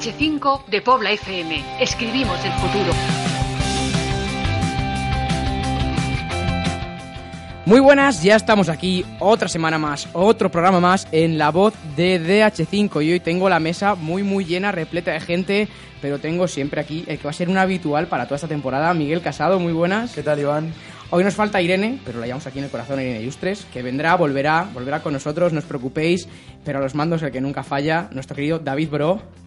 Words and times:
DH5 0.00 0.64
de 0.64 0.80
Pobla 0.80 1.12
FM. 1.12 1.62
Escribimos 1.78 2.42
el 2.42 2.52
futuro. 2.52 2.90
Muy 7.66 7.80
buenas, 7.80 8.22
ya 8.22 8.36
estamos 8.36 8.70
aquí 8.70 9.04
otra 9.18 9.46
semana 9.48 9.78
más, 9.78 10.08
otro 10.14 10.50
programa 10.50 10.80
más 10.80 11.06
en 11.12 11.36
La 11.36 11.50
Voz 11.50 11.74
de 11.96 12.18
DH5 12.18 13.04
y 13.04 13.12
hoy 13.12 13.20
tengo 13.20 13.50
la 13.50 13.60
mesa 13.60 13.94
muy 13.94 14.22
muy 14.22 14.46
llena, 14.46 14.72
repleta 14.72 15.12
de 15.12 15.20
gente, 15.20 15.68
pero 16.00 16.18
tengo 16.18 16.48
siempre 16.48 16.80
aquí 16.80 17.04
el 17.06 17.18
que 17.18 17.24
va 17.24 17.30
a 17.30 17.34
ser 17.34 17.50
un 17.50 17.58
habitual 17.58 18.06
para 18.06 18.24
toda 18.24 18.36
esta 18.36 18.48
temporada, 18.48 18.94
Miguel 18.94 19.20
Casado, 19.20 19.60
muy 19.60 19.74
buenas. 19.74 20.14
¿Qué 20.14 20.22
tal, 20.22 20.40
Iván? 20.40 20.72
Hoy 21.10 21.24
nos 21.24 21.34
falta 21.34 21.60
Irene, 21.60 21.98
pero 22.06 22.20
la 22.20 22.26
llamamos 22.26 22.46
aquí 22.46 22.58
en 22.58 22.64
el 22.64 22.70
corazón, 22.70 23.00
Irene 23.00 23.22
Yustres, 23.22 23.66
que 23.70 23.82
vendrá, 23.82 24.16
volverá, 24.16 24.66
volverá 24.72 25.02
con 25.02 25.12
nosotros, 25.12 25.52
no 25.52 25.58
os 25.58 25.66
preocupéis, 25.66 26.26
pero 26.64 26.78
a 26.78 26.80
los 26.80 26.94
mandos 26.94 27.22
el 27.22 27.30
que 27.30 27.42
nunca 27.42 27.62
falla, 27.62 28.08
nuestro 28.12 28.34
querido 28.34 28.58
David 28.58 28.88
Bro. 28.88 29.39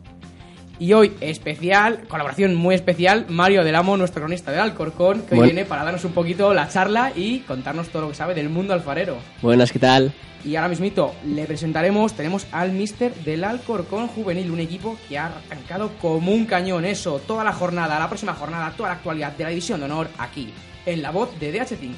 Y 0.83 0.91
hoy, 0.91 1.13
especial, 1.21 2.01
colaboración 2.09 2.55
muy 2.55 2.75
especial, 2.75 3.25
Mario 3.29 3.63
del 3.63 3.73
Amo, 3.73 3.95
nuestro 3.95 4.19
cronista 4.19 4.51
del 4.51 4.59
Alcorcón, 4.59 5.21
que 5.21 5.33
hoy 5.33 5.45
viene 5.45 5.63
para 5.63 5.85
darnos 5.85 6.03
un 6.03 6.11
poquito 6.11 6.53
la 6.53 6.67
charla 6.67 7.13
y 7.15 7.39
contarnos 7.39 7.87
todo 7.87 8.01
lo 8.01 8.09
que 8.09 8.15
sabe 8.15 8.35
del 8.35 8.49
mundo 8.49 8.73
alfarero. 8.73 9.15
Buenas, 9.41 9.71
¿qué 9.71 9.79
tal? 9.79 10.11
Y 10.43 10.57
ahora 10.57 10.67
mismito 10.67 11.15
le 11.25 11.45
presentaremos, 11.45 12.15
tenemos 12.15 12.47
al 12.51 12.73
Mister 12.73 13.15
del 13.15 13.45
Alcorcón 13.45 14.09
Juvenil, 14.09 14.51
un 14.51 14.59
equipo 14.59 14.97
que 15.07 15.17
ha 15.17 15.27
arrancado 15.49 15.89
como 16.01 16.33
un 16.33 16.45
cañón 16.45 16.83
eso, 16.83 17.19
toda 17.19 17.45
la 17.45 17.53
jornada, 17.53 17.97
la 17.97 18.09
próxima 18.09 18.33
jornada, 18.33 18.73
toda 18.75 18.89
la 18.89 18.95
actualidad 18.95 19.31
de 19.37 19.43
la 19.45 19.51
División 19.51 19.79
de 19.79 19.85
Honor 19.85 20.09
aquí, 20.17 20.49
en 20.85 21.01
la 21.01 21.11
voz 21.11 21.29
de 21.39 21.61
DH5. 21.61 21.93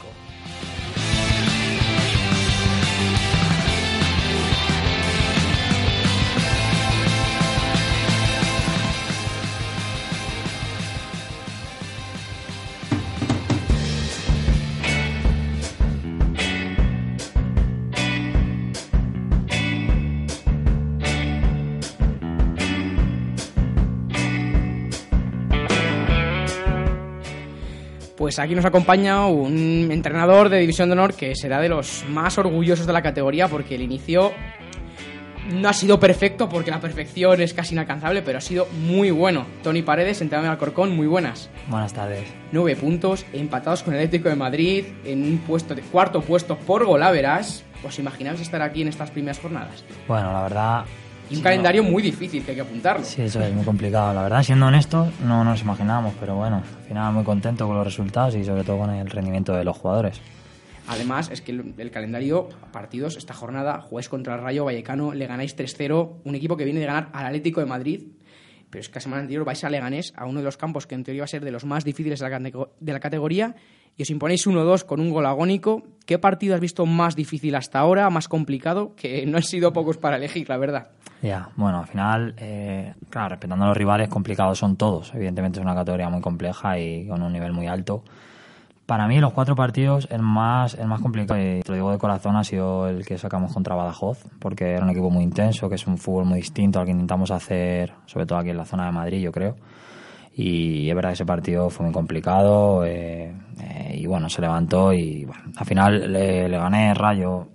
Pues 28.26 28.40
aquí 28.40 28.56
nos 28.56 28.66
acompaña 28.66 29.28
un 29.28 29.90
entrenador 29.92 30.50
de 30.50 30.58
División 30.58 30.90
de 30.90 30.94
Honor 30.94 31.14
que 31.14 31.36
será 31.36 31.60
de 31.60 31.70
los 31.70 32.04
más 32.10 32.40
orgullosos 32.40 32.88
de 32.88 32.92
la 32.92 33.04
categoría 33.04 33.48
porque 33.48 33.76
el 33.76 33.84
inicio 33.84 34.32
no 35.52 35.70
ha 35.70 35.74
sido 35.74 36.00
perfecto 36.00 36.50
porque 36.50 36.72
la 36.72 36.82
perfección 36.82 37.40
es 37.40 37.54
casi 37.54 37.76
inalcanzable, 37.76 38.24
pero 38.24 38.40
ha 38.40 38.42
sido 38.42 38.66
muy 38.82 39.12
bueno. 39.12 39.46
Tony 39.62 39.84
Paredes, 39.84 40.22
entrenador 40.22 40.48
de 40.48 40.52
Alcorcón, 40.54 40.96
muy 40.96 41.06
buenas. 41.06 41.52
Buenas 41.68 41.94
tardes. 41.94 42.24
Nueve 42.52 42.76
puntos, 42.76 43.28
empatados 43.32 43.84
con 43.84 43.94
el 43.94 44.00
Atlético 44.00 44.30
de 44.30 44.36
Madrid, 44.36 44.86
en 45.06 45.22
un 45.22 45.38
puesto 45.38 45.76
de 45.76 45.84
cuarto 45.84 46.22
puesto 46.22 46.58
por 46.58 46.84
golaveras. 46.84 47.64
¿Os 47.86 48.00
imagináis 48.00 48.42
estar 48.42 48.64
aquí 48.64 48.82
en 48.82 48.88
estas 48.88 49.12
primeras 49.12 49.38
jornadas? 49.38 49.86
Bueno, 50.08 50.34
la 50.34 50.42
verdad. 50.42 50.86
Y 51.30 51.34
un 51.34 51.38
sí, 51.38 51.44
calendario 51.44 51.84
no- 51.84 51.90
muy 51.90 52.04
difícil 52.04 52.44
que 52.44 52.52
hay 52.52 52.56
que 52.56 52.62
apuntarlo. 52.62 53.04
Sí, 53.04 53.22
eso 53.24 53.42
es 53.42 53.54
muy 53.54 53.66
complicado. 53.66 54.14
La 54.14 54.24
verdad, 54.24 54.44
siendo 54.44 54.68
honestos, 54.68 55.10
no 55.26 55.44
nos 55.44 55.62
imaginábamos, 55.62 56.14
pero 56.20 56.36
bueno, 56.36 56.58
al 56.58 56.84
final 56.88 57.14
muy 57.14 57.24
contento 57.24 57.66
con 57.68 57.76
los 57.78 57.86
resultados 57.86 58.36
y 58.36 58.44
sobre 58.46 58.64
todo 58.64 58.78
con 58.80 58.90
el 58.92 59.10
rendimiento 59.10 59.54
de 59.54 59.64
los 59.64 59.78
jugadores. 59.78 60.22
Además, 60.88 61.32
es 61.32 61.42
que 61.42 61.52
el, 61.52 61.74
el 61.78 61.90
calendario, 61.90 62.48
partidos, 62.72 63.18
esta 63.18 63.34
jornada, 63.34 63.82
jugáis 63.82 64.08
contra 64.08 64.36
el 64.36 64.42
Rayo 64.42 64.66
Vallecano, 64.66 65.14
le 65.14 65.26
ganáis 65.26 65.58
3-0, 65.58 66.18
un 66.24 66.36
equipo 66.36 66.56
que 66.58 66.64
viene 66.64 66.80
de 66.80 66.86
ganar 66.86 67.10
al 67.12 67.26
Atlético 67.26 67.60
de 67.60 67.66
Madrid, 67.66 68.02
pero 68.70 68.82
es 68.82 68.90
que 68.90 68.96
la 68.96 69.02
semana 69.02 69.22
anterior 69.22 69.44
vais 69.46 69.64
a 69.64 69.70
Leganés, 69.72 70.14
a 70.16 70.26
uno 70.26 70.40
de 70.40 70.46
los 70.46 70.58
campos 70.58 70.86
que 70.86 70.94
en 70.94 71.04
teoría 71.04 71.22
va 71.22 71.26
a 71.26 71.28
ser 71.28 71.44
de 71.44 71.50
los 71.52 71.66
más 71.66 71.86
difíciles 71.86 72.20
de 72.20 72.30
la, 72.30 72.40
de 72.40 72.94
la 72.94 73.00
categoría, 73.00 73.56
y 73.98 74.04
os 74.04 74.10
imponéis 74.10 74.48
1-2 74.48 74.86
con 74.86 75.00
un 75.00 75.10
gol 75.10 75.26
agónico. 75.26 75.84
¿Qué 76.06 76.20
partido 76.20 76.56
has 76.56 76.62
visto 76.62 76.86
más 76.86 77.16
difícil 77.16 77.56
hasta 77.56 77.80
ahora, 77.80 78.10
más 78.10 78.28
complicado? 78.28 78.94
Que 78.96 79.26
no 79.26 79.38
han 79.38 79.44
sido 79.44 79.74
pocos 79.74 79.98
para 79.98 80.18
elegir, 80.18 80.50
la 80.50 80.58
verdad. 80.58 80.88
Ya, 81.22 81.50
bueno, 81.56 81.80
al 81.80 81.88
final, 81.88 82.36
eh, 82.38 82.94
claro, 83.10 83.30
respetando 83.30 83.66
a 83.66 83.70
los 83.70 83.78
rivales, 83.78 84.10
complicados 84.10 84.60
son 84.60 84.76
todos. 84.76 85.14
Evidentemente 85.16 85.60
es 85.60 85.66
una 85.66 85.74
categoría 85.74 86.10
muy 86.10 86.22
compleja 86.22 86.78
y 86.78 87.08
con 87.08 87.24
un 87.24 87.34
nivel 87.34 87.54
muy 87.54 87.68
alto. 87.68 88.04
Para 88.86 89.08
mí, 89.08 89.20
los 89.20 89.34
cuatro 89.34 89.56
partidos, 89.56 90.08
el 90.12 90.22
más, 90.22 90.76
el 90.76 90.88
más 90.88 91.02
complicado, 91.02 91.40
y 91.42 91.62
te 91.62 91.70
lo 91.70 91.76
digo 91.76 91.92
de 91.92 91.98
corazón, 91.98 92.36
ha 92.36 92.44
sido 92.44 92.88
el 92.88 93.04
que 93.04 93.18
sacamos 93.18 93.52
contra 93.52 93.74
Badajoz, 93.74 94.24
porque 94.38 94.74
era 94.74 94.84
un 94.84 94.92
equipo 94.92 95.10
muy 95.10 95.24
intenso, 95.24 95.68
que 95.68 95.76
es 95.76 95.88
un 95.88 95.98
fútbol 95.98 96.26
muy 96.26 96.38
distinto 96.38 96.80
al 96.80 96.86
que 96.86 96.92
intentamos 96.92 97.32
hacer, 97.32 97.94
sobre 98.06 98.28
todo 98.28 98.38
aquí 98.38 98.52
en 98.52 98.58
la 98.58 98.66
zona 98.66 98.86
de 98.86 98.92
Madrid, 98.92 99.22
yo 99.22 99.32
creo. 99.32 99.56
Y 100.38 100.90
es 100.90 100.96
verdad 100.96 101.12
que 101.12 101.14
ese 101.14 101.26
partido 101.26 101.70
fue 101.70 101.86
muy 101.86 101.94
complicado, 101.94 102.84
eh, 102.86 103.34
eh, 103.62 103.96
y 103.98 104.06
bueno, 104.06 104.30
se 104.30 104.42
levantó 104.42 104.92
y 104.92 105.24
bueno, 105.24 105.44
al 105.56 105.66
final 105.66 106.12
le, 106.12 106.50
gané 106.50 106.94
Rayo. 106.94 107.48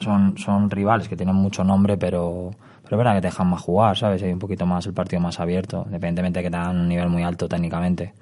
Son, 0.00 0.36
son 0.36 0.68
rivales 0.68 1.08
que 1.08 1.16
tienen 1.16 1.36
mucho 1.36 1.62
nombre, 1.62 1.96
pero, 1.96 2.50
pero 2.82 2.96
es 2.96 2.98
verdad 2.98 3.14
que 3.14 3.20
te 3.20 3.28
dejan 3.28 3.48
más 3.48 3.62
jugar, 3.62 3.96
¿sabes? 3.96 4.20
Hay 4.24 4.32
un 4.32 4.40
poquito 4.40 4.66
más 4.66 4.84
el 4.86 4.92
partido 4.92 5.22
más 5.22 5.38
abierto, 5.38 5.84
independientemente 5.86 6.40
de 6.40 6.44
que 6.44 6.50
tengan 6.50 6.76
un 6.80 6.88
nivel 6.88 7.08
muy 7.08 7.22
alto 7.22 7.48
técnicamente. 7.48 8.12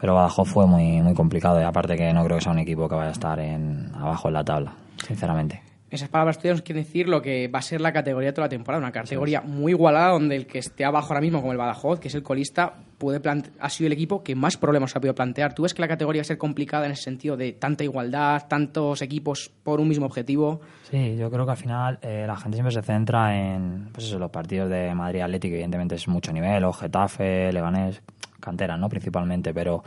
Pero 0.00 0.14
Badajoz 0.14 0.48
fue 0.48 0.66
muy, 0.66 1.02
muy 1.02 1.12
complicado 1.12 1.60
y 1.60 1.64
aparte 1.64 1.96
que 1.96 2.12
no 2.14 2.24
creo 2.24 2.38
que 2.38 2.44
sea 2.44 2.52
un 2.52 2.60
equipo 2.60 2.88
que 2.88 2.94
vaya 2.94 3.10
a 3.10 3.12
estar 3.12 3.38
en, 3.38 3.92
abajo 3.94 4.28
en 4.28 4.34
la 4.34 4.44
tabla, 4.44 4.72
sinceramente. 5.06 5.71
Esas 5.92 6.08
palabras 6.08 6.38
tuyas 6.38 6.56
nos 6.56 6.62
quieren 6.62 6.84
decir 6.84 7.06
lo 7.06 7.20
que 7.20 7.48
va 7.48 7.58
a 7.58 7.62
ser 7.62 7.82
la 7.82 7.92
categoría 7.92 8.30
de 8.30 8.32
toda 8.32 8.46
la 8.46 8.48
temporada, 8.48 8.82
una 8.82 8.92
categoría 8.92 9.42
muy 9.42 9.72
igualada 9.72 10.12
donde 10.12 10.36
el 10.36 10.46
que 10.46 10.58
esté 10.58 10.86
abajo 10.86 11.08
ahora 11.08 11.20
mismo, 11.20 11.40
como 11.40 11.52
el 11.52 11.58
Badajoz, 11.58 12.00
que 12.00 12.08
es 12.08 12.14
el 12.14 12.22
colista, 12.22 12.76
puede 12.96 13.20
ha 13.60 13.68
sido 13.68 13.88
el 13.88 13.92
equipo 13.92 14.22
que 14.22 14.34
más 14.34 14.56
problemas 14.56 14.96
ha 14.96 15.00
podido 15.00 15.14
plantear. 15.14 15.54
¿Tú 15.54 15.64
ves 15.64 15.74
que 15.74 15.82
la 15.82 15.88
categoría 15.88 16.20
va 16.20 16.22
a 16.22 16.24
ser 16.24 16.38
complicada 16.38 16.86
en 16.86 16.92
el 16.92 16.96
sentido 16.96 17.36
de 17.36 17.52
tanta 17.52 17.84
igualdad, 17.84 18.46
tantos 18.48 19.02
equipos 19.02 19.52
por 19.62 19.80
un 19.80 19.88
mismo 19.88 20.06
objetivo? 20.06 20.62
Sí, 20.90 21.14
yo 21.18 21.30
creo 21.30 21.44
que 21.44 21.50
al 21.50 21.58
final 21.58 21.98
eh, 22.00 22.24
la 22.26 22.38
gente 22.38 22.56
siempre 22.56 22.72
se 22.72 22.80
centra 22.80 23.36
en 23.36 23.90
pues 23.92 24.06
eso, 24.06 24.18
los 24.18 24.30
partidos 24.30 24.70
de 24.70 24.94
Madrid 24.94 25.20
Atlético, 25.20 25.56
evidentemente 25.56 25.96
es 25.96 26.08
mucho 26.08 26.32
nivel, 26.32 26.64
o 26.64 26.72
Getafe, 26.72 27.52
Leganés, 27.52 28.00
canteras, 28.40 28.78
¿no? 28.78 28.88
Principalmente, 28.88 29.52
pero 29.52 29.84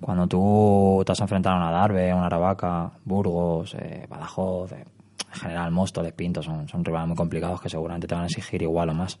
cuando 0.00 0.26
tú 0.26 1.04
te 1.06 1.12
vas 1.12 1.20
a 1.20 1.24
enfrentar 1.24 1.52
a 1.52 1.56
una 1.58 1.70
Darbe, 1.70 2.12
una 2.12 2.26
Aravaca, 2.26 2.90
Burgos, 3.04 3.76
eh, 3.76 4.06
Badajoz, 4.08 4.72
eh, 4.72 4.84
general 5.36 5.70
Móstoles, 5.70 6.12
Pinto, 6.12 6.42
son, 6.42 6.68
son 6.68 6.84
rivales 6.84 7.08
muy 7.08 7.16
complicados 7.16 7.60
que 7.60 7.68
seguramente 7.68 8.06
te 8.06 8.14
van 8.14 8.24
a 8.24 8.26
exigir 8.26 8.62
igual 8.62 8.90
o 8.90 8.94
más. 8.94 9.18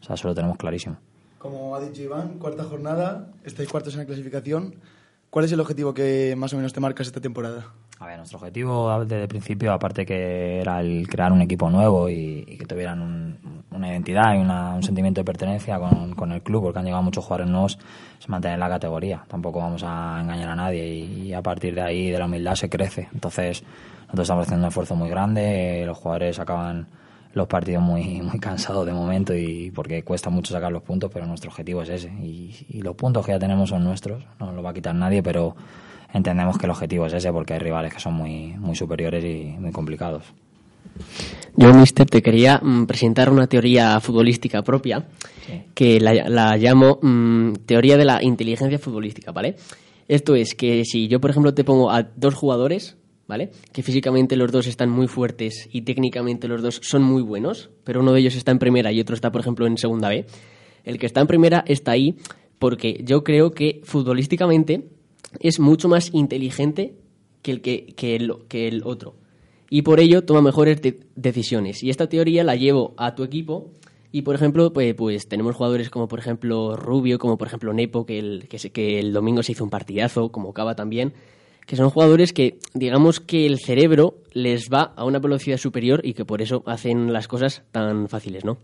O 0.00 0.04
sea, 0.04 0.14
eso 0.14 0.28
lo 0.28 0.34
tenemos 0.34 0.56
clarísimo. 0.56 0.96
Como 1.38 1.76
ha 1.76 1.80
dicho 1.80 2.02
Iván, 2.02 2.38
cuarta 2.38 2.64
jornada, 2.64 3.32
estáis 3.44 3.68
cuartos 3.68 3.94
en 3.94 4.00
la 4.00 4.06
clasificación. 4.06 4.76
¿Cuál 5.30 5.44
es 5.44 5.52
el 5.52 5.60
objetivo 5.60 5.94
que 5.94 6.34
más 6.36 6.52
o 6.52 6.56
menos 6.56 6.72
te 6.72 6.80
marcas 6.80 7.06
esta 7.06 7.20
temporada? 7.20 7.72
A 8.00 8.06
ver, 8.06 8.16
nuestro 8.16 8.38
objetivo 8.38 9.04
desde 9.04 9.22
el 9.22 9.28
principio, 9.28 9.72
aparte 9.72 10.06
que 10.06 10.60
era 10.60 10.80
el 10.80 11.08
crear 11.08 11.32
un 11.32 11.42
equipo 11.42 11.68
nuevo 11.68 12.08
y, 12.08 12.44
que 12.58 12.64
tuvieran 12.64 13.00
un- 13.02 13.36
una 13.72 13.88
identidad 13.88 14.34
y 14.34 14.38
una- 14.38 14.74
un 14.74 14.82
sentimiento 14.84 15.20
de 15.20 15.24
pertenencia 15.24 15.78
con, 15.80 16.14
con 16.14 16.30
el 16.30 16.40
club, 16.42 16.62
porque 16.64 16.78
han 16.78 16.84
llegado 16.84 17.02
muchos 17.02 17.24
jugadores 17.24 17.50
nuevos, 17.50 17.78
es 18.20 18.28
mantener 18.28 18.58
la 18.60 18.68
categoría. 18.68 19.24
Tampoco 19.26 19.58
vamos 19.58 19.82
a 19.84 20.20
engañar 20.20 20.50
a 20.50 20.54
nadie 20.54 20.86
y, 20.86 21.22
y 21.28 21.32
a 21.34 21.42
partir 21.42 21.74
de 21.74 21.82
ahí, 21.82 22.10
de 22.10 22.18
la 22.20 22.26
humildad, 22.26 22.54
se 22.54 22.68
crece. 22.68 23.08
Entonces, 23.12 23.64
nosotros 24.02 24.24
estamos 24.26 24.46
haciendo 24.46 24.66
un 24.66 24.68
esfuerzo 24.68 24.94
muy 24.94 25.08
grande, 25.10 25.82
eh, 25.82 25.86
los 25.86 25.98
jugadores 25.98 26.38
acaban 26.38 26.86
los 27.34 27.48
partidos 27.48 27.82
muy, 27.82 28.22
muy 28.22 28.38
cansados 28.38 28.86
de 28.86 28.92
momento 28.92 29.34
y 29.34 29.72
porque 29.72 30.04
cuesta 30.04 30.30
mucho 30.30 30.52
sacar 30.54 30.70
los 30.70 30.82
puntos, 30.84 31.10
pero 31.12 31.26
nuestro 31.26 31.50
objetivo 31.50 31.82
es 31.82 31.88
ese. 31.88 32.12
Y, 32.22 32.64
y 32.68 32.80
los 32.82 32.94
puntos 32.94 33.26
que 33.26 33.32
ya 33.32 33.40
tenemos 33.40 33.70
son 33.70 33.82
nuestros, 33.82 34.24
no 34.38 34.52
los 34.52 34.64
va 34.64 34.70
a 34.70 34.74
quitar 34.74 34.94
nadie, 34.94 35.20
pero 35.20 35.56
entendemos 36.12 36.58
que 36.58 36.66
el 36.66 36.70
objetivo 36.70 37.06
es 37.06 37.12
ese 37.12 37.32
porque 37.32 37.54
hay 37.54 37.58
rivales 37.60 37.92
que 37.94 38.00
son 38.00 38.14
muy, 38.14 38.54
muy 38.58 38.74
superiores 38.76 39.24
y 39.24 39.56
muy 39.58 39.72
complicados. 39.72 40.24
Yo, 41.56 41.72
Mister, 41.74 42.06
te 42.06 42.22
quería 42.22 42.60
mm, 42.62 42.86
presentar 42.86 43.30
una 43.30 43.46
teoría 43.46 43.98
futbolística 44.00 44.62
propia 44.62 45.06
Sí. 45.46 45.62
que 45.74 45.98
la, 46.00 46.12
la 46.28 46.56
llamo 46.56 46.98
mm, 47.00 47.52
teoría 47.64 47.96
de 47.96 48.04
la 48.04 48.22
inteligencia 48.22 48.78
futbolística, 48.78 49.32
¿vale? 49.32 49.56
Esto 50.06 50.34
es 50.34 50.54
que 50.54 50.84
si 50.84 51.08
yo, 51.08 51.20
por 51.20 51.30
ejemplo, 51.30 51.54
te 51.54 51.64
pongo 51.64 51.90
a 51.90 52.02
dos 52.02 52.34
jugadores, 52.34 52.96
¿vale? 53.26 53.50
Que 53.72 53.82
físicamente 53.82 54.36
los 54.36 54.52
dos 54.52 54.66
están 54.66 54.90
muy 54.90 55.06
fuertes 55.06 55.68
y 55.72 55.82
técnicamente 55.82 56.48
los 56.48 56.62
dos 56.62 56.80
son 56.82 57.02
muy 57.02 57.22
buenos, 57.22 57.70
pero 57.84 58.00
uno 58.00 58.12
de 58.12 58.20
ellos 58.20 58.34
está 58.34 58.50
en 58.52 58.58
primera 58.58 58.92
y 58.92 59.00
otro 59.00 59.14
está, 59.14 59.30
por 59.32 59.40
ejemplo, 59.40 59.66
en 59.66 59.78
segunda 59.78 60.08
B. 60.08 60.26
El 60.84 60.98
que 60.98 61.06
está 61.06 61.20
en 61.20 61.26
primera 61.26 61.64
está 61.66 61.92
ahí 61.92 62.16
porque 62.58 63.00
yo 63.04 63.24
creo 63.24 63.52
que 63.52 63.80
futbolísticamente 63.84 64.84
es 65.40 65.60
mucho 65.60 65.88
más 65.88 66.12
inteligente 66.14 66.96
que 67.42 67.50
el, 67.52 67.60
que, 67.60 67.86
que 67.96 68.16
el, 68.16 68.82
otro. 68.84 69.14
Y 69.70 69.82
por 69.82 70.00
ello 70.00 70.24
toma 70.24 70.40
mejores 70.42 70.80
de- 70.82 71.00
decisiones. 71.14 71.82
Y 71.82 71.90
esta 71.90 72.08
teoría 72.08 72.44
la 72.44 72.56
llevo 72.56 72.94
a 72.96 73.14
tu 73.14 73.22
equipo. 73.24 73.70
Y 74.10 74.22
por 74.22 74.34
ejemplo, 74.34 74.72
pues, 74.72 74.94
pues 74.94 75.28
tenemos 75.28 75.54
jugadores 75.54 75.90
como 75.90 76.08
por 76.08 76.18
ejemplo 76.18 76.76
Rubio, 76.76 77.18
como 77.18 77.36
por 77.36 77.48
ejemplo 77.48 77.72
Nepo, 77.74 78.06
que 78.06 78.18
el, 78.18 78.48
que, 78.48 78.56
que 78.70 78.98
el 78.98 79.12
domingo 79.12 79.42
se 79.42 79.52
hizo 79.52 79.64
un 79.64 79.70
partidazo, 79.70 80.30
como 80.30 80.54
Cava 80.54 80.74
también, 80.74 81.12
que 81.66 81.76
son 81.76 81.90
jugadores 81.90 82.32
que 82.32 82.58
digamos 82.72 83.20
que 83.20 83.44
el 83.44 83.58
cerebro 83.58 84.14
les 84.32 84.70
va 84.72 84.94
a 84.96 85.04
una 85.04 85.18
velocidad 85.18 85.58
superior 85.58 86.00
y 86.02 86.14
que 86.14 86.24
por 86.24 86.40
eso 86.40 86.62
hacen 86.64 87.12
las 87.12 87.28
cosas 87.28 87.64
tan 87.70 88.08
fáciles, 88.08 88.46
¿no? 88.46 88.56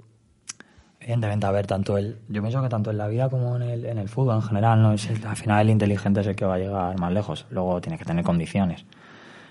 Evidentemente, 1.04 1.44
a 1.46 1.50
ver, 1.50 1.66
tanto 1.66 1.98
el, 1.98 2.16
yo 2.30 2.40
pienso 2.40 2.62
que 2.62 2.70
tanto 2.70 2.90
en 2.90 2.96
la 2.96 3.06
vida 3.08 3.28
como 3.28 3.56
en 3.56 3.62
el, 3.62 3.84
en 3.84 3.98
el 3.98 4.08
fútbol 4.08 4.36
en 4.36 4.42
general, 4.42 4.80
no 4.80 4.92
es 4.94 5.10
el- 5.10 5.24
al 5.26 5.36
final 5.36 5.60
el 5.60 5.68
inteligente 5.70 6.22
es 6.22 6.26
el 6.26 6.34
que 6.34 6.46
va 6.46 6.54
a 6.54 6.58
llegar 6.58 6.98
más 6.98 7.12
lejos. 7.12 7.44
Luego 7.50 7.78
tiene 7.82 7.98
que 7.98 8.06
tener 8.06 8.24
condiciones. 8.24 8.86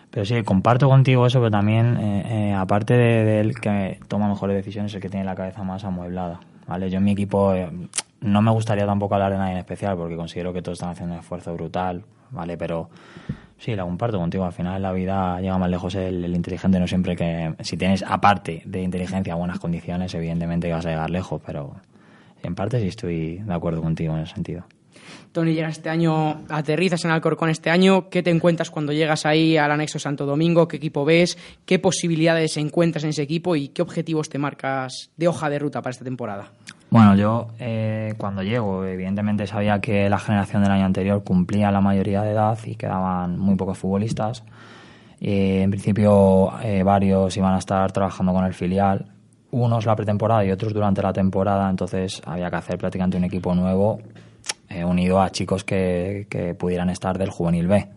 Pero 0.10 0.26
sí, 0.26 0.42
comparto 0.44 0.90
contigo 0.90 1.28
eso, 1.28 1.38
pero 1.40 1.52
también, 1.52 1.98
eh, 1.98 2.50
eh, 2.50 2.54
aparte 2.54 2.96
de- 2.96 3.24
del 3.24 3.60
que 3.60 4.00
toma 4.08 4.28
mejores 4.28 4.56
decisiones, 4.56 4.94
el 4.96 5.02
que 5.02 5.10
tiene 5.10 5.26
la 5.26 5.36
cabeza 5.36 5.64
más 5.64 5.84
amueblada. 5.84 6.40
¿vale? 6.68 6.90
Yo 6.90 6.98
en 6.98 7.04
mi 7.04 7.12
equipo 7.12 7.54
eh, 7.54 7.70
no 8.22 8.42
me 8.42 8.50
gustaría 8.50 8.88
tampoco 8.88 9.14
hablar 9.14 9.32
de 9.32 9.38
nadie 9.38 9.52
en 9.54 9.58
especial, 9.60 9.96
porque 9.96 10.16
considero 10.16 10.54
que 10.54 10.64
todos 10.64 10.78
están 10.78 10.90
haciendo 10.90 11.14
un 11.14 11.20
esfuerzo 11.20 11.54
brutal, 11.54 12.04
¿vale? 12.32 12.58
Pero 12.58 12.90
sí, 13.64 13.76
la 13.76 13.84
comparto 13.84 14.18
contigo. 14.18 14.44
Al 14.44 14.52
final 14.52 14.82
la 14.82 14.92
vida 14.92 15.40
llega 15.40 15.58
más 15.58 15.70
lejos 15.70 15.96
el, 15.96 16.24
el 16.26 16.36
inteligente, 16.36 16.80
no 16.80 16.88
siempre 16.88 17.16
que... 17.16 17.56
Si 17.62 17.78
tienes, 17.78 18.04
aparte 18.06 18.62
de 18.66 18.82
inteligencia, 18.82 19.36
buenas 19.36 19.60
condiciones, 19.60 20.14
evidentemente 20.14 20.72
vas 20.72 20.86
a 20.86 20.90
llegar 20.90 21.10
lejos, 21.10 21.42
pero 21.46 21.76
en 22.42 22.56
parte 22.56 22.80
sí 22.82 22.88
estoy 22.88 23.38
de 23.38 23.54
acuerdo 23.54 23.82
contigo 23.82 24.16
en 24.16 24.24
ese 24.24 24.34
sentido. 24.34 24.66
Tony, 25.32 25.54
llegas 25.54 25.78
este 25.78 25.90
año, 25.90 26.44
aterrizas 26.50 27.04
en 27.06 27.12
Alcorcón 27.12 27.50
este 27.50 27.70
año. 27.70 28.10
¿Qué 28.10 28.22
te 28.22 28.30
encuentras 28.30 28.70
cuando 28.70 28.94
llegas 28.94 29.26
ahí 29.26 29.58
al 29.58 29.72
anexo 29.72 29.98
Santo 29.98 30.26
Domingo? 30.26 30.68
¿Qué 30.68 30.78
equipo 30.78 31.06
ves? 31.06 31.38
¿Qué 31.66 31.80
posibilidades 31.80 32.58
encuentras 32.58 33.04
en 33.04 33.12
ese 33.12 33.24
equipo? 33.24 33.56
¿Y 33.56 33.70
qué 33.70 33.82
objetivos 33.82 34.30
te 34.30 34.38
marcas 34.38 35.10
de 35.18 35.28
hoja 35.28 35.50
de 35.50 35.60
ruta 35.60 35.82
para 35.82 35.92
esta 35.92 36.06
temporada? 36.06 36.52
Bueno, 36.94 37.16
yo 37.16 37.48
eh, 37.58 38.14
cuando 38.20 38.44
llego, 38.44 38.86
evidentemente 38.86 39.48
sabía 39.48 39.82
que 39.82 40.08
la 40.12 40.20
generación 40.20 40.62
del 40.62 40.74
año 40.74 40.86
anterior 40.86 41.24
cumplía 41.24 41.72
la 41.72 41.82
mayoría 41.82 42.22
de 42.22 42.34
edad 42.34 42.60
y 42.66 42.76
quedaban 42.76 43.40
muy 43.40 43.56
pocos 43.56 43.80
futbolistas. 43.80 44.44
Eh, 45.20 45.64
en 45.64 45.72
principio, 45.72 46.54
eh, 46.62 46.84
varios 46.84 47.36
iban 47.36 47.56
a 47.56 47.58
estar 47.58 47.92
trabajando 47.92 48.32
con 48.32 48.46
el 48.46 48.54
filial, 48.54 49.08
unos 49.50 49.88
la 49.88 49.96
pretemporada 49.96 50.46
y 50.46 50.52
otros 50.52 50.72
durante 50.72 51.02
la 51.02 51.12
temporada, 51.12 51.68
entonces 51.68 52.22
había 52.28 52.52
que 52.52 52.58
hacer 52.58 52.78
prácticamente 52.78 53.18
un 53.18 53.24
equipo 53.24 53.56
nuevo 53.56 54.00
eh, 54.70 54.86
unido 54.86 55.20
a 55.20 55.32
chicos 55.32 55.64
que, 55.64 56.28
que 56.30 56.54
pudieran 56.54 56.92
estar 56.92 57.18
del 57.18 57.32
juvenil 57.32 57.66
B. 57.70 57.88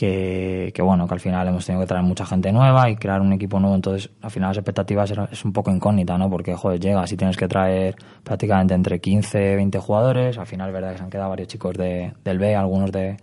Que, 0.00 0.72
que 0.74 0.80
bueno, 0.80 1.06
que 1.06 1.12
al 1.12 1.20
final 1.20 1.46
hemos 1.46 1.66
tenido 1.66 1.82
que 1.82 1.88
traer 1.88 2.02
mucha 2.02 2.24
gente 2.24 2.50
nueva 2.50 2.88
y 2.88 2.96
crear 2.96 3.20
un 3.20 3.34
equipo 3.34 3.60
nuevo, 3.60 3.76
entonces 3.76 4.08
al 4.22 4.30
final 4.30 4.48
las 4.48 4.56
expectativas 4.56 5.12
es 5.30 5.44
un 5.44 5.52
poco 5.52 5.70
incógnita, 5.70 6.16
¿no? 6.16 6.30
Porque, 6.30 6.54
joder, 6.54 6.80
llegas 6.80 7.12
y 7.12 7.18
tienes 7.18 7.36
que 7.36 7.46
traer 7.46 7.96
prácticamente 8.24 8.72
entre 8.72 8.98
15 8.98 9.56
20 9.56 9.78
jugadores, 9.78 10.38
al 10.38 10.46
final 10.46 10.72
verdad 10.72 10.92
que 10.92 10.96
se 10.96 11.04
han 11.04 11.10
quedado 11.10 11.28
varios 11.28 11.48
chicos 11.48 11.76
de, 11.76 12.14
del 12.24 12.38
B, 12.38 12.56
algunos 12.56 12.90
de, 12.90 13.18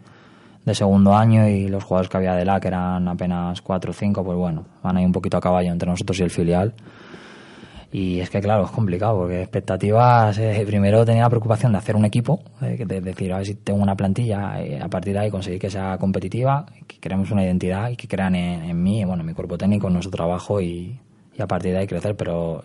de 0.64 0.76
segundo 0.76 1.16
año 1.16 1.48
y 1.48 1.68
los 1.68 1.84
jugadores 1.84 2.12
que 2.12 2.18
había 2.18 2.36
de 2.36 2.46
la 2.46 2.60
que 2.60 2.68
eran 2.68 3.08
apenas 3.08 3.60
4 3.60 3.90
o 3.90 3.94
5, 3.96 4.24
pues 4.24 4.38
bueno, 4.38 4.64
van 4.84 4.98
ahí 4.98 5.06
un 5.06 5.12
poquito 5.12 5.38
a 5.38 5.42
caballo 5.42 5.72
entre 5.72 5.90
nosotros 5.90 6.20
y 6.20 6.24
el 6.26 6.30
filial. 6.30 6.76
Y 7.92 8.20
es 8.20 8.30
que, 8.30 8.42
claro, 8.42 8.66
es 8.66 8.72
complicado, 8.72 9.20
porque 9.20 9.42
expectativas, 9.42 10.38
eh, 10.40 10.64
primero 10.68 11.06
tenía 11.06 11.24
la 11.24 11.30
preocupación 11.30 11.72
de 11.72 11.78
hacer 11.78 11.96
un 11.96 12.04
equipo, 12.04 12.42
eh, 12.62 12.84
de 12.86 13.00
decir, 13.02 13.32
a 13.32 13.38
ver 13.38 13.46
si 13.46 13.56
tengo 13.56 13.82
una 13.82 13.96
plantilla, 13.96 14.62
eh, 14.62 14.80
a 14.82 14.90
partir 14.90 15.14
de 15.14 15.20
ahí 15.20 15.32
conseguir 15.32 15.60
que 15.60 15.70
sea 15.70 15.98
competitiva, 15.98 16.66
que 16.86 17.00
creemos 17.00 17.32
una 17.32 17.46
identidad 17.46 17.90
y 17.90 17.96
que 17.96 18.08
crean 18.08 18.36
en, 18.36 18.64
en 18.64 18.84
mí, 18.84 19.06
bueno, 19.06 19.22
en 19.22 19.28
mi 19.28 19.34
cuerpo 19.34 19.58
técnico, 19.58 19.88
en 19.88 19.94
nuestro 19.94 20.12
trabajo 20.12 20.60
y, 20.60 21.00
a 21.40 21.48
partir 21.48 21.72
de 21.72 21.80
ahí 21.80 21.88
crecer. 21.88 22.16
Pero 22.18 22.64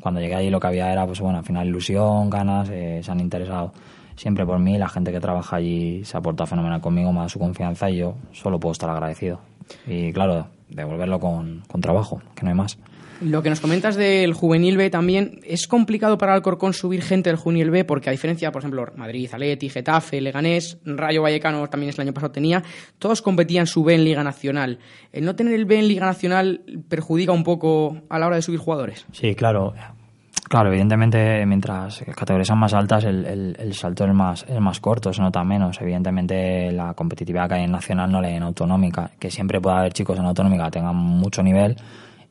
cuando 0.00 0.20
llegué 0.20 0.34
allí 0.34 0.50
lo 0.50 0.58
que 0.58 0.66
había 0.66 0.92
era, 0.92 1.06
pues 1.06 1.20
bueno, 1.20 1.38
al 1.38 1.44
final 1.44 1.68
ilusión, 1.68 2.28
ganas, 2.28 2.68
eh, 2.70 3.00
se 3.02 3.12
han 3.12 3.20
interesado 3.20 3.72
siempre 4.16 4.44
por 4.44 4.58
mí, 4.58 4.76
la 4.78 4.88
gente 4.88 5.12
que 5.12 5.20
trabaja 5.20 5.56
allí 5.56 6.04
se 6.04 6.16
ha 6.16 6.20
portado 6.20 6.46
fenomenal 6.46 6.80
conmigo, 6.80 7.12
me 7.12 7.20
da 7.20 7.28
su 7.28 7.38
confianza 7.38 7.90
y 7.90 7.98
yo 7.98 8.16
solo 8.32 8.58
puedo 8.58 8.72
estar 8.72 8.90
agradecido. 8.90 9.40
Y 9.86 10.12
claro, 10.12 10.48
devolverlo 10.68 11.20
con, 11.20 11.62
con 11.68 11.80
trabajo, 11.80 12.20
que 12.34 12.42
no 12.42 12.50
hay 12.50 12.56
más. 12.56 12.78
Lo 13.20 13.42
que 13.42 13.48
nos 13.50 13.60
comentas 13.60 13.96
del 13.96 14.34
juvenil 14.34 14.76
B 14.76 14.90
también, 14.90 15.40
¿es 15.44 15.66
complicado 15.66 16.18
para 16.18 16.34
Alcorcón 16.34 16.72
subir 16.74 17.00
gente 17.02 17.30
del 17.30 17.36
juvenil 17.38 17.70
B? 17.70 17.84
Porque 17.84 18.08
a 18.10 18.12
diferencia, 18.12 18.50
por 18.52 18.60
ejemplo, 18.62 18.86
Madrid, 18.96 19.30
Aleti, 19.32 19.68
Getafe, 19.68 20.20
Leganés, 20.20 20.78
Rayo 20.84 21.22
Vallecano 21.22 21.66
también 21.68 21.92
el 21.94 22.00
año 22.00 22.12
pasado 22.12 22.32
tenía, 22.32 22.62
todos 22.98 23.22
competían 23.22 23.66
su 23.66 23.84
B 23.84 23.94
en 23.94 24.04
Liga 24.04 24.24
Nacional. 24.24 24.78
¿El 25.12 25.24
no 25.24 25.34
tener 25.36 25.54
el 25.54 25.64
B 25.64 25.78
en 25.78 25.88
Liga 25.88 26.06
Nacional 26.06 26.62
perjudica 26.88 27.32
un 27.32 27.44
poco 27.44 27.96
a 28.08 28.18
la 28.18 28.26
hora 28.26 28.36
de 28.36 28.42
subir 28.42 28.58
jugadores? 28.60 29.06
Sí, 29.12 29.34
claro. 29.34 29.72
Claro, 30.46 30.68
evidentemente, 30.68 31.44
mientras 31.46 32.04
categorías 32.14 32.48
son 32.48 32.58
más 32.58 32.74
altas, 32.74 33.04
el, 33.04 33.56
el- 33.58 33.74
salto 33.74 34.04
es 34.04 34.12
más, 34.12 34.44
es 34.46 34.60
más 34.60 34.78
corto, 34.78 35.10
se 35.12 35.22
nota 35.22 35.42
menos. 35.42 35.80
Evidentemente, 35.80 36.70
la 36.70 36.92
competitividad 36.94 37.48
que 37.48 37.54
hay 37.54 37.64
en 37.64 37.72
Nacional 37.72 38.12
no 38.12 38.20
le 38.20 38.28
hay 38.28 38.34
en 38.34 38.42
Autonómica. 38.42 39.10
Que 39.18 39.30
siempre 39.30 39.60
puede 39.60 39.78
haber 39.78 39.92
chicos 39.94 40.18
en 40.18 40.26
Autonómica 40.26 40.66
que 40.66 40.72
tengan 40.72 40.96
mucho 40.96 41.42
nivel 41.42 41.76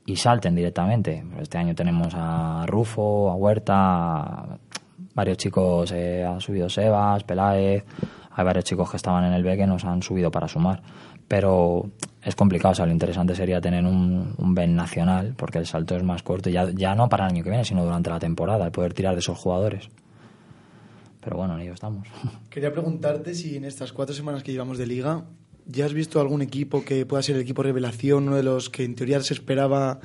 y 0.06 0.16
salten 0.16 0.56
directamente. 0.56 1.24
Este 1.40 1.58
año 1.58 1.76
tenemos 1.76 2.14
a 2.16 2.66
Rufo, 2.66 3.30
a 3.30 3.36
Huerta, 3.36 4.58
varios 5.14 5.38
chicos, 5.38 5.92
eh, 5.92 6.26
han 6.26 6.42
subido 6.42 6.70
Sebas, 6.70 7.24
Peláez, 7.24 7.84
hay 8.32 8.46
varios 8.46 8.66
chicos 8.66 8.90
que 8.90 8.98
estaban 8.98 9.24
en 9.26 9.34
el 9.34 9.44
B 9.44 9.56
que 9.56 9.68
nos 9.68 9.86
han 9.86 10.02
subido 10.02 10.32
para 10.32 10.48
sumar. 10.48 10.82
Pero 11.28 11.90
es 12.22 12.36
complicado, 12.36 12.74
o 12.74 12.76
sea, 12.76 12.86
lo 12.86 12.92
interesante 12.92 13.34
sería 13.34 13.62
tener 13.62 13.86
un, 13.86 14.36
un 14.38 14.54
Ben 14.54 14.76
nacional, 14.76 15.34
porque 15.38 15.60
el 15.60 15.66
salto 15.66 15.96
es 15.96 16.04
más 16.04 16.22
corto, 16.22 16.50
ya, 16.50 16.70
ya 16.72 16.96
no 16.96 17.08
para 17.08 17.26
el 17.26 17.34
año 17.34 17.44
que 17.44 17.50
viene, 17.50 17.64
sino 17.64 17.84
durante 17.84 18.10
la 18.10 18.20
temporada, 18.20 18.66
el 18.66 18.72
poder 18.72 18.94
tirar 18.94 19.14
de 19.14 19.20
esos 19.20 19.38
jugadores. 19.38 19.90
Pero 21.22 21.38
bueno, 21.38 21.56
en 21.56 21.62
ello 21.62 21.74
estamos. 21.74 22.08
Quería 22.50 22.72
preguntarte 22.72 23.34
si 23.34 23.56
en 23.56 23.66
estas 23.66 23.94
cuatro 23.94 24.14
semanas 24.14 24.44
que 24.44 24.52
llevamos 24.52 24.78
de 24.78 24.86
liga, 24.86 25.24
¿ya 25.66 25.86
has 25.86 25.94
visto 25.94 26.20
algún 26.20 26.42
equipo 26.42 26.84
que 26.84 27.06
pueda 27.06 27.24
ser 27.24 27.36
el 27.36 27.42
equipo 27.42 27.64
revelación, 27.64 28.28
uno 28.28 28.36
de 28.36 28.44
los 28.44 28.70
que 28.70 28.84
en 28.84 28.96
teoría 28.96 29.22
se 29.22 29.34
esperaba 29.34 30.00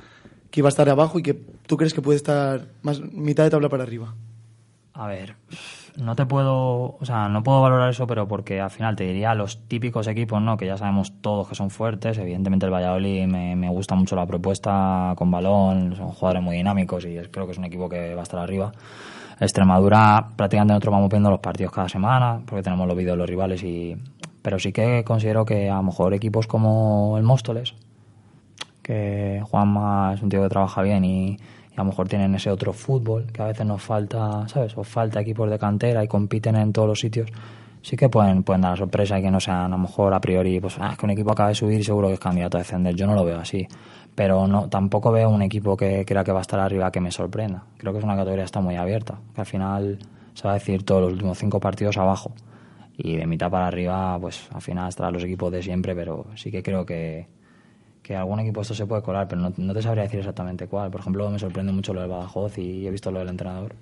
que 0.51 0.61
iba 0.61 0.69
a 0.69 0.71
estar 0.71 0.89
abajo 0.89 1.19
y 1.19 1.23
que 1.23 1.35
tú 1.35 1.77
crees 1.77 1.95
que 1.95 2.03
puede 2.03 2.17
estar 2.17 2.69
más 2.83 3.01
mitad 3.01 3.45
de 3.45 3.51
tabla 3.51 3.69
para 3.69 3.83
arriba? 3.83 4.15
A 4.95 5.07
ver, 5.07 5.37
no 5.97 6.17
te 6.17 6.27
puedo, 6.27 6.97
o 6.99 7.05
sea, 7.05 7.29
no 7.29 7.43
puedo 7.43 7.61
valorar 7.61 7.91
eso, 7.91 8.07
pero 8.07 8.27
porque 8.27 8.61
al 8.61 8.71
final 8.71 8.97
te 8.97 9.05
diría 9.05 9.35
los 9.35 9.69
típicos 9.69 10.07
equipos, 10.07 10.41
¿no? 10.43 10.57
Que 10.57 10.67
ya 10.67 10.77
sabemos 10.77 11.13
todos 11.21 11.49
que 11.49 11.55
son 11.55 11.71
fuertes. 11.71 12.19
Evidentemente 12.19 12.67
el 12.67 12.73
Valladolid 12.73 13.27
me, 13.27 13.55
me 13.55 13.69
gusta 13.69 13.95
mucho 13.95 14.17
la 14.17 14.27
propuesta 14.27 15.15
con 15.17 15.31
balón, 15.31 15.95
son 15.97 16.09
jugadores 16.09 16.43
muy 16.43 16.57
dinámicos 16.57 17.05
y 17.05 17.17
creo 17.31 17.47
que 17.47 17.53
es 17.53 17.59
un 17.59 17.65
equipo 17.65 17.89
que 17.89 18.15
va 18.15 18.21
a 18.21 18.23
estar 18.25 18.41
arriba. 18.41 18.73
Extremadura, 19.41 20.31
prácticamente 20.35 20.73
nosotros 20.73 20.93
vamos 20.93 21.11
viendo 21.11 21.31
los 21.31 21.41
partidos 21.41 21.73
cada 21.73 21.89
semana, 21.89 22.41
porque 22.45 22.63
tenemos 22.63 22.89
los 22.89 22.97
vídeos 22.97 23.13
de 23.13 23.19
los 23.19 23.29
rivales 23.29 23.63
y... 23.63 23.97
Pero 24.49 24.59
sí 24.59 24.73
que 24.73 25.05
considero 25.05 25.45
que 25.45 25.69
a 25.69 25.75
lo 25.75 25.83
mejor 25.83 26.15
equipos 26.15 26.47
como 26.47 27.19
el 27.19 27.23
Móstoles, 27.23 27.75
que 28.81 29.43
Juanma 29.45 30.15
es 30.15 30.23
un 30.23 30.31
tío 30.31 30.43
que 30.43 30.49
trabaja 30.49 30.81
bien 30.81 31.05
y, 31.05 31.33
y 31.33 31.75
a 31.75 31.81
lo 31.81 31.85
mejor 31.85 32.09
tienen 32.09 32.35
ese 32.35 32.51
otro 32.51 32.73
fútbol 32.73 33.27
que 33.31 33.43
a 33.43 33.49
veces 33.49 33.67
nos 33.67 33.83
falta, 33.83 34.49
¿sabes? 34.49 34.75
O 34.79 34.85
falta 34.85 35.21
equipos 35.21 35.51
de 35.51 35.59
cantera 35.59 36.03
y 36.03 36.09
compiten 36.09 36.57
en 36.57 36.73
todos 36.73 36.89
los 36.89 36.99
sitios. 36.99 37.31
Sí 37.83 37.95
que 37.95 38.09
pueden, 38.09 38.43
pueden 38.43 38.63
dar 38.63 38.71
la 38.71 38.77
sorpresa 38.79 39.19
y 39.19 39.23
que 39.23 39.31
no 39.31 39.39
sean 39.39 39.67
a 39.67 39.69
lo 39.69 39.77
mejor 39.77 40.15
a 40.15 40.19
priori, 40.23 40.59
pues 40.61 40.79
ah, 40.81 40.93
es 40.93 40.97
que 40.97 41.05
un 41.05 41.11
equipo 41.11 41.31
acaba 41.31 41.51
de 41.51 41.55
subir 41.55 41.81
y 41.81 41.85
seguro 41.85 42.09
que 42.09 42.15
es 42.15 42.21
candidato 42.21 42.57
a 42.57 42.61
descender. 42.61 42.95
Yo 42.95 43.07
no 43.07 43.15
lo 43.15 43.27
veo 43.27 43.41
así. 43.41 43.69
Pero 44.15 44.47
no, 44.47 44.71
tampoco 44.71 45.13
veo 45.13 45.29
un 45.29 45.43
equipo 45.43 45.77
que 45.77 46.07
crea 46.07 46.25
que 46.25 46.33
va 46.33 46.39
a 46.39 46.41
estar 46.41 46.59
arriba 46.59 46.91
que 46.91 47.03
me 47.03 47.11
sorprenda. 47.11 47.65
Creo 47.77 47.93
que 47.93 47.99
es 47.99 48.05
una 48.05 48.17
categoría 48.17 48.45
que 48.45 48.47
está 48.47 48.63
muy 48.63 48.77
abierta, 48.77 49.19
que 49.35 49.43
al 49.43 49.47
final 49.47 49.99
se 50.33 50.45
va 50.45 50.53
a 50.53 50.55
decir 50.55 50.85
todos 50.85 51.03
los 51.03 51.13
últimos 51.13 51.37
cinco 51.37 51.61
partidos 51.61 51.99
abajo. 51.99 52.33
Y 53.01 53.17
de 53.17 53.27
mitad 53.27 53.49
para 53.51 53.69
arriba, 53.69 54.19
pues 54.21 54.49
al 54.53 54.61
final 54.61 54.89
estarán 54.89 55.13
los 55.15 55.23
equipos 55.23 55.53
de 55.53 55.63
siempre, 55.63 55.95
pero 55.95 56.27
sí 56.35 56.51
que 56.51 56.63
creo 56.65 56.85
que, 56.85 57.29
que 58.03 58.17
algún 58.17 58.41
equipo 58.41 58.61
esto 58.63 58.75
se 58.75 58.87
puede 58.87 59.03
colar, 59.03 59.29
pero 59.29 59.41
no, 59.41 59.53
no 59.57 59.73
te 59.73 59.81
sabría 59.83 60.03
decir 60.03 60.19
exactamente 60.19 60.67
cuál. 60.67 60.91
Por 60.91 61.01
ejemplo, 61.01 61.31
me 61.31 61.39
sorprende 61.39 61.73
mucho 61.73 61.95
lo 61.95 62.01
del 62.01 62.11
Badajoz 62.11 62.59
y 62.59 62.87
he 62.87 62.91
visto 62.91 63.13
lo 63.13 63.21
del 63.21 63.29
entrenador, 63.29 63.77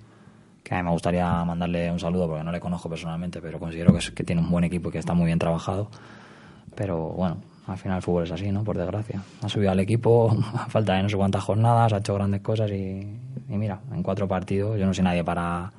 que 0.63 0.75
a 0.75 0.77
mí 0.77 0.83
me 0.83 0.91
gustaría 0.91 1.43
mandarle 1.45 1.91
un 1.91 1.99
saludo 1.99 2.27
porque 2.27 2.43
no 2.43 2.51
le 2.51 2.59
conozco 2.59 2.89
personalmente, 2.89 3.41
pero 3.41 3.57
considero 3.59 3.91
que, 3.91 3.97
es- 3.97 4.11
que 4.11 4.23
tiene 4.23 4.41
un 4.41 4.51
buen 4.51 4.63
equipo 4.65 4.89
y 4.89 4.91
que 4.91 4.99
está 4.99 5.15
muy 5.15 5.25
bien 5.25 5.39
trabajado. 5.39 5.89
Pero 6.75 7.07
bueno, 7.09 7.37
al 7.65 7.77
final 7.79 7.97
el 7.97 8.03
fútbol 8.03 8.25
es 8.25 8.31
así, 8.31 8.51
¿no? 8.51 8.63
Por 8.63 8.77
desgracia. 8.77 9.19
Ha 9.41 9.49
subido 9.49 9.71
al 9.71 9.79
equipo 9.79 10.29
a 10.53 10.67
falta 10.67 10.93
de 10.93 11.01
no 11.03 11.09
sé 11.09 11.17
cuántas 11.17 11.43
jornadas, 11.43 11.91
ha 11.93 11.97
hecho 11.97 12.13
grandes 12.13 12.41
cosas 12.41 12.69
y, 12.69 12.75
y 13.49 13.57
mira, 13.57 13.79
en 13.91 14.03
cuatro 14.03 14.27
partidos, 14.27 14.77
yo 14.79 14.85
no 14.85 14.93
soy 14.93 15.03
nadie 15.03 15.23
para, 15.23 15.71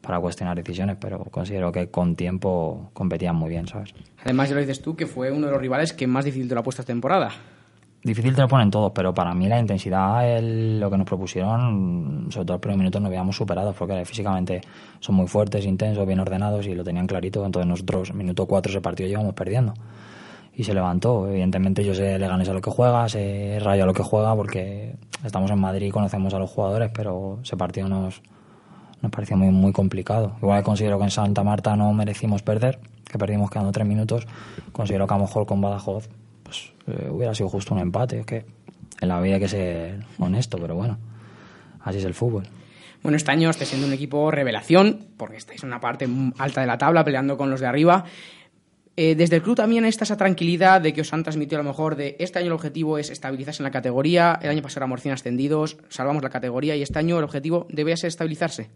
para 0.00 0.20
cuestionar 0.20 0.56
decisiones, 0.56 0.96
pero 1.00 1.18
considero 1.24 1.70
que 1.72 1.90
con 1.90 2.14
tiempo 2.16 2.90
competían 2.92 3.36
muy 3.36 3.50
bien, 3.50 3.66
¿sabes? 3.66 3.94
Además, 4.24 4.48
ya 4.48 4.54
lo 4.54 4.60
dices 4.60 4.80
tú, 4.80 4.94
que 4.96 5.06
fue 5.06 5.30
uno 5.30 5.46
de 5.46 5.52
los 5.52 5.60
rivales 5.60 5.92
que 5.92 6.06
más 6.06 6.24
difícil 6.24 6.48
te 6.48 6.54
lo 6.54 6.60
ha 6.60 6.64
puesto 6.64 6.82
esta 6.82 6.92
temporada. 6.92 7.30
Difícil 8.02 8.32
te 8.34 8.40
lo 8.40 8.46
ponen 8.48 8.70
todos, 8.70 8.92
pero 8.94 9.12
para 9.12 9.34
mí 9.34 9.48
la 9.48 9.58
intensidad, 9.58 10.24
el- 10.36 10.78
lo 10.78 10.88
que 10.88 10.96
nos 10.96 11.06
propusieron, 11.06 12.28
sobre 12.30 12.44
todo 12.46 12.54
los 12.54 12.60
primeros 12.60 12.78
minutos, 12.78 13.00
nos 13.02 13.08
habíamos 13.08 13.36
superado, 13.36 13.72
porque 13.72 14.04
físicamente 14.04 14.60
son 15.00 15.16
muy 15.16 15.26
fuertes, 15.26 15.66
intensos, 15.66 16.06
bien 16.06 16.20
ordenados 16.20 16.66
y 16.66 16.74
lo 16.74 16.84
tenían 16.84 17.06
clarito. 17.08 17.44
Entonces 17.44 17.68
nosotros, 17.68 18.14
minuto 18.14 18.46
4 18.46 18.70
ese 18.70 18.80
partido 18.80 19.08
llevamos 19.08 19.34
perdiendo. 19.34 19.74
Y 20.54 20.64
se 20.64 20.74
levantó. 20.74 21.28
Evidentemente 21.28 21.84
yo 21.84 21.94
sé 21.94 22.18
Leganés 22.18 22.48
a 22.48 22.52
lo 22.52 22.60
que 22.60 22.70
juega, 22.70 23.08
sé 23.08 23.58
Rayo 23.60 23.82
a 23.82 23.86
lo 23.86 23.94
que 23.94 24.02
juega, 24.02 24.34
porque 24.34 24.94
estamos 25.24 25.50
en 25.50 25.60
Madrid 25.60 25.86
y 25.88 25.90
conocemos 25.90 26.32
a 26.34 26.38
los 26.38 26.50
jugadores, 26.50 26.90
pero 26.94 27.38
ese 27.42 27.56
partido 27.56 27.88
nos, 27.88 28.22
nos 29.02 29.12
pareció 29.12 29.36
muy, 29.36 29.50
muy 29.50 29.72
complicado. 29.72 30.36
Igual 30.42 30.62
considero 30.62 30.98
que 30.98 31.04
en 31.04 31.10
Santa 31.10 31.44
Marta 31.44 31.76
no 31.76 31.92
merecimos 31.92 32.42
perder, 32.42 32.78
que 33.10 33.18
perdimos 33.18 33.50
quedando 33.50 33.72
tres 33.72 33.86
minutos, 33.86 34.26
considero 34.72 35.06
que 35.06 35.14
a 35.14 35.16
lo 35.18 35.24
mejor 35.24 35.46
con 35.46 35.60
Badajoz 35.60 36.08
pues, 36.42 36.72
eh, 36.86 37.08
hubiera 37.10 37.34
sido 37.34 37.48
justo 37.48 37.74
un 37.74 37.80
empate. 37.80 38.20
Es 38.20 38.26
que 38.26 38.44
en 39.00 39.08
la 39.08 39.20
vida 39.20 39.34
hay 39.34 39.40
que 39.40 39.48
ser 39.48 40.04
honesto, 40.18 40.58
pero 40.58 40.74
bueno, 40.74 40.98
así 41.80 41.98
es 41.98 42.04
el 42.04 42.14
fútbol. 42.14 42.44
Bueno, 43.02 43.16
este 43.16 43.30
año 43.30 43.48
estáis 43.50 43.70
siendo 43.70 43.86
un 43.86 43.92
equipo 43.92 44.30
revelación, 44.30 45.06
porque 45.16 45.36
estáis 45.36 45.62
en 45.62 45.68
una 45.68 45.80
parte 45.80 46.08
alta 46.38 46.60
de 46.60 46.66
la 46.66 46.78
tabla 46.78 47.04
peleando 47.04 47.36
con 47.36 47.48
los 47.48 47.60
de 47.60 47.66
arriba. 47.66 48.04
Eh, 48.96 49.14
desde 49.14 49.36
el 49.36 49.42
club 49.42 49.54
también 49.54 49.84
está 49.84 50.02
esa 50.02 50.16
tranquilidad 50.16 50.80
de 50.80 50.92
que 50.92 51.02
os 51.02 51.12
han 51.12 51.22
transmitido 51.22 51.60
a 51.60 51.62
lo 51.62 51.70
mejor 51.70 51.94
de 51.94 52.16
este 52.18 52.40
año 52.40 52.48
el 52.48 52.54
objetivo 52.54 52.98
es 52.98 53.10
estabilizarse 53.10 53.62
en 53.62 53.64
la 53.64 53.70
categoría, 53.70 54.40
el 54.42 54.50
año 54.50 54.60
pasado 54.60 54.80
éramos 54.80 55.02
100 55.02 55.14
ascendidos, 55.14 55.78
salvamos 55.88 56.24
la 56.24 56.30
categoría 56.30 56.74
y 56.74 56.82
este 56.82 56.98
año 56.98 57.16
el 57.16 57.22
objetivo 57.22 57.68
debe 57.70 57.96
ser 57.96 58.08
estabilizarse. 58.08 58.70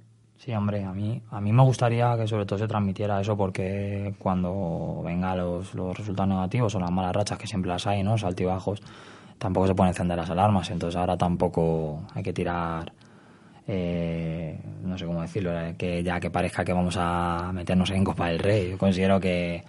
Sí, 0.45 0.53
hombre, 0.55 0.83
a 0.83 0.93
mí, 0.93 1.23
a 1.31 1.41
mí 1.41 1.53
me 1.53 1.63
gustaría 1.63 2.17
que 2.17 2.27
sobre 2.27 2.45
todo 2.47 2.59
se 2.59 2.67
transmitiera 2.67 3.21
eso 3.21 3.37
porque 3.37 4.13
cuando 4.19 5.01
vengan 5.05 5.39
los, 5.39 5.73
los 5.73 5.97
resultados 5.97 6.31
negativos 6.31 6.75
o 6.75 6.81
las 6.81 6.91
malas 6.91 7.15
rachas 7.15 7.39
que 7.39 7.47
siempre 7.47 7.69
las 7.69 7.87
hay, 7.87 8.03
¿no? 8.03 8.11
Los 8.11 8.25
altibajos, 8.25 8.83
tampoco 9.39 9.69
se 9.69 9.75
pueden 9.77 9.91
encender 9.91 10.17
las 10.17 10.29
alarmas, 10.31 10.69
entonces 10.71 10.99
ahora 10.99 11.17
tampoco 11.17 12.03
hay 12.13 12.25
que 12.25 12.33
tirar 12.33 12.93
eh, 13.69 14.59
no 14.83 14.99
sé 14.99 15.07
cómo 15.07 15.23
decirlo, 15.23 15.57
eh, 15.61 15.77
que 15.79 16.03
ya 16.03 16.19
que 16.19 16.29
parezca 16.31 16.65
que 16.65 16.73
vamos 16.73 16.97
a 16.99 17.53
meternos 17.53 17.93
en 17.93 18.03
Copa 18.03 18.27
del 18.27 18.41
Rey. 18.41 18.71
Yo 18.73 18.79
considero 18.79 19.21
que, 19.21 19.63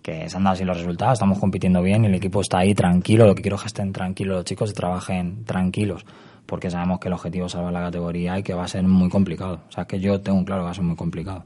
que 0.00 0.28
se 0.28 0.36
han 0.36 0.44
dado 0.44 0.54
así 0.54 0.62
los 0.64 0.78
resultados, 0.78 1.14
estamos 1.14 1.40
compitiendo 1.40 1.82
bien 1.82 2.04
y 2.04 2.06
el 2.06 2.14
equipo 2.14 2.40
está 2.40 2.58
ahí 2.58 2.72
tranquilo. 2.72 3.26
Lo 3.26 3.34
que 3.34 3.42
quiero 3.42 3.56
es 3.56 3.62
que 3.62 3.68
estén 3.68 3.92
tranquilos 3.92 4.36
los 4.36 4.44
chicos 4.44 4.70
y 4.70 4.74
trabajen 4.74 5.44
tranquilos, 5.44 6.06
porque 6.50 6.68
sabemos 6.68 6.98
que 6.98 7.06
el 7.06 7.14
objetivo 7.14 7.46
es 7.46 7.52
salvar 7.52 7.72
la 7.72 7.80
categoría 7.80 8.36
y 8.36 8.42
que 8.42 8.54
va 8.54 8.64
a 8.64 8.68
ser 8.68 8.82
muy 8.82 9.08
complicado. 9.08 9.60
O 9.68 9.72
sea, 9.72 9.84
que 9.84 10.00
yo 10.00 10.20
tengo 10.20 10.44
claro 10.44 10.62
que 10.62 10.64
va 10.64 10.70
a 10.72 10.74
ser 10.74 10.82
muy 10.82 10.96
complicado. 10.96 11.44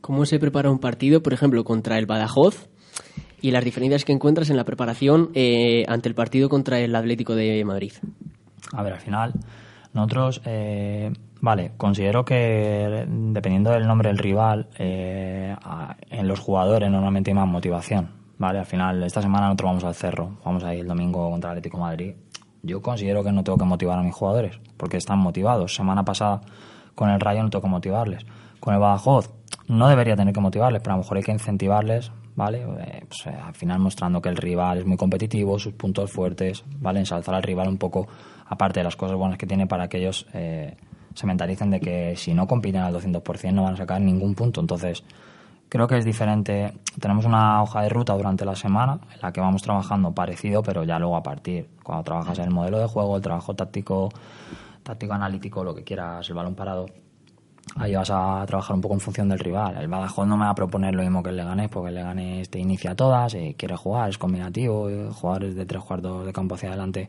¿Cómo 0.00 0.26
se 0.26 0.40
prepara 0.40 0.68
un 0.68 0.80
partido, 0.80 1.22
por 1.22 1.32
ejemplo, 1.32 1.62
contra 1.62 1.96
el 1.96 2.06
Badajoz? 2.06 2.68
Y 3.40 3.52
las 3.52 3.64
diferencias 3.64 4.04
que 4.04 4.10
encuentras 4.10 4.50
en 4.50 4.56
la 4.56 4.64
preparación 4.64 5.30
eh, 5.34 5.84
ante 5.86 6.08
el 6.08 6.16
partido 6.16 6.48
contra 6.48 6.80
el 6.80 6.96
Atlético 6.96 7.36
de 7.36 7.64
Madrid. 7.64 7.92
A 8.72 8.82
ver, 8.82 8.94
al 8.94 9.00
final, 9.00 9.34
nosotros, 9.94 10.42
eh, 10.44 11.12
vale, 11.40 11.70
considero 11.76 12.24
que 12.24 13.06
dependiendo 13.08 13.70
del 13.70 13.86
nombre 13.86 14.08
del 14.08 14.18
rival, 14.18 14.70
eh, 14.76 15.54
en 16.10 16.26
los 16.26 16.40
jugadores 16.40 16.90
normalmente 16.90 17.30
hay 17.30 17.36
más 17.36 17.46
motivación, 17.46 18.10
¿vale? 18.38 18.58
Al 18.58 18.66
final, 18.66 19.04
esta 19.04 19.22
semana 19.22 19.46
nosotros 19.46 19.68
vamos 19.68 19.84
al 19.84 19.94
Cerro, 19.94 20.38
vamos 20.44 20.64
ahí 20.64 20.80
el 20.80 20.88
domingo 20.88 21.30
contra 21.30 21.52
el 21.52 21.58
Atlético 21.58 21.78
Madrid. 21.78 22.14
Yo 22.66 22.82
considero 22.82 23.22
que 23.22 23.32
no 23.32 23.44
tengo 23.44 23.58
que 23.58 23.64
motivar 23.64 23.98
a 23.98 24.02
mis 24.02 24.14
jugadores, 24.14 24.58
porque 24.76 24.96
están 24.96 25.18
motivados. 25.20 25.74
Semana 25.74 26.04
pasada 26.04 26.40
con 26.94 27.10
el 27.10 27.20
Rayo 27.20 27.42
no 27.42 27.50
tengo 27.50 27.62
que 27.62 27.68
motivarles. 27.68 28.26
Con 28.60 28.74
el 28.74 28.80
Badajoz 28.80 29.30
no 29.68 29.88
debería 29.88 30.16
tener 30.16 30.34
que 30.34 30.40
motivarles, 30.40 30.82
pero 30.82 30.94
a 30.94 30.96
lo 30.96 31.02
mejor 31.02 31.16
hay 31.18 31.22
que 31.22 31.32
incentivarles, 31.32 32.10
¿vale? 32.34 32.62
Eh, 32.62 33.04
pues, 33.08 33.26
al 33.26 33.54
final 33.54 33.78
mostrando 33.78 34.20
que 34.20 34.28
el 34.28 34.36
rival 34.36 34.78
es 34.78 34.86
muy 34.86 34.96
competitivo, 34.96 35.58
sus 35.58 35.74
puntos 35.74 36.10
fuertes, 36.10 36.64
¿vale? 36.80 37.00
Ensalzar 37.00 37.34
al 37.34 37.42
rival 37.42 37.68
un 37.68 37.78
poco 37.78 38.08
aparte 38.46 38.80
de 38.80 38.84
las 38.84 38.96
cosas 38.96 39.16
buenas 39.16 39.38
que 39.38 39.46
tiene 39.46 39.66
para 39.66 39.88
que 39.88 39.98
ellos 39.98 40.26
eh, 40.34 40.76
se 41.14 41.26
mentalicen 41.26 41.70
de 41.70 41.80
que 41.80 42.16
si 42.16 42.34
no 42.34 42.46
compiten 42.46 42.82
al 42.82 42.94
200% 42.94 43.52
no 43.52 43.64
van 43.64 43.74
a 43.74 43.76
sacar 43.76 44.00
ningún 44.00 44.34
punto. 44.34 44.60
Entonces, 44.60 45.02
creo 45.68 45.86
que 45.86 45.98
es 45.98 46.04
diferente. 46.04 46.72
Tenemos 47.00 47.24
una 47.24 47.62
hoja 47.62 47.82
de 47.82 47.88
ruta 47.88 48.14
durante 48.14 48.44
la 48.44 48.54
semana 48.54 48.98
en 49.14 49.20
la 49.20 49.32
que 49.32 49.40
vamos 49.40 49.62
trabajando 49.62 50.12
parecido, 50.12 50.62
pero 50.62 50.84
ya 50.84 50.98
luego 50.98 51.16
a 51.16 51.22
partir, 51.22 51.68
cuando 51.82 52.04
trabajas 52.04 52.38
en 52.38 52.44
el 52.46 52.50
modelo 52.50 52.78
de 52.78 52.86
juego, 52.86 53.16
el 53.16 53.22
trabajo 53.22 53.54
táctico, 53.54 54.10
táctico 54.82 55.12
analítico, 55.14 55.64
lo 55.64 55.74
que 55.74 55.84
quieras, 55.84 56.28
el 56.28 56.34
balón 56.34 56.54
parado, 56.54 56.86
ahí 57.76 57.94
vas 57.94 58.10
a 58.10 58.44
trabajar 58.46 58.74
un 58.74 58.80
poco 58.80 58.94
en 58.94 59.00
función 59.00 59.28
del 59.28 59.38
rival. 59.38 59.76
El 59.76 59.88
Badajoz 59.88 60.26
no 60.26 60.36
me 60.36 60.44
va 60.44 60.50
a 60.50 60.54
proponer 60.54 60.94
lo 60.94 61.02
mismo 61.02 61.22
que 61.22 61.30
el 61.30 61.36
Leganés, 61.36 61.68
porque 61.68 61.88
el 61.88 61.96
Leganés 61.96 62.48
te 62.48 62.58
inicia 62.58 62.94
todas, 62.94 63.34
y 63.34 63.54
quiere 63.54 63.76
jugar, 63.76 64.10
es 64.10 64.18
combinativo, 64.18 64.88
jugadores 65.12 65.54
de 65.54 65.66
tres 65.66 65.82
cuartos 65.82 66.24
de 66.24 66.32
campo 66.32 66.54
hacia 66.54 66.68
adelante 66.68 67.08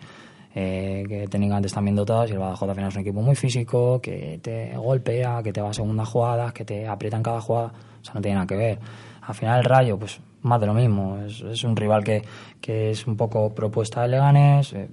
eh, 0.60 1.06
que 1.08 1.28
técnicamente 1.28 1.68
están 1.68 1.84
bien 1.86 1.96
dotados 1.96 2.32
y 2.32 2.34
el 2.34 2.40
Badajoz 2.40 2.68
al 2.68 2.74
final 2.74 2.90
es 2.90 2.96
un 2.96 3.02
equipo 3.02 3.22
muy 3.22 3.36
físico, 3.36 4.02
que 4.02 4.40
te 4.42 4.76
golpea, 4.76 5.44
que 5.44 5.54
te 5.54 5.62
va 5.62 5.70
a 5.70 5.74
segunda 5.74 6.04
jugada, 6.04 6.52
que 6.52 6.66
te 6.66 6.88
aprieta 6.88 7.16
en 7.16 7.22
cada 7.22 7.40
jugada, 7.40 7.68
o 8.02 8.04
sea, 8.04 8.16
no 8.16 8.22
tiene 8.22 8.36
nada 8.38 8.48
que 8.48 8.56
ver. 8.56 8.80
Al 9.22 9.36
final 9.36 9.60
el 9.60 9.66
Rayo, 9.66 10.00
pues 10.00 10.20
más 10.42 10.60
de 10.60 10.66
lo 10.66 10.74
mismo, 10.74 11.20
es, 11.20 11.64
un 11.64 11.76
rival 11.76 12.04
que, 12.04 12.24
que, 12.60 12.90
es 12.90 13.06
un 13.06 13.16
poco 13.16 13.54
propuesta 13.54 14.02
de 14.02 14.08
Leganes, 14.08 14.74
eh, 14.74 14.90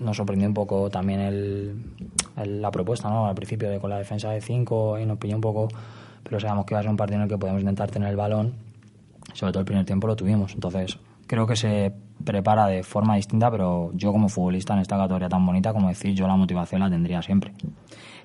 nos 0.00 0.16
sorprendió 0.16 0.48
un 0.48 0.54
poco 0.54 0.90
también 0.90 1.20
el, 1.20 1.76
la 2.60 2.72
propuesta, 2.72 3.08
¿no? 3.08 3.28
Al 3.28 3.36
principio 3.36 3.70
de, 3.70 3.78
con 3.78 3.90
la 3.90 3.98
defensa 3.98 4.30
de 4.30 4.40
5 4.40 4.98
y 4.98 5.06
nos 5.06 5.18
pilló 5.18 5.36
un 5.36 5.42
poco, 5.42 5.68
pero 6.24 6.40
sabemos 6.40 6.66
que 6.66 6.74
va 6.74 6.80
a 6.80 6.82
ser 6.82 6.90
un 6.90 6.96
partido 6.96 7.18
en 7.18 7.22
el 7.22 7.28
que 7.28 7.38
podemos 7.38 7.60
intentar 7.60 7.88
tener 7.88 8.08
el 8.08 8.16
balón, 8.16 8.52
sobre 9.32 9.52
todo 9.52 9.60
el 9.60 9.66
primer 9.66 9.84
tiempo 9.84 10.08
lo 10.08 10.16
tuvimos, 10.16 10.54
entonces 10.54 10.98
creo 11.28 11.46
que 11.46 11.54
se 11.54 11.92
prepara 12.24 12.66
de 12.66 12.82
forma 12.82 13.14
distinta, 13.14 13.50
pero 13.50 13.92
yo 13.94 14.10
como 14.10 14.28
futbolista 14.28 14.74
en 14.74 14.80
esta 14.80 14.96
categoría 14.96 15.28
tan 15.28 15.46
bonita, 15.46 15.72
como 15.72 15.88
decir, 15.88 16.14
yo 16.14 16.26
la 16.26 16.34
motivación 16.34 16.80
la 16.80 16.90
tendría 16.90 17.22
siempre. 17.22 17.52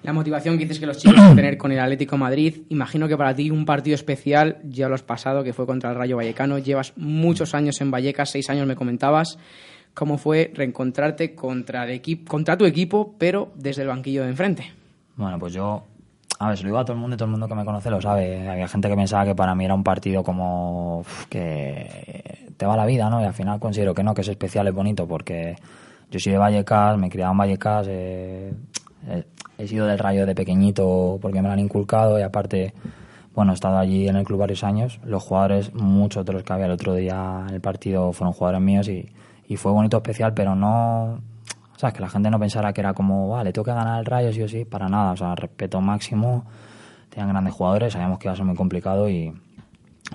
La 0.02 0.14
motivación 0.14 0.58
que 0.58 0.64
dices 0.64 0.80
que 0.80 0.86
los 0.86 0.98
chicos 0.98 1.18
van 1.18 1.34
a 1.34 1.36
tener 1.36 1.58
con 1.58 1.72
el 1.72 1.80
Atlético 1.80 2.18
Madrid, 2.18 2.64
imagino 2.70 3.08
que 3.08 3.16
para 3.16 3.36
ti 3.36 3.52
un 3.52 3.66
partido 3.66 3.94
especial, 3.94 4.58
ya 4.64 4.90
lo 4.90 4.96
has 4.96 5.04
pasado, 5.04 5.44
que 5.44 5.54
fue 5.54 5.66
contra 5.66 5.92
el 5.92 5.96
Rayo 5.96 6.18
Vallecano, 6.18 6.58
llevas 6.58 6.94
muchos 6.96 7.54
años 7.54 7.80
en 7.82 7.92
Vallecas, 7.92 8.32
seis 8.32 8.50
años 8.50 8.66
me 8.66 8.76
comentabas, 8.76 9.38
¿cómo 9.94 10.18
fue 10.18 10.52
reencontrarte 10.54 11.36
contra, 11.36 11.86
el 11.86 12.02
contra 12.26 12.58
tu 12.58 12.66
equipo, 12.66 13.16
pero 13.18 13.52
desde 13.56 13.84
el 13.84 13.90
banquillo 13.90 14.24
de 14.24 14.30
enfrente? 14.30 14.74
Bueno, 15.16 15.38
pues 15.38 15.54
yo 15.54 15.84
a 16.40 16.50
ver, 16.50 16.58
se 16.58 16.64
lo 16.64 16.70
digo 16.70 16.80
a 16.80 16.84
todo 16.84 16.96
el 16.96 17.00
mundo 17.00 17.16
y 17.16 17.18
todo 17.18 17.26
el 17.26 17.32
mundo 17.32 17.48
que 17.48 17.56
me 17.56 17.64
conoce 17.64 17.90
lo 17.90 18.02
sabe. 18.02 18.50
Había 18.50 18.68
gente 18.68 18.90
que 18.90 18.96
pensaba 18.96 19.24
que 19.24 19.36
para 19.36 19.56
mí 19.56 19.64
era 19.64 19.76
un 19.76 19.84
partido 19.84 20.24
como 20.24 21.06
que 21.30 22.33
te 22.64 22.68
va 22.68 22.78
la 22.78 22.86
vida, 22.86 23.10
¿no? 23.10 23.20
Y 23.20 23.26
al 23.26 23.34
final 23.34 23.60
considero 23.60 23.94
que 23.94 24.04
no, 24.04 24.14
que 24.14 24.22
es 24.22 24.28
especial, 24.30 24.66
es 24.70 24.74
bonito, 24.74 25.06
porque 25.06 25.58
yo 26.10 26.18
soy 26.18 26.32
de 26.32 26.38
Vallecas, 26.38 26.98
me 26.98 27.08
he 27.08 27.10
criado 27.10 27.34
en 27.34 27.38
Vallecas, 27.38 27.88
eh, 27.90 28.54
he 29.58 29.68
sido 29.68 29.86
del 29.86 30.00
Rayo 30.00 30.26
de 30.26 30.34
pequeñito 30.34 31.20
porque 31.22 31.42
me 31.42 31.50
lo 31.50 31.54
han 31.54 31.60
inculcado 31.60 32.18
y 32.18 32.22
aparte, 32.22 32.74
bueno, 33.36 33.52
he 33.52 33.56
estado 33.56 33.78
allí 33.78 34.08
en 34.08 34.16
el 34.16 34.24
club 34.24 34.40
varios 34.40 34.64
años. 34.64 35.02
Los 35.04 35.24
jugadores, 35.24 35.74
muchos 35.74 36.26
de 36.26 36.32
los 36.32 36.44
que 36.44 36.54
había 36.54 36.68
el 36.68 36.72
otro 36.72 36.96
día 36.96 37.44
en 37.50 37.54
el 37.54 37.60
partido 37.60 38.14
fueron 38.14 38.32
jugadores 38.32 38.62
míos 38.62 38.88
y, 38.88 39.12
y 39.46 39.58
fue 39.58 39.74
bonito, 39.74 39.98
especial, 39.98 40.34
pero 40.34 40.56
no 40.56 41.20
que 41.92 42.00
la 42.00 42.08
gente 42.08 42.30
no 42.30 42.40
pensara 42.40 42.72
que 42.72 42.80
era 42.80 42.94
como, 42.94 43.28
vale, 43.28 43.52
tengo 43.52 43.66
que 43.66 43.74
ganar 43.74 44.00
el 44.00 44.06
Rayo 44.06 44.32
sí 44.32 44.42
o 44.42 44.48
sí, 44.48 44.64
para 44.64 44.88
nada. 44.88 45.12
O 45.12 45.18
sea, 45.18 45.36
respeto 45.36 45.82
máximo, 45.82 46.46
tenían 47.10 47.28
grandes 47.30 47.54
jugadores, 47.54 47.92
sabíamos 47.92 48.20
que 48.20 48.28
iba 48.28 48.34
a 48.34 48.38
ser 48.38 48.46
muy 48.46 48.56
complicado 48.56 49.10
y 49.10 49.34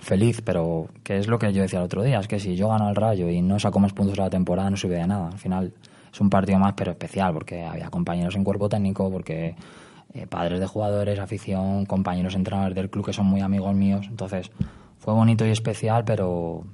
feliz, 0.00 0.42
pero 0.42 0.88
que 1.02 1.18
es 1.18 1.26
lo 1.26 1.38
que 1.38 1.52
yo 1.52 1.62
decía 1.62 1.78
el 1.78 1.84
otro 1.84 2.02
día, 2.02 2.20
es 2.20 2.28
que 2.28 2.38
si 2.38 2.56
yo 2.56 2.68
gano 2.68 2.88
el 2.88 2.96
Rayo 2.96 3.28
y 3.28 3.42
no 3.42 3.58
saco 3.58 3.78
más 3.78 3.92
puntos 3.92 4.16
de 4.16 4.22
la 4.22 4.30
temporada, 4.30 4.70
no 4.70 4.76
sube 4.76 4.96
de 4.96 5.06
nada. 5.06 5.28
Al 5.28 5.38
final 5.38 5.72
es 6.12 6.20
un 6.20 6.30
partido 6.30 6.58
más, 6.58 6.74
pero 6.74 6.92
especial, 6.92 7.32
porque 7.32 7.64
había 7.64 7.90
compañeros 7.90 8.36
en 8.36 8.44
cuerpo 8.44 8.68
técnico, 8.68 9.10
porque 9.10 9.54
eh, 10.14 10.26
padres 10.26 10.60
de 10.60 10.66
jugadores, 10.66 11.18
afición, 11.18 11.86
compañeros 11.86 12.34
entrenadores 12.34 12.74
del 12.74 12.90
club 12.90 13.06
que 13.06 13.12
son 13.12 13.26
muy 13.26 13.40
amigos 13.40 13.74
míos. 13.74 14.06
Entonces, 14.08 14.50
fue 14.98 15.14
bonito 15.14 15.46
y 15.46 15.50
especial, 15.50 16.04
pero 16.04 16.64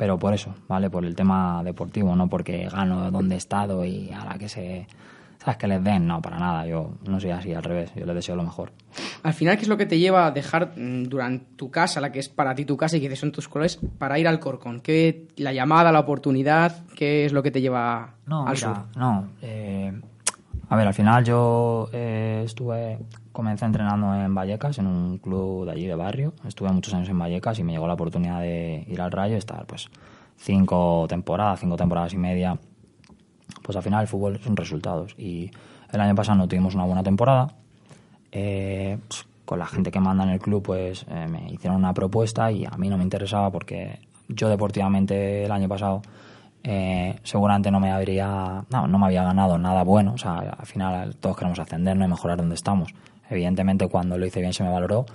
pero 0.00 0.18
por 0.18 0.32
eso, 0.32 0.54
¿vale? 0.66 0.88
Por 0.88 1.04
el 1.04 1.14
tema 1.14 1.62
deportivo, 1.62 2.16
no 2.16 2.26
porque 2.26 2.66
gano 2.72 3.10
donde 3.10 3.34
he 3.34 3.38
estado 3.38 3.84
y 3.84 4.10
a 4.10 4.24
la 4.24 4.38
que 4.38 4.48
se... 4.48 4.86
¿Sabes? 5.42 5.56
Que 5.56 5.66
les 5.66 5.82
den, 5.82 6.06
no, 6.06 6.20
para 6.20 6.38
nada, 6.38 6.66
yo 6.66 6.92
no 7.08 7.18
soy 7.18 7.30
así, 7.30 7.54
al 7.54 7.62
revés, 7.62 7.92
yo 7.94 8.04
les 8.04 8.14
deseo 8.14 8.36
lo 8.36 8.42
mejor. 8.42 8.72
Al 9.22 9.32
final, 9.32 9.56
¿qué 9.56 9.62
es 9.62 9.68
lo 9.68 9.78
que 9.78 9.86
te 9.86 9.98
lleva 9.98 10.26
a 10.26 10.30
dejar 10.30 10.74
mm, 10.76 11.04
durante 11.04 11.46
tu 11.56 11.70
casa, 11.70 12.00
la 12.00 12.12
que 12.12 12.18
es 12.18 12.28
para 12.28 12.54
ti 12.54 12.66
tu 12.66 12.76
casa 12.76 12.98
y 12.98 13.00
que 13.00 13.16
son 13.16 13.32
tus 13.32 13.48
colores, 13.48 13.80
para 13.98 14.18
ir 14.18 14.28
al 14.28 14.38
Corcón? 14.38 14.80
¿Qué, 14.80 15.28
la 15.36 15.52
llamada, 15.52 15.92
la 15.92 16.00
oportunidad, 16.00 16.84
qué 16.94 17.24
es 17.24 17.32
lo 17.32 17.42
que 17.42 17.50
te 17.50 17.62
lleva 17.62 18.16
no, 18.26 18.46
al 18.46 18.56
sur? 18.56 18.76
No, 18.96 19.30
eh, 19.40 19.98
a 20.68 20.76
ver, 20.76 20.86
al 20.86 20.94
final 20.94 21.24
yo 21.24 21.88
eh, 21.92 22.42
estuve 22.44 22.98
comencé 23.32 23.64
entrenando 23.64 24.14
en 24.14 24.34
Vallecas, 24.34 24.78
en 24.78 24.86
un 24.86 25.18
club 25.18 25.64
de 25.64 25.72
allí 25.72 25.86
de 25.86 25.94
barrio. 25.94 26.34
Estuve 26.46 26.70
muchos 26.70 26.94
años 26.94 27.08
en 27.08 27.18
Vallecas 27.18 27.58
y 27.58 27.64
me 27.64 27.72
llegó 27.72 27.86
la 27.86 27.94
oportunidad 27.94 28.40
de 28.40 28.84
ir 28.86 29.00
al 29.00 29.10
Rayo 29.10 29.34
y 29.34 29.38
estar 29.38 29.66
pues 29.66 29.88
cinco 30.36 31.06
temporadas, 31.08 31.60
cinco 31.60 31.76
temporadas 31.76 32.12
y 32.12 32.18
media. 32.18 32.58
Pues 33.70 33.76
al 33.76 33.82
final 33.82 34.02
el 34.02 34.08
fútbol 34.08 34.40
son 34.42 34.56
resultados. 34.56 35.14
Y 35.16 35.50
el 35.92 36.00
año 36.00 36.14
pasado 36.14 36.38
no 36.38 36.48
tuvimos 36.48 36.74
una 36.74 36.84
buena 36.84 37.02
temporada. 37.02 37.54
Eh, 38.32 38.98
pues, 39.08 39.26
con 39.44 39.58
la 39.58 39.66
gente 39.66 39.90
que 39.90 39.98
manda 39.98 40.22
en 40.22 40.30
el 40.30 40.38
club 40.38 40.62
pues 40.62 41.04
eh, 41.08 41.26
me 41.28 41.50
hicieron 41.52 41.76
una 41.76 41.92
propuesta 41.92 42.52
y 42.52 42.64
a 42.64 42.76
mí 42.76 42.88
no 42.88 42.96
me 42.96 43.02
interesaba 43.02 43.50
porque 43.50 43.98
yo 44.28 44.48
deportivamente 44.48 45.44
el 45.44 45.50
año 45.50 45.68
pasado 45.68 46.02
eh, 46.62 47.18
seguramente 47.24 47.68
no 47.72 47.80
me 47.80 47.90
habría 47.90 48.64
no, 48.70 48.86
no 48.86 48.98
me 49.00 49.06
había 49.06 49.24
ganado 49.24 49.58
nada 49.58 49.82
bueno 49.82 50.12
o 50.12 50.18
sea 50.18 50.38
al 50.56 50.66
final 50.66 51.16
todos 51.16 51.36
queremos 51.36 51.58
ascendernos 51.58 52.06
y 52.06 52.10
mejorar 52.10 52.38
donde 52.38 52.54
estamos 52.54 52.94
Evidentemente, 53.30 53.86
cuando 53.86 54.18
lo 54.18 54.26
hice 54.26 54.40
bien 54.40 54.52
se 54.52 54.64
me 54.64 54.70
valoró. 54.70 55.06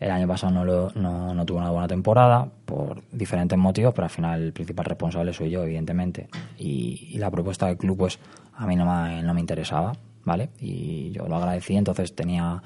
El 0.00 0.10
año 0.10 0.28
pasado 0.28 0.52
no, 0.52 0.64
lo, 0.64 0.90
no, 0.94 1.34
no, 1.34 1.44
tuve 1.44 1.58
una 1.58 1.70
buena 1.70 1.88
temporada 1.88 2.48
por 2.64 3.02
diferentes 3.10 3.58
motivos, 3.58 3.92
pero 3.94 4.04
al 4.04 4.10
final 4.10 4.42
el 4.42 4.52
principal 4.52 4.84
responsable 4.84 5.32
soy 5.32 5.50
yo, 5.50 5.64
evidentemente. 5.64 6.28
Y, 6.56 7.18
la 7.18 7.30
propuesta 7.30 7.66
del 7.66 7.76
club, 7.76 7.98
pues 7.98 8.18
a 8.54 8.66
mí 8.66 8.76
no 8.76 8.86
me, 8.86 9.22
no 9.22 9.34
me 9.34 9.40
interesaba, 9.40 9.92
¿vale? 10.24 10.50
Y 10.60 11.10
yo 11.10 11.26
lo 11.26 11.36
agradecí, 11.36 11.76
entonces 11.76 12.14
tenía 12.14 12.62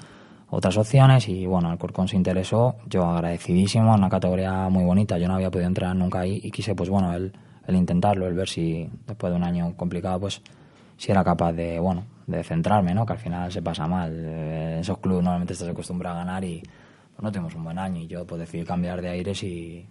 otras 0.49 0.77
opciones 0.77 1.27
y 1.27 1.47
bueno, 1.47 1.71
el 1.71 1.79
Corcón 1.79 2.07
se 2.07 2.15
interesó, 2.15 2.75
yo 2.87 3.05
agradecidísimo, 3.05 3.95
una 3.95 4.09
categoría 4.09 4.69
muy 4.69 4.83
bonita, 4.83 5.17
yo 5.17 5.27
no 5.27 5.33
había 5.33 5.49
podido 5.49 5.67
entrar 5.67 5.95
nunca 5.95 6.19
ahí 6.19 6.39
y 6.43 6.51
quise 6.51 6.75
pues 6.75 6.89
bueno, 6.89 7.11
el, 7.13 7.33
el 7.65 7.75
intentarlo, 7.75 8.27
el 8.27 8.35
ver 8.35 8.47
si 8.47 8.87
después 9.07 9.33
de 9.33 9.37
un 9.37 9.43
año 9.43 9.75
complicado 9.75 10.19
pues 10.19 10.43
si 10.97 11.11
era 11.11 11.23
capaz 11.23 11.53
de, 11.53 11.79
bueno, 11.79 12.05
de 12.27 12.43
centrarme, 12.43 12.93
¿no? 12.93 13.05
Que 13.05 13.13
al 13.13 13.19
final 13.19 13.51
se 13.51 13.61
pasa 13.61 13.87
mal. 13.87 14.13
Eh, 14.13 14.73
En 14.75 14.79
esos 14.79 14.97
clubes 14.99 15.23
normalmente 15.23 15.53
estás 15.53 15.69
acostumbrado 15.69 16.17
a 16.17 16.19
ganar 16.19 16.43
y 16.43 16.61
pues, 17.15 17.23
no 17.23 17.31
tuvimos 17.31 17.55
un 17.55 17.63
buen 17.63 17.77
año 17.77 18.01
y 18.01 18.07
yo 18.07 18.25
pues 18.25 18.39
decidí 18.39 18.63
cambiar 18.63 19.01
de 19.01 19.09
aires 19.09 19.43
y, 19.43 19.87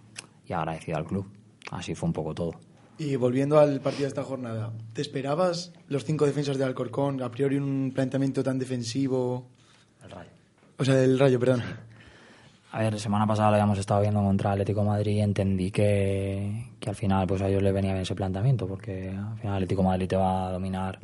y 0.47 0.53
agradecido 0.53 0.97
al 0.97 1.05
club. 1.05 1.25
Así 1.71 1.95
fue 1.95 2.07
un 2.07 2.13
poco 2.13 2.33
todo. 2.33 2.53
Y 2.97 3.15
volviendo 3.15 3.59
al 3.59 3.79
partido 3.81 4.03
de 4.03 4.09
esta 4.09 4.23
jornada, 4.23 4.71
¿te 4.93 5.01
esperabas 5.01 5.73
los 5.87 6.05
cinco 6.05 6.25
defensas 6.25 6.57
de 6.57 6.63
Alcorcón, 6.63 7.21
a 7.23 7.31
priori 7.31 7.57
un 7.57 7.91
planteamiento 7.93 8.43
tan 8.43 8.59
defensivo? 8.59 9.47
El 10.03 10.11
Rayo. 10.11 10.29
O 10.77 10.85
sea, 10.85 10.95
del 10.95 11.17
Rayo, 11.17 11.39
perdón. 11.39 11.63
A 12.71 12.79
ver, 12.79 12.99
semana 12.99 13.27
pasada 13.27 13.49
lo 13.49 13.55
habíamos 13.55 13.77
estado 13.77 14.01
viendo 14.01 14.21
contra 14.21 14.51
Atlético 14.51 14.83
Madrid 14.83 15.17
y 15.17 15.21
entendí 15.21 15.71
que, 15.71 16.71
que 16.79 16.89
al 16.89 16.95
final 16.95 17.27
pues 17.27 17.41
a 17.41 17.47
ellos 17.47 17.61
les 17.61 17.73
venía 17.73 17.91
bien 17.91 18.01
ese 18.01 18.15
planteamiento 18.15 18.67
porque 18.67 19.09
al 19.09 19.37
final 19.37 19.55
Atlético 19.55 19.83
Madrid 19.83 20.07
te 20.07 20.15
va 20.15 20.47
a 20.47 20.51
dominar 20.51 20.99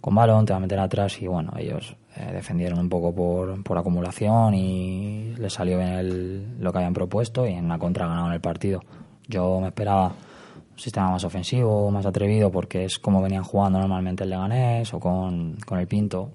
con 0.00 0.14
balón, 0.14 0.44
te 0.46 0.52
va 0.52 0.58
a 0.58 0.60
meter 0.60 0.78
atrás 0.78 1.20
y 1.20 1.26
bueno, 1.26 1.52
ellos 1.58 1.96
eh, 2.16 2.30
defendieron 2.32 2.78
un 2.78 2.88
poco 2.88 3.14
por, 3.14 3.62
por 3.62 3.76
acumulación 3.78 4.54
y 4.54 5.34
les 5.38 5.52
salió 5.52 5.78
bien 5.78 5.90
el- 5.90 6.58
lo 6.60 6.72
que 6.72 6.78
habían 6.78 6.94
propuesto 6.94 7.46
y 7.46 7.52
en 7.52 7.68
la 7.68 7.78
contra 7.78 8.06
ganaron 8.06 8.32
el 8.32 8.40
partido. 8.40 8.80
Yo 9.28 9.60
me 9.60 9.68
esperaba 9.68 10.06
un 10.08 10.78
sistema 10.78 11.10
más 11.10 11.24
ofensivo, 11.24 11.90
más 11.90 12.06
atrevido 12.06 12.50
porque 12.50 12.84
es 12.84 12.98
como 12.98 13.20
venían 13.22 13.42
jugando 13.42 13.78
normalmente 13.80 14.24
el 14.24 14.30
Leganés 14.30 14.92
o 14.94 15.00
con, 15.00 15.56
con 15.66 15.78
el 15.78 15.86
Pinto 15.88 16.30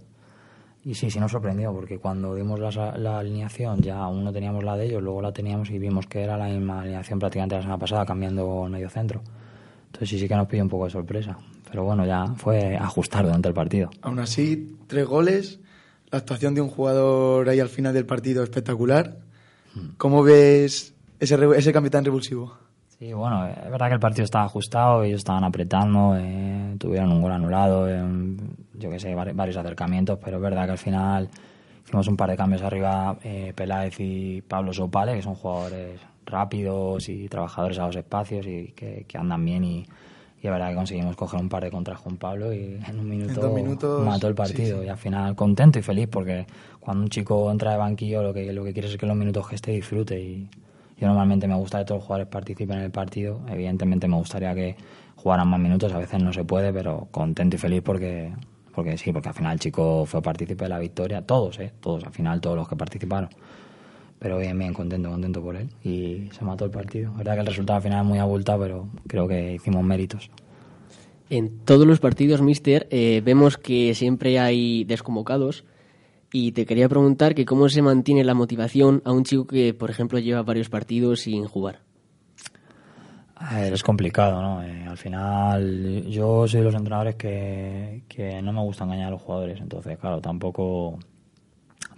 y 0.84 0.96
sí, 0.96 1.12
sí 1.12 1.20
nos 1.20 1.32
sorprendió, 1.32 1.72
porque 1.74 2.00
cuando 2.00 2.34
dimos 2.34 2.60
la, 2.60 2.98
la 2.98 3.20
alineación 3.20 3.82
ya 3.82 4.00
aún 4.00 4.24
no 4.24 4.34
teníamos 4.34 4.64
la 4.64 4.76
de 4.76 4.88
ellos, 4.88 5.04
luego 5.04 5.22
la 5.22 5.32
teníamos 5.32 5.70
y 5.70 5.78
vimos 5.78 6.08
que 6.08 6.24
era 6.24 6.36
la 6.38 6.48
misma 6.48 6.82
alineación 6.82 7.20
prácticamente 7.20 7.56
la 7.56 7.62
semana 7.62 7.78
pasada, 7.78 8.04
cambiando 8.06 8.68
medio 8.68 8.90
centro. 8.90 9.22
Entonces 9.86 10.10
sí, 10.10 10.18
sí 10.20 10.28
que 10.28 10.36
nos 10.36 10.48
pidió 10.48 10.64
un 10.64 10.70
poco 10.70 10.86
de 10.86 10.90
sorpresa. 10.92 11.38
Pero 11.72 11.84
bueno, 11.86 12.06
ya 12.06 12.28
fue 12.36 12.76
ajustar 12.78 13.24
durante 13.26 13.48
el 13.48 13.54
partido. 13.56 13.90
Aún 14.02 14.20
así, 14.20 14.76
tres 14.88 15.08
goles, 15.08 15.60
la 16.12 16.18
actuación 16.20 16.54
de 16.54 16.62
un 16.62 16.68
jugador 16.70 17.48
ahí 17.50 17.60
al 17.60 17.70
final 17.70 17.94
del 17.94 18.06
partido 18.06 18.44
espectacular. 18.44 19.18
¿Cómo 19.98 20.22
ves 20.22 20.94
ese, 21.20 21.38
ese 21.56 21.72
cambio 21.72 21.90
tan 21.90 22.04
revulsivo? 22.04 22.58
Sí, 23.00 23.14
bueno, 23.14 23.48
es 23.48 23.72
verdad 23.72 23.88
que 23.88 23.94
el 23.94 24.00
partido 24.00 24.26
estaba 24.26 24.44
ajustado, 24.46 25.04
ellos 25.04 25.20
estaban 25.20 25.44
apretando, 25.46 26.16
eh, 26.20 26.76
tuvieron 26.78 27.12
un 27.12 27.22
gol 27.22 27.32
anulado, 27.32 27.90
eh, 27.90 28.04
yo 28.78 28.90
que 28.92 29.00
sé, 29.00 29.16
vari- 29.16 29.34
varios 29.34 29.58
acercamientos, 29.58 30.20
pero 30.24 30.38
es 30.38 30.44
verdad 30.44 30.66
que 30.66 30.72
al 30.74 30.78
final 30.78 31.30
hicimos 31.86 32.08
un 32.10 32.18
par 32.18 32.30
de 32.30 32.38
cambios 32.38 32.62
arriba, 32.62 33.18
eh, 33.24 33.54
Peláez 33.56 33.96
y 34.00 34.42
Pablo 34.42 34.72
Sopale, 34.74 35.16
que 35.16 35.22
son 35.24 35.34
jugadores 35.36 36.00
rápidos 36.26 37.10
y 37.10 37.28
trabajadores 37.28 37.80
a 37.80 37.88
los 37.88 37.96
espacios 37.96 38.46
y 38.46 38.74
que, 38.76 39.06
que 39.08 39.18
andan 39.18 39.44
bien 39.46 39.64
y, 39.64 39.86
y 40.42 40.48
es 40.48 40.52
verdad 40.52 40.70
que 40.70 40.76
conseguimos 40.76 41.16
coger 41.16 41.40
un 41.40 41.50
par 41.50 41.64
de 41.64 41.72
contras 41.72 42.00
con 42.02 42.18
Pablo 42.18 42.54
y 42.54 42.80
en 42.88 43.00
un 43.00 43.08
minuto 43.08 43.50
minutos, 43.52 44.06
mató 44.06 44.28
el 44.28 44.36
partido 44.36 44.78
sí, 44.78 44.82
sí. 44.82 44.86
y 44.88 44.90
al 44.90 44.98
final 44.98 45.36
contento 45.36 45.78
y 45.78 45.82
feliz 45.84 46.08
porque 46.10 46.48
cuando 46.80 47.04
un 47.04 47.10
chico 47.10 47.52
entra 47.52 47.72
de 47.72 47.78
banquillo 47.78 48.24
lo 48.24 48.34
que, 48.34 48.52
lo 48.52 48.64
que 48.64 48.74
quieres 48.74 48.92
es 48.92 48.98
que 48.98 49.06
los 49.06 49.16
minutos 49.16 49.48
que 49.48 49.56
esté 49.56 49.72
disfrute 49.72 50.20
y 50.20 50.50
yo 51.02 51.08
normalmente 51.08 51.48
me 51.48 51.56
gusta 51.56 51.80
que 51.80 51.86
todos 51.86 52.00
los 52.02 52.06
jugadores 52.06 52.28
participen 52.28 52.78
en 52.78 52.84
el 52.84 52.92
partido. 52.92 53.42
Evidentemente 53.50 54.08
me 54.08 54.18
gustaría 54.18 54.54
que 54.54 54.76
jugaran 55.16 55.48
más 55.48 55.60
minutos, 55.60 55.92
a 55.94 55.98
veces 55.98 56.22
no 56.22 56.32
se 56.32 56.44
puede, 56.44 56.72
pero 56.72 57.08
contento 57.10 57.56
y 57.56 57.60
feliz 57.60 57.82
porque, 57.84 58.32
porque 58.76 59.00
sí, 59.00 59.12
porque 59.12 59.30
al 59.30 59.34
final 59.34 59.54
el 59.54 59.60
chico 59.60 60.06
fue 60.06 60.22
partícipe 60.22 60.66
de 60.66 60.70
la 60.70 60.78
victoria, 60.78 61.24
todos, 61.24 61.58
¿eh? 61.60 61.74
Todos, 61.82 62.04
al 62.04 62.14
final 62.14 62.40
todos 62.40 62.56
los 62.56 62.70
que 62.70 62.76
participaron. 62.76 63.30
Pero 64.22 64.38
bien, 64.38 64.58
bien, 64.60 64.72
contento, 64.72 65.10
contento 65.10 65.42
por 65.42 65.56
él. 65.56 65.68
Y 65.84 66.30
se 66.32 66.46
mató 66.46 66.66
el 66.66 66.70
partido. 66.70 67.10
Es 67.10 67.18
verdad 67.18 67.34
que 67.34 67.40
el 67.40 67.48
resultado 67.48 67.78
al 67.78 67.82
final 67.82 68.02
es 68.02 68.08
muy 68.08 68.20
abultado, 68.20 68.62
pero 68.62 68.88
creo 69.08 69.28
que 69.28 69.56
hicimos 69.56 69.84
méritos. 69.84 70.30
En 71.32 71.66
todos 71.66 71.88
los 71.88 72.00
partidos, 72.00 72.40
Mister, 72.40 72.88
eh, 72.92 73.24
vemos 73.26 73.58
que 73.58 73.96
siempre 73.96 74.38
hay 74.38 74.84
desconvocados. 74.84 75.66
Y 76.32 76.52
te 76.52 76.68
quería 76.68 76.88
preguntar 76.88 77.34
que 77.34 77.46
cómo 77.46 77.68
se 77.68 77.82
mantiene 77.82 78.24
la 78.24 78.36
motivación 78.36 79.02
a 79.06 79.12
un 79.12 79.24
chico 79.24 79.48
que, 79.48 79.74
por 79.74 79.90
ejemplo, 79.90 80.20
lleva 80.20 80.44
varios 80.44 80.70
partidos 80.70 81.22
sin 81.22 81.46
jugar. 81.46 81.80
A 83.34 83.60
ver, 83.60 83.74
es 83.74 83.82
complicado, 83.82 84.40
¿no? 84.40 84.64
Eh, 84.64 84.86
al 84.88 84.98
final, 84.98 86.06
yo 86.08 86.48
soy 86.48 86.60
de 86.60 86.66
los 86.68 86.76
entrenadores 86.76 87.16
que, 87.16 88.04
que 88.08 88.40
no 88.44 88.54
me 88.54 88.62
gusta 88.62 88.84
engañar 88.84 89.08
a 89.08 89.12
los 89.12 89.22
jugadores, 89.24 89.60
entonces, 89.60 89.98
claro, 89.98 90.22
tampoco 90.22 91.00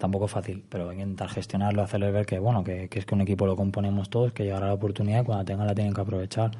tampoco 0.03 0.25
es 0.25 0.31
fácil, 0.31 0.65
pero 0.67 0.91
intentar 0.91 1.29
gestionarlo, 1.29 1.81
hacerles 1.81 2.11
ver 2.11 2.25
que, 2.25 2.37
bueno, 2.37 2.61
que, 2.61 2.89
que 2.89 2.99
es 2.99 3.05
que 3.05 3.15
un 3.15 3.21
equipo 3.21 3.45
lo 3.45 3.55
componemos 3.55 4.09
todos, 4.09 4.33
que 4.33 4.43
llegará 4.43 4.67
la 4.67 4.73
oportunidad 4.73 5.21
y 5.21 5.23
cuando 5.23 5.45
tengan 5.45 5.65
la 5.65 5.73
tienen 5.73 5.93
que 5.93 6.01
aprovechar. 6.01 6.51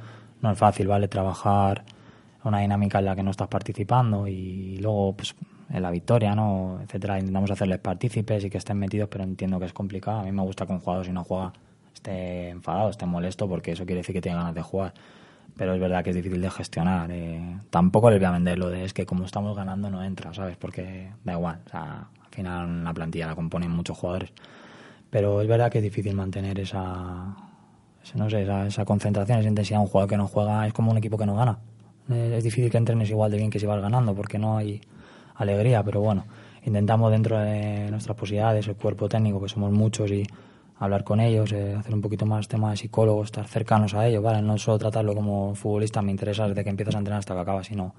No 0.42 0.50
es 0.50 0.58
fácil, 0.58 0.88
¿vale? 0.88 1.10
Trabajar 1.10 1.84
una 2.46 2.60
dinámica 2.60 3.00
en 3.00 3.06
la 3.06 3.18
que 3.18 3.22
no 3.22 3.32
estás 3.32 3.50
participando 3.50 4.30
y 4.30 4.78
luego, 4.78 5.18
pues, 5.18 5.36
en 5.70 5.82
la 5.82 5.92
victoria, 5.92 6.34
¿no? 6.36 6.80
Etcétera. 6.84 7.20
Intentamos 7.20 7.52
hacerles 7.52 7.80
partícipes 7.80 8.46
y 8.46 8.50
que 8.50 8.60
estén 8.60 8.78
metidos, 8.78 9.10
pero 9.10 9.26
entiendo 9.26 9.60
que 9.60 9.66
es 9.66 9.74
complicado. 9.74 10.20
A 10.20 10.24
mí 10.24 10.32
me 10.32 10.42
gusta 10.42 10.66
que 10.66 10.72
un 10.72 10.80
jugador, 10.80 11.06
si 11.06 11.12
no 11.12 11.26
juega, 11.26 11.52
esté 11.94 12.48
enfadado, 12.48 12.92
esté 12.92 13.06
molesto, 13.06 13.50
porque 13.50 13.74
eso 13.74 13.86
quiere 13.86 14.00
decir 14.04 14.16
que 14.16 14.22
tiene 14.22 14.38
ganas 14.38 14.56
de 14.56 14.62
jugar. 14.62 14.94
Pero 15.58 15.74
es 15.74 15.82
verdad 15.82 16.02
que 16.02 16.12
es 16.12 16.16
difícil 16.16 16.40
de 16.42 16.50
gestionar. 16.50 17.12
eh. 17.12 17.58
Tampoco 17.70 18.10
les 18.10 18.20
voy 18.20 18.26
a 18.28 18.32
vender 18.32 18.58
lo 18.58 18.70
de 18.70 18.86
es 18.86 18.94
que 18.94 19.06
como 19.06 19.26
estamos 19.26 19.54
ganando 19.54 19.90
no 19.90 20.02
entra, 20.02 20.34
¿sabes? 20.34 20.56
Porque 20.56 21.12
da 21.26 21.34
igual. 21.34 21.60
O 21.66 21.70
sea, 21.70 22.08
al 22.34 22.36
final 22.36 22.84
la 22.84 22.94
plantilla 22.94 23.28
la 23.28 23.36
componen 23.36 23.70
muchos 23.70 23.98
jugadores. 23.98 24.32
Pero 25.10 25.42
es 25.42 25.48
verdad 25.48 25.72
que 25.72 25.78
es 25.78 25.84
difícil 25.84 26.16
mantener 26.16 26.60
esa, 26.60 27.36
no 28.16 28.30
sé, 28.30 28.42
esa, 28.68 28.86
concentración, 28.86 29.40
esa 29.40 29.50
intensidad. 29.50 29.80
Un 29.80 29.88
jugador 29.88 30.10
que 30.10 30.18
no 30.18 30.28
juega 30.28 30.66
es 30.66 30.74
como 30.74 30.92
un 30.92 30.98
equipo 30.98 31.18
que 31.18 31.26
no 31.26 31.36
gana. 31.36 31.60
Es 32.10 32.44
difícil 32.44 32.72
que 32.72 32.78
entrenes 32.78 33.10
igual 33.10 33.32
de 33.32 33.38
bien 33.38 33.50
que 33.50 33.60
si 33.60 33.66
vas 33.66 33.80
ganando 33.80 34.16
porque 34.16 34.40
no 34.40 34.58
hay 34.58 34.82
alegría, 35.36 35.84
pero 35.84 36.02
bueno, 36.02 36.26
intentamos 36.66 37.12
dentro 37.12 37.40
de 37.40 37.90
nuestras 37.92 38.18
posibilidades, 38.18 38.68
el 38.68 38.76
cuerpo 38.76 39.08
técnico, 39.08 39.42
que 39.42 39.48
somos 39.48 39.72
muchos, 39.72 40.12
y 40.12 40.26
hablar 40.80 41.04
con 41.04 41.20
ellos, 41.20 41.52
eh, 41.54 41.76
hacer 41.76 41.94
un 41.94 42.02
poquito 42.02 42.26
más 42.26 42.48
tema 42.48 42.72
de 42.72 42.78
psicólogos, 42.78 43.28
estar 43.28 43.48
cercanos 43.48 43.94
a 43.94 44.06
ellos, 44.08 44.22
¿vale? 44.22 44.42
No 44.42 44.58
solo 44.58 44.80
tratarlo 44.80 45.16
como 45.16 45.56
futbolista, 45.56 46.02
me 46.02 46.12
interesa 46.12 46.48
desde 46.48 46.64
que 46.64 46.70
empiezas 46.72 46.96
a 46.96 46.98
entrenar 46.98 47.20
hasta 47.20 47.36
que 47.36 47.40
acabas, 47.40 47.68
sino 47.68 47.94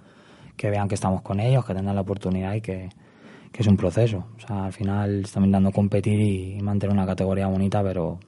que 0.56 0.68
vean 0.68 0.88
que 0.88 0.96
estamos 0.96 1.22
con 1.22 1.40
ellos, 1.40 1.64
que 1.64 1.74
tengan 1.74 1.94
la 1.94 2.02
oportunidad 2.02 2.54
y 2.54 2.60
que, 2.60 2.90
que 3.54 3.62
es 3.62 3.68
un 3.68 3.76
proceso. 3.76 4.26
O 4.36 4.40
sea, 4.44 4.64
al 4.64 4.72
final 4.72 5.20
estamos 5.20 5.46
intentando 5.46 5.70
competir 5.70 6.20
y 6.20 6.60
mantener 6.60 6.92
una 6.92 7.06
categoría 7.06 7.46
bonita, 7.46 7.84
pero 7.84 8.18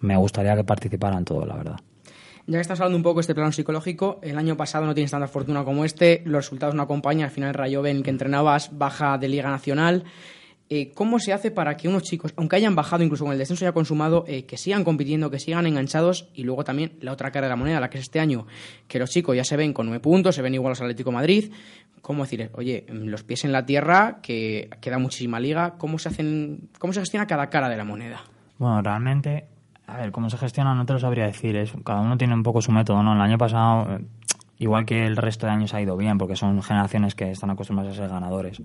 me 0.00 0.16
gustaría 0.16 0.54
que 0.54 0.62
participaran 0.62 1.24
todos, 1.24 1.44
la 1.44 1.56
verdad. 1.56 1.76
Ya 2.46 2.58
que 2.58 2.60
estás 2.60 2.78
hablando 2.78 2.96
un 2.96 3.02
poco 3.02 3.16
de 3.16 3.22
este 3.22 3.34
plano 3.34 3.50
psicológico, 3.50 4.20
el 4.22 4.38
año 4.38 4.56
pasado 4.56 4.86
no 4.86 4.94
tienes 4.94 5.10
tanta 5.10 5.26
fortuna 5.26 5.64
como 5.64 5.84
este, 5.84 6.22
los 6.24 6.44
resultados 6.44 6.76
no 6.76 6.82
acompañan, 6.82 7.24
al 7.24 7.30
final 7.32 7.52
Rayo 7.52 7.82
Ben 7.82 8.04
que 8.04 8.10
entrenabas 8.10 8.78
baja 8.78 9.18
de 9.18 9.26
Liga 9.26 9.50
Nacional. 9.50 10.04
Eh, 10.68 10.90
¿Cómo 10.94 11.20
se 11.20 11.32
hace 11.32 11.52
para 11.52 11.76
que 11.76 11.88
unos 11.88 12.02
chicos, 12.02 12.34
aunque 12.36 12.56
hayan 12.56 12.74
bajado 12.74 13.04
incluso 13.04 13.24
con 13.24 13.32
el 13.32 13.38
descenso 13.38 13.64
ya 13.64 13.70
consumado, 13.70 14.24
eh, 14.26 14.46
que 14.46 14.56
sigan 14.56 14.82
compitiendo, 14.82 15.30
que 15.30 15.38
sigan 15.38 15.64
enganchados? 15.66 16.28
Y 16.34 16.42
luego 16.42 16.64
también 16.64 16.94
la 17.00 17.12
otra 17.12 17.30
cara 17.30 17.46
de 17.46 17.50
la 17.50 17.56
moneda, 17.56 17.78
la 17.78 17.88
que 17.88 17.98
es 17.98 18.04
este 18.04 18.18
año, 18.18 18.46
que 18.88 18.98
los 18.98 19.10
chicos 19.10 19.36
ya 19.36 19.44
se 19.44 19.56
ven 19.56 19.72
con 19.72 19.86
nueve 19.86 20.00
puntos, 20.00 20.34
se 20.34 20.42
ven 20.42 20.54
igual 20.54 20.74
al 20.76 20.82
Atlético 20.82 21.12
Madrid. 21.12 21.52
¿Cómo 22.02 22.24
decir? 22.24 22.50
Oye, 22.54 22.84
los 22.88 23.22
pies 23.22 23.44
en 23.44 23.52
la 23.52 23.64
tierra, 23.64 24.18
que 24.22 24.68
queda 24.80 24.98
muchísima 24.98 25.38
liga. 25.38 25.74
¿Cómo 25.78 25.98
se, 25.98 26.08
hacen, 26.08 26.68
cómo 26.78 26.92
se 26.92 27.00
gestiona 27.00 27.26
cada 27.26 27.48
cara 27.48 27.68
de 27.68 27.76
la 27.76 27.84
moneda? 27.84 28.22
Bueno, 28.58 28.82
realmente, 28.82 29.46
a 29.86 29.96
ver, 29.98 30.10
cómo 30.10 30.30
se 30.30 30.36
gestiona 30.36 30.74
no 30.74 30.84
te 30.84 30.92
lo 30.92 30.98
sabría 30.98 31.26
decir. 31.26 31.56
Es, 31.56 31.72
cada 31.84 32.00
uno 32.00 32.16
tiene 32.16 32.34
un 32.34 32.42
poco 32.42 32.60
su 32.60 32.72
método, 32.72 33.02
¿no? 33.02 33.14
El 33.14 33.20
año 33.20 33.38
pasado, 33.38 33.96
eh, 33.96 34.04
igual 34.58 34.84
que 34.84 35.04
el 35.04 35.16
resto 35.16 35.46
de 35.46 35.52
años 35.52 35.74
ha 35.74 35.80
ido 35.80 35.96
bien, 35.96 36.18
porque 36.18 36.34
son 36.34 36.60
generaciones 36.62 37.14
que 37.14 37.30
están 37.30 37.50
acostumbradas 37.50 37.94
a 37.94 38.02
ser 38.02 38.08
ganadores. 38.08 38.60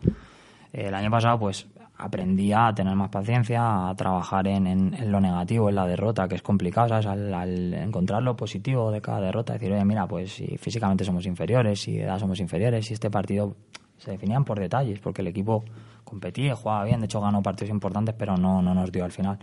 El 0.74 0.94
año 0.94 1.12
pasado, 1.12 1.40
pues, 1.40 1.68
aprendí 2.02 2.52
a 2.54 2.74
tener 2.74 2.96
más 2.96 3.10
paciencia, 3.10 3.90
a 3.90 3.96
trabajar 3.96 4.48
en, 4.48 4.68
en- 4.68 5.12
lo 5.12 5.20
negativo, 5.22 5.70
en 5.70 5.76
la 5.76 5.86
derrota, 5.86 6.28
que 6.28 6.36
es 6.36 6.42
complicado, 6.42 6.90
¿sabes? 6.90 7.06
Al, 7.06 7.34
al 7.34 7.74
encontrar 7.74 8.22
lo 8.24 8.36
positivo 8.36 8.92
de 8.92 9.02
cada 9.02 9.22
derrota, 9.22 9.54
decir, 9.54 9.72
oye, 9.72 9.86
mira, 9.86 10.08
pues 10.08 10.34
si 10.34 10.58
físicamente 10.58 11.04
somos 11.06 11.26
inferiores, 11.26 11.82
si 11.82 11.94
de 11.98 12.04
edad 12.04 12.20
somos 12.20 12.40
inferiores, 12.40 12.86
si 12.86 12.94
este 12.94 13.10
partido 13.10 13.56
se 13.98 14.12
definían 14.12 14.44
por 14.44 14.60
detalles, 14.60 15.00
porque 15.00 15.22
el 15.22 15.28
equipo 15.28 15.64
competía, 16.04 16.56
jugaba 16.56 16.84
bien, 16.86 17.00
de 17.02 17.06
hecho 17.06 17.22
ganó 17.22 17.42
partidos 17.44 17.70
importantes, 17.70 18.16
pero 18.18 18.36
no, 18.36 18.62
no 18.62 18.74
nos 18.74 18.92
dio 18.92 19.06
al 19.06 19.12
final 19.12 19.38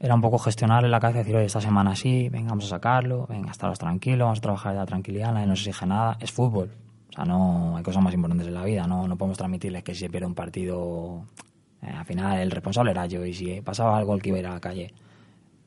era 0.00 0.14
un 0.14 0.20
poco 0.20 0.38
gestionar 0.38 0.84
en 0.84 0.90
la 0.90 1.00
cabeza, 1.00 1.20
decir, 1.20 1.34
oye, 1.36 1.46
esta 1.46 1.60
semana 1.62 1.94
sí, 1.96 2.28
venga, 2.28 2.50
vamos 2.50 2.66
a 2.66 2.68
sacarlo, 2.68 3.26
venga, 3.28 3.50
estaros 3.50 3.78
tranquilos, 3.78 4.26
vamos 4.26 4.38
a 4.38 4.42
trabajar 4.42 4.72
de 4.72 4.78
la 4.80 4.86
tranquilidad, 4.86 5.32
nadie 5.32 5.46
nos 5.46 5.60
exige 5.60 5.86
nada, 5.86 6.16
es 6.20 6.30
fútbol. 6.30 6.70
O 7.10 7.12
sea, 7.14 7.24
no 7.24 7.76
hay 7.76 7.82
cosas 7.82 8.02
más 8.02 8.12
importantes 8.12 8.46
en 8.48 8.54
la 8.54 8.64
vida, 8.64 8.86
no, 8.86 9.06
no 9.08 9.16
podemos 9.16 9.38
transmitirles 9.38 9.82
que 9.82 9.94
si 9.94 10.00
se 10.00 10.10
pierde 10.10 10.26
un 10.26 10.34
partido, 10.34 11.22
eh, 11.84 11.92
al 11.96 12.04
final 12.04 12.38
el 12.38 12.50
responsable 12.50 12.90
era 12.90 13.06
yo, 13.06 13.24
y 13.24 13.34
si 13.34 13.60
pasaba 13.60 13.96
algo 13.96 14.14
el 14.14 14.22
que 14.22 14.30
iba 14.30 14.38
a 14.38 14.40
ir 14.40 14.46
a 14.46 14.54
la 14.54 14.60
calle, 14.60 14.92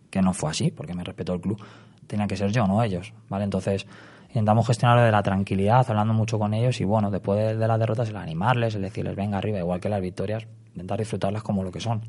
que 0.10 0.21
no 0.21 0.34
fue 0.34 0.51
así, 0.51 0.71
porque 0.71 0.93
me 0.93 1.03
respetó 1.03 1.34
el 1.34 1.41
club, 1.41 1.62
tenía 2.08 2.27
que 2.27 2.38
ser 2.38 2.51
yo, 2.51 2.67
no 2.67 2.82
ellos, 2.84 3.13
¿vale? 3.30 3.43
Entonces, 3.43 3.86
intentamos 4.30 4.65
gestionarlo 4.67 5.03
de 5.03 5.12
la 5.12 5.23
tranquilidad, 5.23 5.86
hablando 5.89 6.13
mucho 6.13 6.39
con 6.39 6.53
ellos, 6.53 6.80
y 6.82 6.86
bueno, 6.86 7.12
después 7.12 7.39
de, 7.39 7.56
de 7.58 7.67
las 7.67 7.80
derrotas, 7.80 8.10
el 8.10 8.15
animarles, 8.15 8.75
el 8.75 8.82
decirles, 8.82 9.15
venga 9.15 9.38
arriba, 9.38 9.60
igual 9.60 9.80
que 9.80 9.89
las 9.89 10.01
victorias, 10.01 10.47
intentar 10.71 10.99
disfrutarlas 10.99 11.43
como 11.43 11.63
lo 11.63 11.71
que 11.71 11.80
son. 11.80 12.01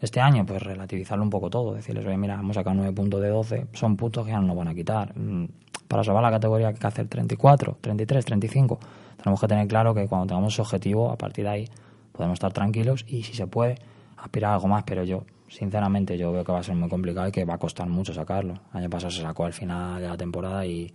Este 0.00 0.18
año, 0.20 0.46
pues 0.46 0.62
relativizarlo 0.62 1.22
un 1.22 1.30
poco 1.30 1.50
todo, 1.50 1.74
decirles, 1.74 2.06
oye, 2.06 2.16
mira, 2.16 2.34
hemos 2.34 2.56
sacado 2.56 2.74
9 2.74 2.92
puntos 2.94 3.20
de 3.20 3.28
12, 3.28 3.66
son 3.72 3.96
puntos 3.96 4.24
que 4.24 4.32
ya 4.32 4.40
no 4.40 4.46
nos 4.46 4.56
van 4.56 4.68
a 4.68 4.74
quitar. 4.74 5.16
Mm, 5.16 5.46
para 5.86 6.02
salvar 6.02 6.22
la 6.22 6.30
categoría 6.30 6.68
hay 6.68 6.74
que 6.74 6.86
hacer 6.86 7.08
34, 7.08 7.78
33, 7.80 8.24
35. 8.24 8.78
Tenemos 9.22 9.40
que 9.40 9.48
tener 9.48 9.68
claro 9.68 9.92
que 9.92 10.06
cuando 10.06 10.28
tengamos 10.28 10.54
ese 10.54 10.62
objetivo, 10.62 11.10
a 11.10 11.16
partir 11.16 11.44
de 11.44 11.50
ahí 11.50 11.64
podemos 12.12 12.36
estar 12.36 12.52
tranquilos 12.52 13.04
y 13.08 13.22
si 13.22 13.34
se 13.34 13.46
puede, 13.46 13.76
aspirar 14.16 14.52
a 14.52 14.54
algo 14.54 14.68
más, 14.68 14.84
pero 14.84 15.04
yo, 15.04 15.24
sinceramente, 15.48 16.16
yo 16.18 16.32
veo 16.32 16.44
que 16.44 16.52
va 16.52 16.58
a 16.58 16.62
ser 16.62 16.76
muy 16.76 16.88
complicado 16.88 17.28
y 17.28 17.32
que 17.32 17.44
va 17.44 17.54
a 17.54 17.58
costar 17.58 17.88
mucho 17.88 18.12
sacarlo. 18.12 18.54
El 18.72 18.80
año 18.80 18.90
pasado 18.90 19.10
se 19.10 19.22
sacó 19.22 19.44
al 19.44 19.52
final 19.52 20.00
de 20.00 20.08
la 20.08 20.16
temporada 20.16 20.64
y, 20.66 20.92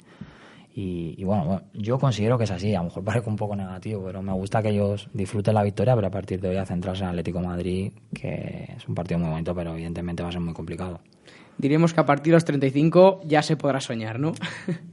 y, 0.78 1.23
bueno, 1.23 1.62
yo 1.73 1.97
considero 1.97 2.38
que 2.38 2.43
es 2.43 2.51
así, 2.51 2.75
a 2.75 2.80
lo 2.80 2.86
mejor 2.86 3.04
parece 3.06 3.30
un 3.30 3.36
poco 3.36 3.56
negativo, 3.56 4.04
pero 4.06 4.21
me 4.21 4.34
gusta 4.34 4.62
que 4.62 4.69
ellos 4.69 5.10
disfruten 5.13 5.54
la 5.54 5.63
victoria, 5.63 5.95
pero 5.95 6.08
a 6.08 6.12
partir 6.12 6.41
de 6.41 6.49
hoy 6.49 6.58
a 6.58 6.65
centrarse 6.65 7.04
en 7.04 7.10
Atlético 7.10 7.39
Madrid, 7.39 7.93
que 8.13 8.73
es 8.75 8.88
un 8.88 8.95
partido 8.95 9.19
muy 9.19 9.30
bonito, 9.30 9.56
pero 9.56 9.73
evidentemente 9.73 10.21
va 10.21 10.30
a 10.30 10.32
ser 10.32 10.41
muy 10.41 10.54
complicado. 10.54 10.99
Diremos 11.58 11.93
que 11.93 12.01
a 12.01 12.06
partir 12.06 12.32
de 12.32 12.36
los 12.36 12.45
35 12.45 13.21
ya 13.25 13.41
se 13.41 13.56
podrá 13.56 13.80
soñar, 13.80 14.19
¿no? 14.19 14.34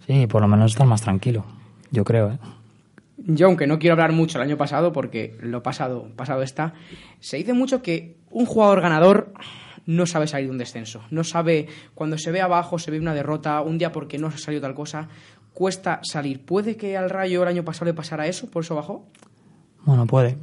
sí, 0.07 0.29
por 0.29 0.41
lo 0.41 0.49
menos 0.49 0.71
estar 0.71 0.87
más 0.87 1.03
tranquilo, 1.03 1.45
yo 1.91 2.05
creo, 2.05 2.31
¿eh? 2.31 2.39
Yo, 3.25 3.47
aunque 3.47 3.67
no 3.67 3.79
quiero 3.79 3.95
hablar 3.95 4.13
mucho 4.13 4.39
el 4.39 4.45
año 4.45 4.57
pasado, 4.57 4.93
porque 4.93 5.37
lo 5.41 5.63
pasado, 5.63 6.09
pasado 6.17 6.43
está, 6.43 6.75
se 7.21 7.37
dice 7.37 7.53
mucho 7.53 7.83
que 7.83 8.17
un 8.31 8.47
jugador 8.47 8.81
ganador 8.81 9.33
no 9.87 10.07
sabe 10.07 10.27
salir 10.27 10.47
de 10.47 10.53
un 10.53 10.59
descenso. 10.59 11.03
No 11.11 11.25
sabe, 11.25 11.67
cuando 11.95 12.19
se 12.19 12.31
ve 12.31 12.41
abajo, 12.41 12.79
se 12.79 12.91
ve 12.91 12.99
una 12.99 13.15
derrota, 13.15 13.61
un 13.61 13.79
día 13.79 13.93
porque 13.93 14.19
no 14.19 14.29
ha 14.29 14.37
salido 14.37 14.63
tal 14.63 14.75
cosa, 14.75 15.09
cuesta 15.53 16.01
salir. 16.03 16.45
¿Puede 16.45 16.77
que 16.77 16.97
al 16.97 17.11
Rayo 17.11 17.43
el 17.43 17.49
año 17.49 17.65
pasado 17.65 17.87
le 17.87 17.95
pasara 17.95 18.27
eso? 18.27 18.51
¿Por 18.51 18.65
eso 18.65 18.75
bajó? 18.75 19.05
Bueno, 19.85 20.07
puede. 20.07 20.37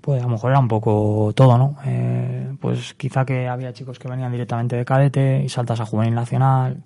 Puede, 0.00 0.20
a 0.20 0.24
lo 0.24 0.30
mejor 0.30 0.50
era 0.50 0.60
un 0.60 0.68
poco 0.68 1.32
todo, 1.34 1.58
¿no? 1.58 1.76
Eh, 1.84 2.54
pues 2.60 2.94
quizá 2.94 3.26
que 3.26 3.46
había 3.46 3.72
chicos 3.72 3.98
que 3.98 4.08
venían 4.08 4.32
directamente 4.32 4.76
de 4.76 4.84
cadete 4.84 5.42
y 5.44 5.48
saltas 5.48 5.80
a 5.80 5.86
juvenil 5.86 6.14
nacional, 6.14 6.82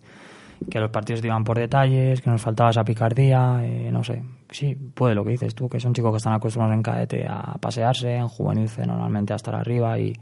que 0.70 0.80
los 0.80 0.90
partidos 0.90 1.20
te 1.20 1.28
iban 1.28 1.44
por 1.44 1.58
detalles, 1.58 2.20
que 2.20 2.30
nos 2.30 2.40
faltaba 2.40 2.70
esa 2.70 2.84
picardía, 2.84 3.60
eh, 3.62 3.90
no 3.92 4.02
sé. 4.02 4.22
Sí, 4.52 4.74
puede 4.74 5.14
lo 5.14 5.24
que 5.24 5.30
dices 5.30 5.54
tú, 5.54 5.68
que 5.68 5.80
son 5.80 5.92
chicos 5.92 6.12
que 6.12 6.18
están 6.18 6.34
acostumbrados 6.34 6.76
en 6.76 6.82
cadete 6.82 7.26
a 7.26 7.56
pasearse, 7.60 8.14
en 8.14 8.28
juvenil 8.28 8.70
normalmente 8.86 9.32
a 9.32 9.36
estar 9.36 9.54
arriba 9.54 9.98
y 9.98 10.12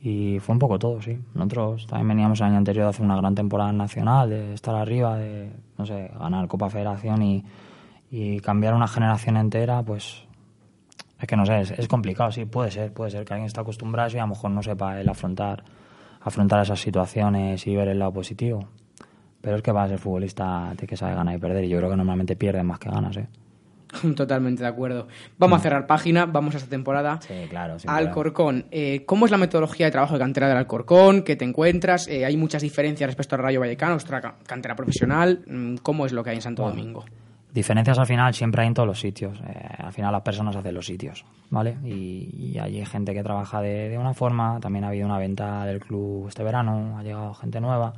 y 0.00 0.38
fue 0.38 0.52
un 0.52 0.58
poco 0.60 0.78
todo, 0.78 1.02
sí. 1.02 1.18
Nosotros 1.34 1.86
también 1.88 2.08
veníamos 2.08 2.40
el 2.40 2.46
año 2.46 2.58
anterior 2.58 2.84
de 2.84 2.90
hacer 2.90 3.04
una 3.04 3.16
gran 3.16 3.34
temporada 3.34 3.72
nacional, 3.72 4.30
de 4.30 4.54
estar 4.54 4.74
arriba, 4.76 5.16
de, 5.16 5.50
no 5.78 5.84
sé, 5.84 6.12
ganar 6.16 6.46
Copa 6.46 6.70
Federación 6.70 7.22
y, 7.22 7.44
y 8.10 8.38
cambiar 8.38 8.74
una 8.74 8.86
generación 8.86 9.36
entera, 9.36 9.82
pues 9.82 10.24
es 11.18 11.26
que 11.26 11.36
no 11.36 11.44
sé, 11.44 11.60
es, 11.60 11.88
complicado, 11.88 12.30
sí, 12.30 12.44
puede 12.44 12.70
ser, 12.70 12.92
puede 12.92 13.10
ser 13.10 13.24
que 13.24 13.32
alguien 13.32 13.46
esté 13.46 13.60
acostumbrado 13.60 14.14
y 14.14 14.18
a 14.18 14.22
lo 14.22 14.28
mejor 14.28 14.50
no 14.52 14.62
sepa 14.62 15.00
el 15.00 15.08
afrontar, 15.08 15.64
afrontar 16.20 16.62
esas 16.62 16.78
situaciones 16.78 17.66
y 17.66 17.74
ver 17.74 17.88
el 17.88 17.98
lado 17.98 18.12
positivo. 18.12 18.68
Pero 19.46 19.58
es 19.58 19.62
que 19.62 19.70
va 19.70 19.84
a 19.84 19.88
ser 19.88 20.00
futbolista, 20.00 20.72
de 20.76 20.88
que 20.88 20.96
sabe 20.96 21.14
ganar 21.14 21.36
y 21.36 21.38
perder, 21.38 21.62
y 21.62 21.68
yo 21.68 21.78
creo 21.78 21.88
que 21.88 21.96
normalmente 21.96 22.34
pierde 22.34 22.64
más 22.64 22.80
que 22.80 22.90
ganas, 22.90 23.16
¿eh? 23.16 23.28
Totalmente 24.16 24.64
de 24.64 24.68
acuerdo. 24.68 25.06
Vamos 25.38 25.60
a 25.60 25.62
cerrar 25.62 25.86
página, 25.86 26.26
vamos 26.26 26.56
a 26.56 26.58
esta 26.58 26.68
temporada. 26.68 27.20
Sí, 27.20 27.46
claro. 27.48 27.76
Alcorcón. 27.86 28.66
Eh, 28.72 29.04
¿Cómo 29.06 29.24
es 29.24 29.30
la 29.30 29.38
metodología 29.38 29.86
de 29.86 29.92
trabajo 29.92 30.14
de 30.14 30.18
cantera 30.18 30.48
del 30.48 30.56
Alcorcón? 30.56 31.22
¿Qué 31.22 31.36
te 31.36 31.44
encuentras? 31.44 32.08
Eh, 32.08 32.24
¿Hay 32.24 32.36
muchas 32.36 32.60
diferencias 32.60 33.06
respecto 33.06 33.36
al 33.36 33.42
Rayo 33.42 33.60
Vallecano, 33.60 33.92
nuestra 33.92 34.20
cantera 34.20 34.74
profesional? 34.74 35.44
Mm, 35.46 35.76
¿Cómo 35.76 36.06
es 36.06 36.12
lo 36.12 36.24
que 36.24 36.30
hay 36.30 36.36
en 36.36 36.42
Santo 36.42 36.64
Domingo? 36.64 37.04
Diferencias 37.54 38.00
al 38.00 38.06
final 38.06 38.34
siempre 38.34 38.62
hay 38.62 38.66
en 38.66 38.74
todos 38.74 38.88
los 38.88 38.98
sitios. 38.98 39.38
Eh, 39.46 39.64
al 39.78 39.92
final 39.92 40.10
las 40.10 40.22
personas 40.22 40.56
hacen 40.56 40.74
los 40.74 40.86
sitios, 40.86 41.24
¿vale? 41.50 41.76
Y, 41.84 42.58
hay 42.58 42.84
gente 42.84 43.14
que 43.14 43.22
trabaja 43.22 43.60
de, 43.60 43.90
de, 43.90 43.96
una 43.96 44.12
forma. 44.12 44.58
También 44.58 44.84
ha 44.84 44.88
habido 44.88 45.06
una 45.06 45.18
venta 45.18 45.64
del 45.66 45.78
club 45.78 46.26
este 46.26 46.42
verano, 46.42 46.98
ha 46.98 47.04
llegado 47.04 47.32
gente 47.34 47.60
nueva 47.60 47.92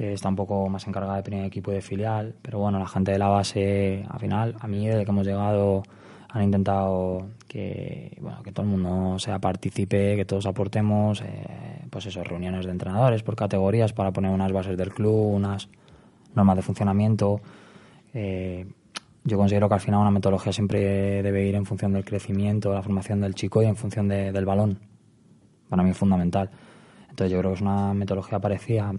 que 0.00 0.14
está 0.14 0.30
un 0.30 0.36
poco 0.36 0.66
más 0.70 0.86
encargada 0.88 1.16
de 1.16 1.22
primer 1.22 1.44
equipo 1.44 1.70
y 1.70 1.74
de 1.74 1.82
filial, 1.82 2.34
pero 2.40 2.58
bueno, 2.58 2.78
la 2.78 2.88
gente 2.88 3.12
de 3.12 3.18
la 3.18 3.28
base, 3.28 4.02
al 4.08 4.18
final, 4.18 4.56
a 4.58 4.66
mí 4.66 4.88
desde 4.88 5.04
que 5.04 5.10
hemos 5.10 5.26
llegado 5.26 5.82
han 6.30 6.42
intentado 6.42 7.26
que, 7.46 8.16
bueno, 8.18 8.42
que 8.42 8.50
todo 8.50 8.64
el 8.64 8.72
mundo 8.72 9.18
sea 9.18 9.38
partícipe, 9.38 10.16
que 10.16 10.24
todos 10.24 10.46
aportemos, 10.46 11.20
eh, 11.20 11.84
pues 11.90 12.06
eso, 12.06 12.24
reuniones 12.24 12.64
de 12.64 12.70
entrenadores 12.70 13.22
por 13.22 13.36
categorías 13.36 13.92
para 13.92 14.10
poner 14.10 14.30
unas 14.30 14.50
bases 14.52 14.74
del 14.78 14.90
club, 14.90 15.34
unas 15.34 15.68
normas 16.34 16.56
de 16.56 16.62
funcionamiento. 16.62 17.42
Eh, 18.14 18.64
yo 19.24 19.36
considero 19.36 19.68
que 19.68 19.74
al 19.74 19.80
final 19.80 20.00
una 20.00 20.10
metodología 20.10 20.50
siempre 20.50 21.22
debe 21.22 21.46
ir 21.46 21.56
en 21.56 21.66
función 21.66 21.92
del 21.92 22.06
crecimiento, 22.06 22.72
la 22.72 22.80
formación 22.80 23.20
del 23.20 23.34
chico 23.34 23.62
y 23.62 23.66
en 23.66 23.76
función 23.76 24.08
del 24.08 24.46
balón. 24.46 24.78
Para 25.68 25.82
mí 25.82 25.90
es 25.90 25.98
fundamental. 25.98 26.48
Entonces 27.10 27.30
yo 27.30 27.38
creo 27.40 27.50
que 27.50 27.56
es 27.56 27.60
una 27.60 27.92
metodología 27.92 28.38
parecida 28.38 28.94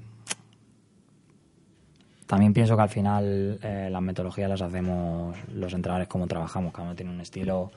también 2.31 2.53
pienso 2.53 2.77
que 2.77 2.81
al 2.81 2.87
final 2.87 3.59
eh, 3.61 3.89
las 3.91 4.01
metodologías 4.01 4.49
las 4.49 4.61
hacemos 4.61 5.35
los 5.53 5.73
entrenadores 5.73 6.07
como 6.07 6.27
trabajamos, 6.27 6.71
cada 6.71 6.85
uno 6.85 6.95
tiene 6.95 7.11
un 7.11 7.19
estilo 7.19 7.71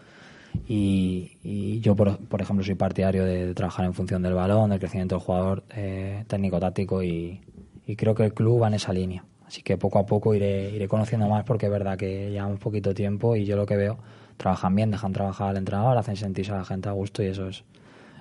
y, 0.68 1.80
yo, 1.80 1.96
por, 1.96 2.40
ejemplo, 2.40 2.64
soy 2.64 2.76
partidario 2.76 3.24
de, 3.24 3.52
trabajar 3.52 3.84
en 3.84 3.94
función 3.94 4.22
del 4.22 4.34
balón, 4.34 4.70
del 4.70 4.78
crecimiento 4.78 5.16
del 5.16 5.24
jugador 5.24 5.64
eh, 5.74 6.22
técnico-táctico 6.28 7.02
y, 7.02 7.40
creo 7.96 8.14
que 8.14 8.26
el 8.26 8.32
club 8.32 8.62
va 8.62 8.68
en 8.68 8.74
esa 8.74 8.92
línea. 8.92 9.24
Así 9.44 9.60
que 9.60 9.76
poco 9.76 9.98
a 9.98 10.06
poco 10.06 10.36
iré, 10.36 10.70
iré 10.70 10.86
conociendo 10.86 11.28
más 11.28 11.42
porque 11.42 11.66
es 11.66 11.72
verdad 11.72 11.98
que 11.98 12.30
llevamos 12.30 12.60
poquito 12.60 12.94
tiempo 12.94 13.34
y 13.34 13.44
yo 13.46 13.56
lo 13.56 13.66
que 13.66 13.76
veo, 13.76 13.98
trabajan 14.36 14.76
bien, 14.76 14.92
dejan 14.92 15.12
trabajar 15.12 15.48
al 15.48 15.56
entrenador, 15.56 15.98
hacen 15.98 16.14
sentirse 16.14 16.52
a 16.52 16.58
la 16.58 16.64
gente 16.64 16.88
a 16.88 16.92
gusto 16.92 17.24
y 17.24 17.26
eso 17.26 17.48
es, 17.48 17.64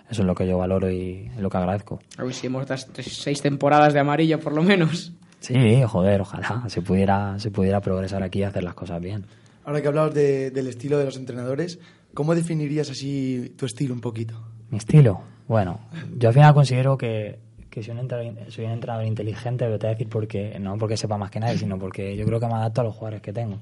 eso 0.09 0.21
es 0.23 0.25
lo 0.25 0.33
que 0.33 0.47
yo 0.47 0.57
valoro 0.57 0.89
y 0.89 1.29
lo 1.37 1.51
que 1.51 1.57
agradezco. 1.57 1.99
A 2.17 2.23
ver 2.23 2.33
si 2.33 2.47
hemos 2.47 2.65
dado 2.65 2.81
seis 3.03 3.39
temporadas 3.43 3.93
de 3.93 3.99
amarillo 3.99 4.39
por 4.39 4.53
lo 4.53 4.63
menos. 4.63 5.13
Sí, 5.43 5.83
joder, 5.83 6.21
ojalá 6.21 6.63
se 6.67 6.81
pudiera, 6.81 7.37
se 7.37 7.51
pudiera 7.51 7.81
progresar 7.81 8.23
aquí 8.23 8.39
y 8.39 8.43
hacer 8.43 8.63
las 8.63 8.75
cosas 8.75 9.01
bien. 9.01 9.25
Ahora 9.65 9.81
que 9.81 9.89
hablabas 9.89 10.13
del 10.13 10.67
estilo 10.67 10.97
de 10.97 11.03
los 11.03 11.17
entrenadores, 11.17 11.79
¿cómo 12.13 12.33
definirías 12.33 12.89
así 12.89 13.53
tu 13.57 13.65
estilo 13.65 13.93
un 13.93 13.99
poquito? 13.99 14.35
Mi 14.69 14.77
estilo, 14.77 15.21
bueno, 15.49 15.81
yo 16.17 16.29
al 16.29 16.33
final 16.33 16.53
considero 16.53 16.97
que, 16.97 17.39
que 17.69 17.83
soy, 17.83 17.93
un 17.93 17.99
entrenador, 17.99 18.51
soy 18.51 18.65
un 18.65 18.71
entrenador 18.71 19.05
inteligente, 19.05 19.65
pero 19.65 19.77
te 19.77 19.87
voy 19.87 19.91
a 19.91 19.95
decir 19.95 20.09
porque, 20.09 20.57
no 20.61 20.77
porque 20.77 20.95
sepa 20.95 21.17
más 21.17 21.29
que 21.29 21.41
nadie, 21.41 21.57
sino 21.57 21.77
porque 21.77 22.15
yo 22.15 22.25
creo 22.25 22.39
que 22.39 22.47
me 22.47 22.53
adapto 22.53 22.79
a 22.79 22.83
los 22.85 22.95
jugadores 22.95 23.21
que 23.21 23.33
tengo. 23.33 23.59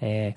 Eh, 0.00 0.32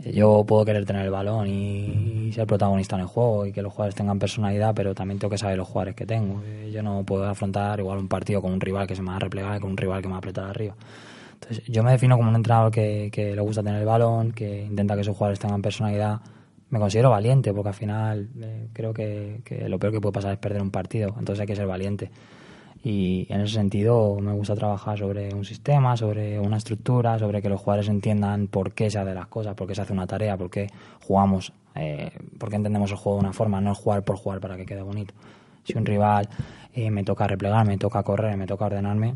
yo 0.00 0.44
puedo 0.46 0.64
querer 0.64 0.84
tener 0.84 1.04
el 1.04 1.10
balón 1.10 1.46
y, 1.46 2.30
ser 2.32 2.46
protagonista 2.46 2.96
en 2.96 3.02
el 3.02 3.06
juego 3.06 3.44
y 3.44 3.52
que 3.52 3.60
los 3.60 3.72
jugadores 3.72 3.94
tengan 3.94 4.18
personalidad, 4.18 4.74
pero 4.74 4.94
también 4.94 5.18
tengo 5.18 5.30
que 5.30 5.38
saber 5.38 5.58
los 5.58 5.68
jugadores 5.68 5.94
que 5.94 6.06
tengo. 6.06 6.42
Eh, 6.44 6.70
yo 6.72 6.82
no 6.82 7.04
puedo 7.04 7.24
afrontar 7.26 7.78
igual 7.78 7.98
un 7.98 8.08
partido 8.08 8.40
con 8.40 8.52
un 8.52 8.60
rival 8.60 8.86
que 8.86 8.96
se 8.96 9.02
me 9.02 9.10
va 9.10 9.16
a 9.16 9.18
replegar 9.18 9.60
con 9.60 9.72
un 9.72 9.76
rival 9.76 10.00
que 10.00 10.08
me 10.08 10.12
va 10.12 10.16
a 10.16 10.18
apretar 10.18 10.44
arriba. 10.46 10.74
Entonces, 11.34 11.64
yo 11.66 11.82
me 11.82 11.90
defino 11.90 12.16
como 12.16 12.30
un 12.30 12.36
entrenador 12.36 12.72
que, 12.72 13.10
le 13.14 13.40
gusta 13.42 13.62
tener 13.62 13.80
el 13.80 13.86
balón, 13.86 14.32
que 14.32 14.64
intenta 14.64 14.96
que 14.96 15.04
sus 15.04 15.14
jugadores 15.14 15.38
tengan 15.38 15.60
personalidad. 15.60 16.20
Me 16.70 16.78
considero 16.78 17.10
valiente 17.10 17.52
porque 17.52 17.68
al 17.68 17.74
final 17.74 18.28
eh, 18.40 18.68
creo 18.72 18.94
que 18.94 19.42
lo 19.68 19.78
peor 19.78 19.92
que 19.92 20.00
puede 20.00 20.12
pasar 20.12 20.32
es 20.32 20.38
perder 20.38 20.62
un 20.62 20.70
partido, 20.70 21.14
entonces 21.18 21.40
hay 21.40 21.46
que 21.46 21.56
ser 21.56 21.66
valiente 21.66 22.10
y 22.84 23.26
en 23.28 23.40
ese 23.42 23.54
sentido 23.54 24.18
me 24.20 24.32
gusta 24.32 24.54
trabajar 24.54 24.98
sobre 24.98 25.32
un 25.32 25.44
sistema, 25.44 25.96
sobre 25.96 26.40
una 26.40 26.56
estructura, 26.56 27.18
sobre 27.18 27.40
que 27.40 27.48
los 27.48 27.60
jugadores 27.60 27.88
entiendan 27.88 28.48
por 28.48 28.72
qué 28.72 28.90
se 28.90 28.98
hacen 28.98 29.14
las 29.14 29.28
cosas, 29.28 29.54
por 29.54 29.68
qué 29.68 29.74
se 29.74 29.82
hace 29.82 29.92
una 29.92 30.06
tarea, 30.06 30.36
por 30.36 30.50
qué 30.50 30.68
jugamos, 31.00 31.52
eh, 31.76 32.10
por 32.38 32.50
qué 32.50 32.56
entendemos 32.56 32.90
el 32.90 32.96
juego 32.96 33.18
de 33.18 33.24
una 33.24 33.32
forma, 33.32 33.60
no 33.60 33.72
es 33.72 33.78
jugar 33.78 34.02
por 34.02 34.16
jugar 34.16 34.40
para 34.40 34.56
que 34.56 34.66
quede 34.66 34.82
bonito. 34.82 35.14
Si 35.62 35.78
un 35.78 35.86
rival 35.86 36.28
eh, 36.74 36.90
me 36.90 37.04
toca 37.04 37.26
replegar, 37.28 37.64
me 37.64 37.78
toca 37.78 38.02
correr, 38.02 38.36
me 38.36 38.46
toca 38.46 38.64
ordenarme, 38.64 39.14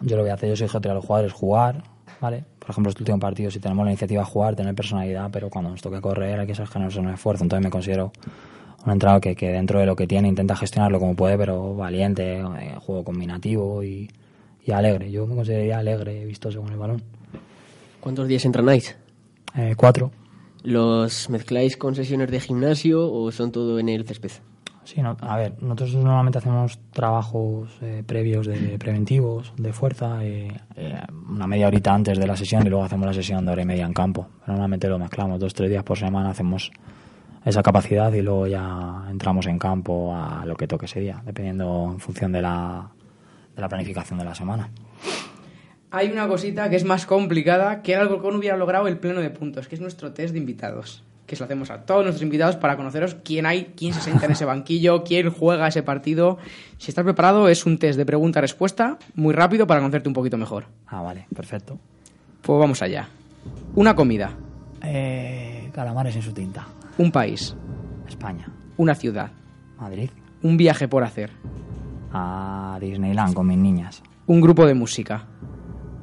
yo 0.00 0.16
lo 0.16 0.22
voy 0.22 0.30
a 0.30 0.34
hacer, 0.34 0.52
yo 0.52 0.68
soy 0.68 0.80
a 0.82 0.94
los 0.94 1.04
jugadores, 1.04 1.32
jugar, 1.32 1.84
¿vale? 2.20 2.44
Por 2.58 2.70
ejemplo, 2.70 2.90
este 2.90 3.02
último 3.02 3.20
partido, 3.20 3.50
si 3.50 3.60
tenemos 3.60 3.84
la 3.84 3.92
iniciativa 3.92 4.22
a 4.22 4.24
jugar, 4.24 4.56
tener 4.56 4.74
personalidad, 4.74 5.30
pero 5.30 5.50
cuando 5.50 5.70
nos 5.70 5.80
toque 5.80 6.00
correr 6.00 6.40
hay 6.40 6.46
que 6.48 6.54
ser 6.54 6.66
generosos 6.66 6.98
en 7.00 7.08
el 7.08 7.14
esfuerzo, 7.14 7.44
entonces 7.44 7.64
me 7.64 7.70
considero 7.70 8.12
un 8.84 8.92
entrenador 8.92 9.20
que, 9.20 9.36
que, 9.36 9.50
dentro 9.50 9.78
de 9.78 9.86
lo 9.86 9.94
que 9.94 10.06
tiene 10.06 10.28
intenta 10.28 10.56
gestionarlo 10.56 10.98
como 10.98 11.14
puede, 11.14 11.38
pero 11.38 11.74
valiente, 11.74 12.40
eh, 12.40 12.74
juego 12.78 13.04
combinativo 13.04 13.82
y, 13.82 14.08
alegre. 14.72 15.10
Yo 15.10 15.26
me 15.26 15.34
consideraría 15.34 15.78
alegre, 15.78 16.24
vistoso 16.24 16.62
con 16.62 16.72
el 16.72 16.78
balón. 16.78 17.02
¿Cuántos 18.00 18.28
días 18.28 18.44
entrenáis? 18.44 18.96
Eh, 19.56 19.74
cuatro. 19.76 20.10
¿Los 20.62 21.28
mezcláis 21.30 21.76
con 21.76 21.94
sesiones 21.94 22.30
de 22.30 22.40
gimnasio 22.40 23.12
o 23.12 23.30
son 23.32 23.50
todo 23.50 23.78
en 23.78 23.88
el 23.88 24.04
césped? 24.04 24.30
Sí, 24.84 25.02
no, 25.02 25.16
a 25.20 25.36
ver, 25.36 25.62
nosotros 25.62 25.94
normalmente 25.94 26.38
hacemos 26.38 26.78
trabajos 26.92 27.70
eh, 27.82 28.02
previos 28.04 28.46
de 28.46 28.78
preventivos, 28.78 29.52
de 29.56 29.72
fuerza, 29.72 30.20
una 31.28 31.46
media 31.46 31.68
horita 31.68 31.94
antes 31.94 32.18
de 32.18 32.26
la 32.26 32.36
sesión 32.36 32.66
y 32.66 32.70
luego 32.70 32.84
hacemos 32.84 33.06
la 33.06 33.14
sesión 33.14 33.44
de 33.44 33.52
hora 33.52 33.62
y 33.62 33.66
media 33.66 33.84
en 33.84 33.92
campo. 33.92 34.28
Normalmente 34.46 34.88
lo 34.88 34.98
mezclamos 34.98 35.38
dos 35.38 35.54
tres 35.54 35.70
días 35.70 35.84
por 35.84 35.98
semana, 35.98 36.30
hacemos 36.30 36.72
esa 37.44 37.62
capacidad 37.62 38.12
y 38.12 38.22
luego 38.22 38.46
ya 38.46 39.04
entramos 39.10 39.46
en 39.46 39.58
campo 39.58 40.14
a 40.14 40.44
lo 40.46 40.56
que 40.56 40.68
toque 40.68 40.86
ese 40.86 41.00
día, 41.00 41.22
dependiendo 41.24 41.90
en 41.92 41.98
función 41.98 42.32
de 42.32 42.42
la, 42.42 42.88
de 43.54 43.60
la 43.60 43.68
planificación 43.68 44.18
de 44.18 44.24
la 44.24 44.34
semana. 44.34 44.70
Hay 45.90 46.10
una 46.10 46.26
cosita 46.26 46.70
que 46.70 46.76
es 46.76 46.84
más 46.84 47.04
complicada 47.04 47.82
que 47.82 47.96
algo 47.96 48.22
que 48.22 48.28
no 48.30 48.38
hubiera 48.38 48.56
logrado 48.56 48.88
el 48.88 48.98
pleno 48.98 49.20
de 49.20 49.30
puntos, 49.30 49.68
que 49.68 49.74
es 49.74 49.80
nuestro 49.80 50.12
test 50.12 50.32
de 50.32 50.38
invitados. 50.38 51.02
Que 51.26 51.36
se 51.36 51.40
lo 51.40 51.44
hacemos 51.44 51.70
a 51.70 51.82
todos 51.86 52.02
nuestros 52.02 52.22
invitados 52.22 52.56
para 52.56 52.76
conoceros 52.76 53.14
quién 53.22 53.46
hay, 53.46 53.72
quién 53.76 53.94
se 53.94 54.00
sienta 54.00 54.26
en 54.26 54.32
ese 54.32 54.44
banquillo, 54.44 55.04
quién 55.04 55.30
juega 55.30 55.68
ese 55.68 55.82
partido. 55.82 56.38
Si 56.78 56.90
estás 56.90 57.04
preparado, 57.04 57.48
es 57.48 57.64
un 57.64 57.78
test 57.78 57.96
de 57.98 58.04
pregunta-respuesta 58.06 58.98
muy 59.14 59.32
rápido 59.34 59.66
para 59.66 59.80
conocerte 59.80 60.08
un 60.08 60.14
poquito 60.14 60.36
mejor. 60.36 60.64
Ah, 60.86 61.00
vale, 61.02 61.26
perfecto. 61.34 61.78
Pues 62.42 62.58
vamos 62.58 62.82
allá. 62.82 63.08
Una 63.74 63.94
comida, 63.94 64.32
Eh, 64.82 65.70
calamares 65.72 66.16
en 66.16 66.22
su 66.22 66.32
tinta. 66.32 66.66
Un 66.98 67.10
país, 67.12 67.56
España. 68.08 68.48
una 68.76 68.94
ciudad, 68.94 69.30
Madrid. 69.78 70.10
un 70.42 70.56
viaje 70.56 70.88
por 70.88 71.04
hacer, 71.04 71.30
A 72.12 72.76
Disneyland 72.80 73.34
con 73.34 73.46
mis 73.46 73.58
niñas. 73.58 74.02
un 74.26 74.40
grupo 74.40 74.66
de 74.66 74.74
música 74.74 75.24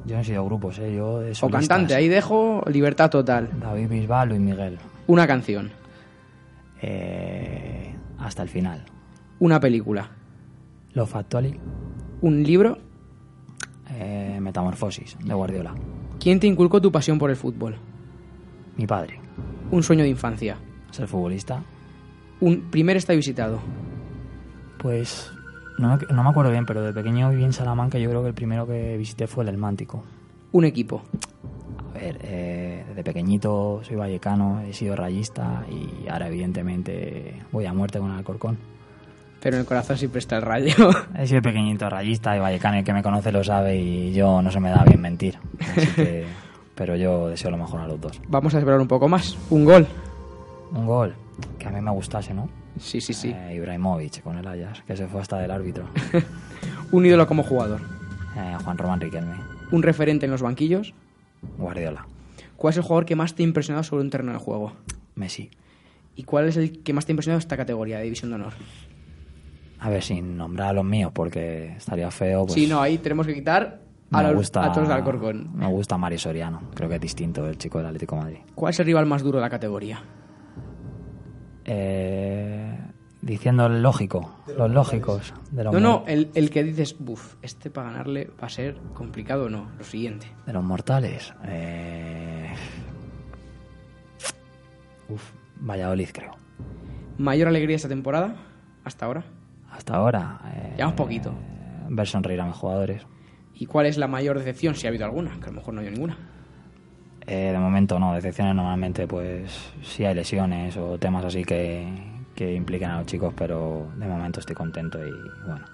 Yo 0.06 0.16
no 0.16 0.22
he 0.22 0.24
sido 0.24 0.44
grupos, 0.44 0.78
¿eh? 0.78 0.94
Yo 0.96 1.20
de 1.20 1.32
o 1.40 1.48
cantante. 1.50 1.94
Ahí 1.94 2.08
dejo 2.08 2.62
libertad 2.72 3.10
total. 3.10 3.48
David 3.60 3.88
Bisbal, 3.88 4.28
Luis 4.30 4.40
Miguel. 4.40 4.78
Una 5.06 5.26
canción, 5.26 5.70
Eh, 6.82 7.94
hasta 8.18 8.42
el 8.42 8.48
final. 8.48 8.84
una 9.38 9.60
película, 9.60 10.08
Love 10.94 11.14
Actually. 11.16 11.58
un 12.22 12.42
libro. 12.42 12.78
Eh, 13.92 14.38
Metamorfosis, 14.40 15.16
de 15.22 15.34
Guardiola. 15.34 15.74
¿Quién 16.18 16.38
te 16.40 16.46
inculcó 16.46 16.80
tu 16.80 16.90
pasión 16.92 17.18
por 17.18 17.28
el 17.30 17.36
fútbol? 17.36 17.76
Mi 18.76 18.86
padre. 18.86 19.20
Un 19.70 19.82
sueño 19.82 20.02
de 20.04 20.08
infancia, 20.10 20.56
Ser 20.90 21.06
futbolista. 21.08 21.62
un 22.40 22.70
primer 22.70 22.96
estadio 22.96 23.18
visitado, 23.18 23.60
Pues 24.78 25.30
no, 25.78 25.96
me- 25.96 26.14
no 26.14 26.22
me 26.24 26.30
acuerdo 26.30 26.50
bien, 26.50 26.64
pero 26.66 26.82
de 26.82 26.92
pequeño 26.92 27.28
viví 27.30 27.44
en 27.44 27.52
Salamanca 27.52 27.98
yo 27.98 28.08
creo 28.08 28.22
que 28.22 28.28
el 28.28 28.34
primero 28.34 28.66
que 28.66 28.96
visité 28.96 29.26
fue 29.26 29.44
el 29.44 29.50
El 29.50 29.58
Mántico. 29.58 30.02
un 30.52 30.64
equipo, 30.64 31.02
A 31.90 31.98
ver, 31.98 32.18
eh, 32.22 32.84
desde 32.88 33.04
pequeñito 33.04 33.80
soy 33.84 33.96
vallecano, 33.96 34.60
he 34.62 34.72
sido 34.72 34.96
rayista 34.96 35.64
y 35.70 36.08
ahora 36.08 36.28
evidentemente 36.28 37.42
voy 37.52 37.66
a 37.66 37.74
muerte 37.74 37.98
con 37.98 38.10
el 38.12 38.16
Alcorcón. 38.18 38.56
pero 39.42 39.56
en 39.56 39.60
el 39.60 39.66
corazón 39.66 39.96
siempre 39.98 40.18
está 40.20 40.36
el 40.36 40.42
rayo. 40.42 40.74
He 41.18 41.26
sido 41.26 41.42
pequeñito 41.42 41.88
rayista 41.90 42.36
y 42.36 42.40
vallecano, 42.40 42.78
el 42.78 42.84
que 42.84 42.92
me 42.94 43.02
conoce 43.02 43.32
lo 43.32 43.42
sabe 43.44 43.76
y 43.76 44.12
yo 44.12 44.40
no 44.42 44.50
se 44.50 44.60
me 44.60 44.70
da 44.70 44.84
bien 44.84 45.00
mentir. 45.00 45.38
Así 45.60 45.86
que, 45.94 46.24
pero 46.74 46.94
yo 46.96 47.28
deseo 47.28 47.50
lo 47.50 47.56
mejor 47.58 47.80
a 47.80 47.86
los 47.86 48.00
dos. 48.00 48.20
Vamos 48.28 48.54
a 48.54 48.58
esperar 48.58 48.80
un 48.80 48.88
poco 48.88 49.08
más. 49.08 49.36
Un 49.50 49.64
gol. 49.64 49.86
Un 50.72 50.86
gol 50.86 51.14
que 51.58 51.68
a 51.68 51.70
mí 51.70 51.80
me 51.80 51.90
gustase, 51.90 52.34
¿no? 52.34 52.48
Sí, 52.78 53.00
sí, 53.00 53.12
sí. 53.12 53.34
Eh, 53.34 53.54
Ibrahimovic 53.56 54.22
con 54.22 54.38
el 54.38 54.46
Ajax, 54.46 54.82
que 54.82 54.96
se 54.96 55.06
fue 55.06 55.20
hasta 55.20 55.38
del 55.38 55.50
árbitro. 55.50 55.84
Un 56.92 57.06
ídolo 57.06 57.26
como 57.26 57.42
jugador. 57.42 57.80
Eh, 58.36 58.56
Juan 58.64 58.78
Román 58.78 59.00
Riquelme, 59.00 59.34
Un 59.72 59.82
referente 59.82 60.26
en 60.26 60.32
los 60.32 60.42
banquillos. 60.42 60.94
Guardiola, 61.58 62.06
¿Cuál 62.56 62.72
es 62.72 62.76
el 62.76 62.82
jugador 62.82 63.06
que 63.06 63.16
más 63.16 63.34
te 63.34 63.42
ha 63.42 63.46
impresionado 63.46 63.82
sobre 63.82 64.02
un 64.02 64.10
terreno 64.10 64.32
de 64.32 64.38
juego? 64.38 64.72
Messi. 65.14 65.50
¿Y 66.14 66.24
cuál 66.24 66.48
es 66.48 66.56
el 66.56 66.82
que 66.82 66.92
más 66.92 67.06
te 67.06 67.12
ha 67.12 67.14
impresionado 67.14 67.38
esta 67.38 67.56
categoría 67.56 67.96
de 67.98 68.04
división 68.04 68.30
de 68.30 68.34
honor? 68.34 68.52
A 69.78 69.88
ver, 69.88 70.02
sin 70.02 70.36
nombrar 70.36 70.68
a 70.68 70.72
los 70.74 70.84
míos 70.84 71.10
porque 71.14 71.74
estaría 71.76 72.10
feo. 72.10 72.44
Pues, 72.44 72.54
sí, 72.54 72.66
no, 72.66 72.82
ahí 72.82 72.98
tenemos 72.98 73.26
que 73.26 73.34
quitar 73.34 73.80
a, 74.10 74.18
me 74.18 74.28
los, 74.28 74.36
gusta, 74.36 74.64
a 74.66 74.72
todos 74.72 74.88
de 74.88 74.94
Alcorcón. 74.94 75.50
Me 75.56 75.66
gusta 75.68 75.96
Mari 75.96 76.18
Soriano, 76.18 76.70
creo 76.74 76.88
que 76.88 76.96
es 76.96 77.00
distinto 77.00 77.46
el 77.48 77.56
chico 77.56 77.78
del 77.78 77.86
Atlético 77.86 78.16
de 78.16 78.22
Madrid. 78.22 78.38
¿Cuál 78.54 78.70
es 78.72 78.80
el 78.80 78.86
rival 78.86 79.06
más 79.06 79.22
duro 79.22 79.38
de 79.38 79.42
la 79.42 79.50
categoría? 79.50 80.02
Eh, 81.72 82.76
diciendo 83.22 83.66
el 83.66 83.80
lógico, 83.80 84.34
los 84.58 84.68
lógicos 84.70 85.32
de 85.52 85.62
los, 85.62 85.72
No, 85.72 85.78
no, 85.78 86.04
el, 86.08 86.30
el 86.34 86.50
que 86.50 86.64
dices, 86.64 86.96
buf, 86.98 87.36
este 87.42 87.70
para 87.70 87.92
ganarle 87.92 88.28
va 88.42 88.46
a 88.46 88.50
ser 88.50 88.76
complicado 88.92 89.44
o 89.44 89.48
no. 89.48 89.70
Lo 89.78 89.84
siguiente. 89.84 90.26
de 90.46 90.52
los 90.52 90.64
mortales. 90.64 91.32
Eh, 91.44 92.50
uf, 95.08 95.30
Valladolid 95.60 96.08
creo. 96.12 96.32
¿Mayor 97.18 97.48
alegría 97.48 97.76
esta 97.76 97.88
temporada? 97.88 98.34
Hasta 98.84 99.06
ahora. 99.06 99.24
Hasta 99.70 99.94
ahora. 99.94 100.40
Eh, 100.54 100.72
Llevamos 100.76 100.96
poquito. 100.96 101.32
ver 101.88 102.06
sonreír 102.08 102.40
a 102.40 102.46
mis 102.46 102.56
jugadores. 102.56 103.06
¿Y 103.54 103.66
cuál 103.66 103.86
es 103.86 103.98
la 103.98 104.08
mayor 104.08 104.38
decepción, 104.38 104.74
si 104.74 104.86
ha 104.86 104.90
habido 104.90 105.04
alguna? 105.04 105.38
Que 105.38 105.44
a 105.44 105.48
lo 105.48 105.52
mejor 105.52 105.74
no 105.74 105.82
hay 105.82 105.90
ninguna. 105.90 106.16
Eh, 107.30 107.52
de 107.52 107.58
momento 107.60 107.96
no, 108.00 108.12
decepciones 108.12 108.56
normalmente 108.56 109.06
pues 109.06 109.70
sí 109.84 110.04
hay 110.04 110.16
lesiones 110.16 110.76
o 110.76 110.98
temas 110.98 111.24
así 111.24 111.44
que, 111.44 111.86
que 112.34 112.52
implican 112.52 112.90
a 112.90 112.98
los 112.98 113.06
chicos, 113.06 113.32
pero 113.36 113.86
de 113.96 114.06
momento 114.08 114.40
estoy 114.40 114.56
contento 114.56 114.98
y 114.98 115.12
bueno, 115.46 115.64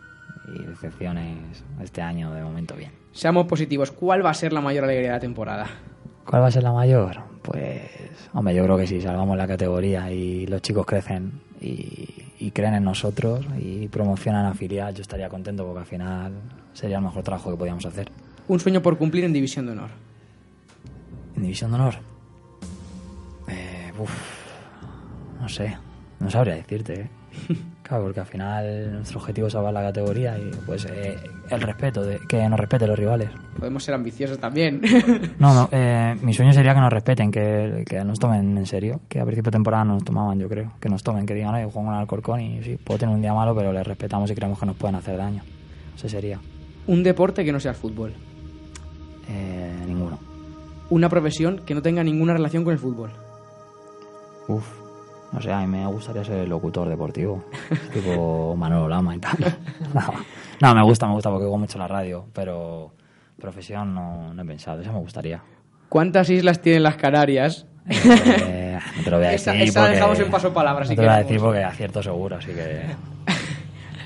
y 0.55 0.63
decepciones 0.65 1.65
este 1.83 2.03
año 2.03 2.31
de 2.35 2.43
momento 2.43 2.75
bien. 2.77 2.91
Seamos 3.11 3.47
positivos. 3.47 3.91
¿Cuál 3.91 4.23
va 4.23 4.29
a 4.29 4.35
ser 4.35 4.53
la 4.53 4.61
mayor 4.61 4.85
alegría 4.85 5.09
de 5.09 5.15
la 5.15 5.21
temporada? 5.21 5.67
¿Cuál 6.27 6.43
va 6.43 6.49
a 6.49 6.51
ser 6.51 6.63
la 6.63 6.73
mayor? 6.73 7.21
Pues, 7.41 7.89
hombre, 8.35 8.55
yo 8.55 8.63
creo 8.65 8.77
que 8.77 8.87
si 8.87 9.01
salvamos 9.01 9.39
la 9.39 9.47
categoría 9.47 10.11
y 10.11 10.47
los 10.47 10.61
chicos 10.61 10.85
crecen 10.85 11.41
y, 11.59 12.07
y 12.39 12.51
creen 12.51 12.75
en 12.75 12.85
nosotros 12.85 13.47
y 13.59 13.89
promocionan 13.89 14.45
a 14.45 14.53
filial, 14.53 14.95
yo 14.95 15.01
estaría 15.01 15.31
contento 15.31 15.65
porque 15.65 15.81
al 15.81 15.87
final 15.87 16.33
sería 16.75 16.99
el 16.99 17.03
mejor 17.03 17.23
trabajo 17.23 17.51
que 17.51 17.57
podíamos 17.57 17.87
hacer. 17.87 18.11
Un 18.47 18.61
sueño 18.61 18.83
por 18.83 18.99
cumplir 18.99 19.25
en 19.25 19.33
división 19.33 19.65
de 19.65 19.73
honor. 19.73 20.06
¿En 21.37 21.43
División 21.43 21.71
de 21.71 21.77
Honor? 21.77 21.95
Eh, 23.49 23.93
uf, 23.99 24.11
no 25.41 25.49
sé, 25.49 25.77
no 26.19 26.31
sabría 26.31 26.55
decirte. 26.55 27.03
¿eh? 27.03 27.11
Claro, 27.87 28.03
porque 28.03 28.19
al 28.19 28.27
final 28.27 28.93
nuestro 28.95 29.21
objetivo 29.21 29.47
es 29.47 29.53
salvar 29.53 29.73
la 29.73 29.81
categoría 29.81 30.37
y 30.37 30.51
pues 30.67 30.85
eh, 30.87 31.17
el 31.49 31.61
respeto, 31.61 32.03
de, 32.03 32.19
que 32.29 32.49
nos 32.49 32.59
respeten 32.59 32.89
los 32.89 32.99
rivales. 32.99 33.31
Podemos 33.57 33.85
ser 33.85 33.95
ambiciosos 33.95 34.39
también. 34.39 34.81
No, 35.39 35.55
no, 35.55 35.69
eh, 35.71 36.17
mi 36.21 36.35
sueño 36.35 36.53
sería 36.53 36.75
que 36.75 36.81
nos 36.81 36.93
respeten, 36.93 37.31
que, 37.31 37.85
que 37.87 38.03
nos 38.03 38.19
tomen 38.19 38.59
en 38.59 38.67
serio, 38.67 39.03
que 39.09 39.21
a 39.21 39.25
principio 39.25 39.53
de 39.53 39.57
temporada 39.57 39.85
nos 39.85 40.03
tomaban, 40.03 40.41
yo 40.41 40.49
creo, 40.49 40.73
que 40.81 40.89
nos 40.89 41.05
tomen, 41.05 41.27
que 41.27 41.35
digan, 41.35 41.55
oye, 41.55 41.65
juego 41.67 41.89
en 41.93 41.95
Alcorcón 41.95 42.41
y 42.41 42.61
sí, 42.65 42.77
puedo 42.77 42.99
tener 42.99 43.15
un 43.15 43.23
día 43.23 43.33
malo, 43.33 43.55
pero 43.55 43.73
les 43.73 43.87
respetamos 43.87 44.29
y 44.33 44.35
creemos 44.35 44.59
que 44.59 44.67
nos 44.67 44.75
pueden 44.75 44.97
hacer 44.97 45.17
daño. 45.17 45.43
Ese 45.95 46.09
sería. 46.09 46.41
Un 46.89 47.05
deporte 47.05 47.45
que 47.45 47.53
no 47.53 47.61
sea 47.61 47.71
el 47.71 47.77
fútbol. 47.77 48.13
Eh, 49.29 49.85
ninguno. 49.87 50.19
Una 50.91 51.09
profesión 51.09 51.59
que 51.67 51.75
no 51.75 51.83
tenga 51.83 52.05
ninguna 52.05 52.33
relación 52.33 52.65
con 52.65 52.73
el 52.73 52.79
fútbol. 52.79 53.11
Uf, 54.49 54.65
no 55.33 55.41
sé, 55.41 55.53
a 55.53 55.61
mí 55.61 55.67
me 55.67 55.87
gustaría 55.87 56.23
ser 56.25 56.47
locutor 56.49 56.89
deportivo, 56.89 57.45
tipo 57.93 58.55
Manolo 58.57 58.89
Lama 58.89 59.17
y 59.17 59.19
tal. 59.19 59.37
No, 59.93 60.03
no, 60.61 60.75
me 60.75 60.83
gusta, 60.85 61.07
me 61.09 61.15
gusta 61.15 61.31
porque 61.31 61.45
hago 61.47 61.59
mucho 61.59 61.79
la 61.79 61.89
radio, 61.89 62.27
pero 62.33 62.93
profesión 63.41 63.95
no, 63.95 64.33
no 64.33 64.43
he 64.43 64.45
pensado, 64.47 64.81
eso 64.81 64.93
me 64.93 65.01
gustaría. 65.01 65.43
¿Cuántas 65.89 66.31
islas 66.31 66.63
tienen 66.63 66.85
las 66.85 66.97
Canarias? 66.97 67.67
Eh, 67.89 68.79
no 68.99 69.03
te 69.05 69.11
lo 69.11 69.17
voy 69.19 69.27
a 69.27 69.33
Esa- 69.35 69.53
decir. 69.53 69.69
esa 69.69 69.81
porque- 69.81 69.95
dejamos 69.95 70.21
en 70.21 70.31
paso 70.31 70.53
palabra, 70.53 70.85
No 70.85 70.89
si 70.91 70.97
te 70.97 71.03
lo 71.03 71.09
voy 71.09 71.17
a 71.17 71.23
decir 71.23 71.41
porque 71.41 71.65
acierto 71.65 72.03
seguro, 72.03 72.37
así 72.37 72.53
que. 72.53 72.83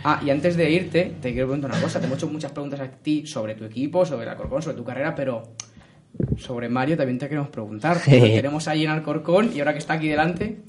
Ah, 0.03 0.19
y 0.25 0.31
antes 0.31 0.57
de 0.57 0.71
irte, 0.71 1.17
te 1.21 1.33
quiero 1.33 1.49
preguntar 1.49 1.71
una 1.73 1.81
cosa. 1.83 2.01
Te 2.01 2.07
hemos 2.07 2.17
hecho 2.17 2.27
muchas 2.29 2.53
preguntas 2.53 2.81
a 2.81 2.89
ti 2.89 3.27
sobre 3.27 3.55
tu 3.55 3.65
equipo, 3.67 4.07
sobre 4.07 4.23
el 4.25 4.31
Alcorcón, 4.31 4.63
sobre 4.63 4.77
tu 4.79 4.85
carrera, 4.85 5.15
pero 5.15 5.43
sobre 6.39 6.69
Mario 6.69 6.97
también 6.97 7.19
te 7.19 7.29
queremos 7.29 7.49
preguntar. 7.51 7.99
Sí. 7.99 8.11
Porque 8.19 8.37
tenemos 8.37 8.69
ahí 8.69 8.85
en 8.85 8.91
Alcorcón 8.91 9.51
y 9.55 9.59
ahora 9.61 9.73
que 9.73 9.79
está 9.79 9.95
aquí 9.95 10.09
delante, 10.09 10.61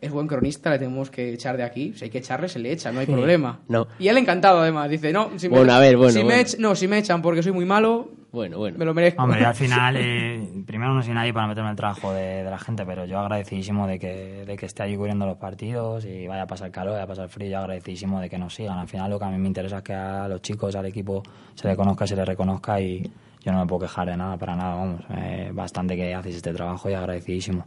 es 0.00 0.10
buen 0.10 0.26
cronista, 0.26 0.70
le 0.70 0.78
tenemos 0.78 1.10
que 1.10 1.32
echar 1.32 1.56
de 1.56 1.62
aquí. 1.62 1.92
Si 1.94 2.04
hay 2.04 2.10
que 2.10 2.18
echarle, 2.18 2.48
se 2.48 2.58
le 2.58 2.72
echa, 2.72 2.90
no 2.92 3.00
hay 3.00 3.06
problema. 3.06 3.60
No. 3.68 3.86
Y 3.98 4.08
él 4.08 4.18
encantado, 4.18 4.60
además. 4.60 4.90
Dice, 4.90 5.12
no, 5.12 5.30
si 5.38 5.48
me, 5.48 5.56
Bueno, 5.58 5.72
a 5.72 5.78
ver, 5.78 5.96
bueno, 5.96 6.12
si 6.12 6.24
me 6.24 6.40
ech- 6.40 6.58
no, 6.58 6.74
si 6.74 6.88
me 6.88 6.98
echan 6.98 7.22
porque 7.22 7.40
soy 7.42 7.52
muy 7.52 7.64
malo, 7.64 8.10
Bueno, 8.32 8.58
bueno. 8.58 8.78
me 8.78 8.84
lo 8.84 8.94
merezco. 8.94 9.22
Hombre, 9.22 9.44
al 9.44 9.54
final, 9.54 9.96
eh, 9.96 10.44
primero 10.66 10.92
no 10.92 11.02
soy 11.04 11.14
nadie 11.14 11.32
para 11.32 11.46
meterme 11.46 11.68
en 11.68 11.72
el 11.72 11.76
trabajo 11.76 12.12
de, 12.12 12.42
de 12.42 12.50
la 12.50 12.58
gente, 12.58 12.84
pero 12.84 13.04
yo 13.04 13.16
agradecidísimo 13.20 13.86
de 13.86 14.00
que, 14.00 14.44
de 14.44 14.56
que 14.56 14.66
esté 14.66 14.82
allí 14.82 14.96
cubriendo 14.96 15.24
los 15.24 15.36
partidos 15.36 16.04
y 16.04 16.26
vaya 16.26 16.42
a 16.42 16.46
pasar 16.48 16.72
calor, 16.72 16.94
vaya 16.94 17.04
a 17.04 17.08
pasar 17.08 17.28
frío, 17.28 17.50
yo 17.50 17.58
agradecidísimo 17.58 18.20
de 18.20 18.28
que 18.28 18.38
nos 18.38 18.52
sigan. 18.56 18.78
Al 18.80 18.88
final 18.88 19.08
lo 19.08 19.20
que 19.20 19.24
a 19.24 19.28
mí 19.30 19.38
me 19.38 19.46
interesa 19.46 19.76
es 19.78 19.82
que 19.84 19.94
a 19.94 20.26
los 20.26 20.42
chicos, 20.42 20.74
al 20.74 20.86
equipo, 20.86 21.22
se 21.54 21.68
le 21.68 21.76
conozca, 21.76 22.08
se 22.08 22.16
le 22.16 22.24
reconozca 22.24 22.80
y 22.80 23.08
yo 23.44 23.52
no 23.52 23.60
me 23.60 23.66
puedo 23.66 23.80
quejar 23.82 24.08
de 24.08 24.16
nada, 24.16 24.36
para 24.36 24.54
nada, 24.56 24.74
vamos. 24.76 25.00
Eh, 25.16 25.50
bastante 25.52 25.96
que 25.96 26.14
hacéis 26.14 26.36
este 26.36 26.52
trabajo 26.52 26.88
y 26.90 26.94
agradecidísimo. 26.94 27.66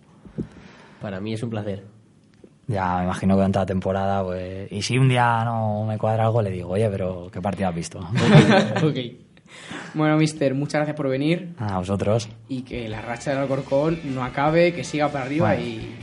Para 1.02 1.20
mí 1.20 1.34
es 1.34 1.44
un 1.44 1.50
placer. 1.50 1.84
Ya 2.68 2.98
me 2.98 3.04
imagino 3.04 3.34
que 3.36 3.38
durante 3.38 3.60
la 3.60 3.66
temporada, 3.66 4.24
pues... 4.24 4.72
Y 4.72 4.82
si 4.82 4.98
un 4.98 5.08
día 5.08 5.44
no 5.46 5.86
me 5.86 5.98
cuadra 5.98 6.24
algo, 6.26 6.42
le 6.42 6.50
digo, 6.50 6.70
oye, 6.70 6.90
pero 6.90 7.30
¿qué 7.32 7.40
partido 7.42 7.70
has 7.70 7.76
visto? 7.76 8.00
ok. 8.84 8.98
Bueno, 9.94 10.18
mister, 10.18 10.56
muchas 10.56 10.80
gracias 10.80 10.98
por 10.98 11.08
venir 11.08 11.54
a 11.60 11.78
vosotros. 11.78 12.28
y 12.50 12.64
que 12.64 12.90
la 12.90 13.02
racha 13.02 13.30
del 13.32 13.40
Alcorcón 13.42 14.00
no 14.16 14.24
acabe, 14.24 14.74
que 14.74 14.84
siga 14.84 15.10
para 15.10 15.26
arriba 15.26 15.50
Bueno. 15.50 15.64
y, 15.64 15.96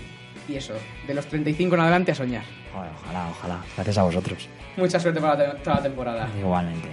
y 0.49 0.55
eso, 0.55 0.75
de 1.07 1.15
los 1.15 1.27
35 1.27 1.75
en 1.75 1.81
adelante 1.81 2.13
a 2.13 2.15
soñar. 2.15 2.45
Ojalá, 2.73 3.29
ojalá. 3.31 3.59
Gracias 3.75 3.99
a 3.99 4.05
vosotros. 4.05 4.49
Mucha 4.77 4.99
suerte 5.01 5.21
para 5.21 5.57
toda 5.57 5.77
la 5.77 5.83
temporada. 5.83 6.29
Igualmente. 6.39 6.89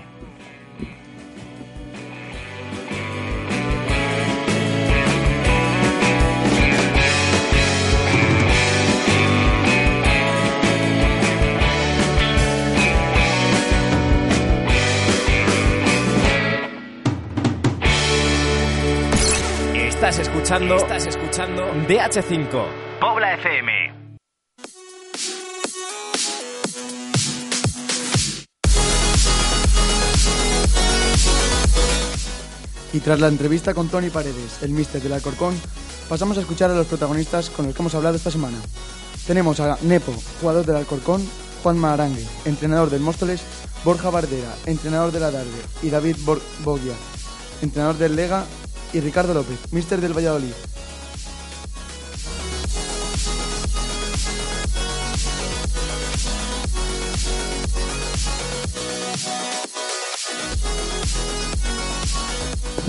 Escuchando, 20.50 20.76
estás 20.78 21.06
escuchando 21.06 21.62
DH5, 21.88 22.66
Pobla 23.00 23.36
FM. 23.36 23.72
Y 32.94 33.00
tras 33.00 33.20
la 33.20 33.28
entrevista 33.28 33.76
con 33.76 33.90
Tony 33.90 34.10
Paredes, 34.10 34.64
el 34.64 34.72
mister 34.72 35.00
del 35.00 35.14
Alcorcón, 35.14 35.54
pasamos 36.10 36.40
a 36.40 36.42
escuchar 36.42 36.72
a 36.72 36.74
los 36.74 36.88
protagonistas 36.88 37.52
con 37.52 37.68
los 37.68 37.76
que 37.76 37.84
hemos 37.84 37.94
hablado 37.94 38.16
esta 38.16 38.32
semana. 38.32 38.58
Tenemos 39.28 39.60
a 39.60 39.78
Nepo, 39.84 40.16
jugador 40.42 40.66
del 40.66 40.78
Alcorcón, 40.78 41.30
Juan 41.62 41.78
Marangue, 41.78 42.26
entrenador 42.46 42.90
del 42.90 43.02
Móstoles, 43.02 43.44
Borja 43.84 44.10
Bardera, 44.10 44.56
entrenador 44.66 45.12
de 45.12 45.20
la 45.20 45.30
Darde, 45.30 45.62
y 45.84 45.92
David 45.92 46.16
Bogia, 46.64 46.96
entrenador 47.62 48.00
del 48.00 48.16
Lega, 48.16 48.46
y 48.94 49.00
Ricardo 49.00 49.34
López, 49.34 49.58
mister 49.72 50.02
del 50.02 50.14
Valladolid. 50.14 50.54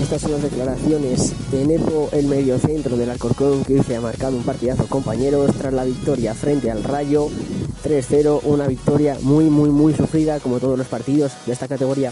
Estas 0.01 0.23
son 0.23 0.31
las 0.31 0.41
declaraciones 0.41 1.33
de 1.51 1.65
Nepo, 1.65 2.09
el 2.11 2.27
mediocentro 2.27 2.97
del 2.97 3.11
Alcorcón, 3.11 3.63
que 3.63 3.81
se 3.81 3.95
ha 3.95 4.01
marcado 4.01 4.35
un 4.35 4.43
partidazo, 4.43 4.87
compañeros, 4.87 5.55
tras 5.57 5.71
la 5.71 5.85
victoria 5.85 6.33
frente 6.33 6.69
al 6.69 6.83
Rayo 6.83 7.29
3-0, 7.85 8.41
una 8.43 8.67
victoria 8.67 9.17
muy, 9.21 9.45
muy, 9.45 9.69
muy 9.69 9.93
sufrida, 9.93 10.41
como 10.41 10.59
todos 10.59 10.77
los 10.77 10.87
partidos 10.87 11.31
de 11.45 11.53
esta 11.53 11.69
categoría. 11.69 12.11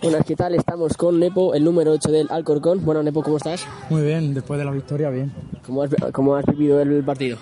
Buenas, 0.00 0.24
¿qué 0.24 0.36
tal? 0.36 0.54
Estamos 0.54 0.96
con 0.96 1.18
Nepo, 1.18 1.54
el 1.54 1.64
número 1.64 1.90
8 1.90 2.12
del 2.12 2.28
Alcorcón. 2.30 2.84
Bueno, 2.84 3.02
Nepo, 3.02 3.20
¿cómo 3.20 3.36
estás? 3.36 3.66
Muy 3.90 4.02
bien, 4.02 4.32
después 4.32 4.56
de 4.56 4.64
la 4.64 4.70
victoria, 4.70 5.10
bien. 5.10 5.32
¿Cómo 5.66 5.82
has, 5.82 5.90
cómo 6.12 6.36
has 6.36 6.46
vivido 6.46 6.80
el 6.80 7.02
partido? 7.02 7.36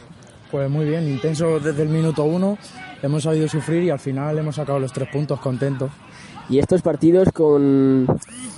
Pues 0.50 0.70
muy 0.70 0.86
bien, 0.86 1.06
intenso 1.06 1.60
desde 1.60 1.82
el 1.82 1.90
minuto 1.90 2.24
1. 2.24 2.56
Hemos 3.02 3.24
sabido 3.24 3.46
sufrir 3.46 3.82
y 3.82 3.90
al 3.90 3.98
final 3.98 4.38
hemos 4.38 4.56
sacado 4.56 4.78
los 4.78 4.90
tres 4.90 5.06
puntos 5.10 5.38
contentos. 5.38 5.90
Y 6.48 6.58
estos 6.58 6.80
partidos 6.80 7.30
con 7.30 8.06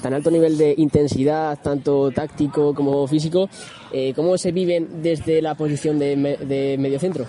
tan 0.01 0.15
alto 0.15 0.31
nivel 0.31 0.57
de 0.57 0.75
intensidad, 0.79 1.59
tanto 1.61 2.13
táctico 2.13 2.77
como 2.77 3.05
físico, 3.09 3.49
eh, 3.93 4.13
¿cómo 4.15 4.39
se 4.39 4.53
viven 4.53 5.03
desde 5.03 5.43
la 5.43 5.57
posición 5.57 5.99
de, 5.99 6.17
me 6.17 6.37
de 6.37 6.77
mediocentro? 6.79 7.27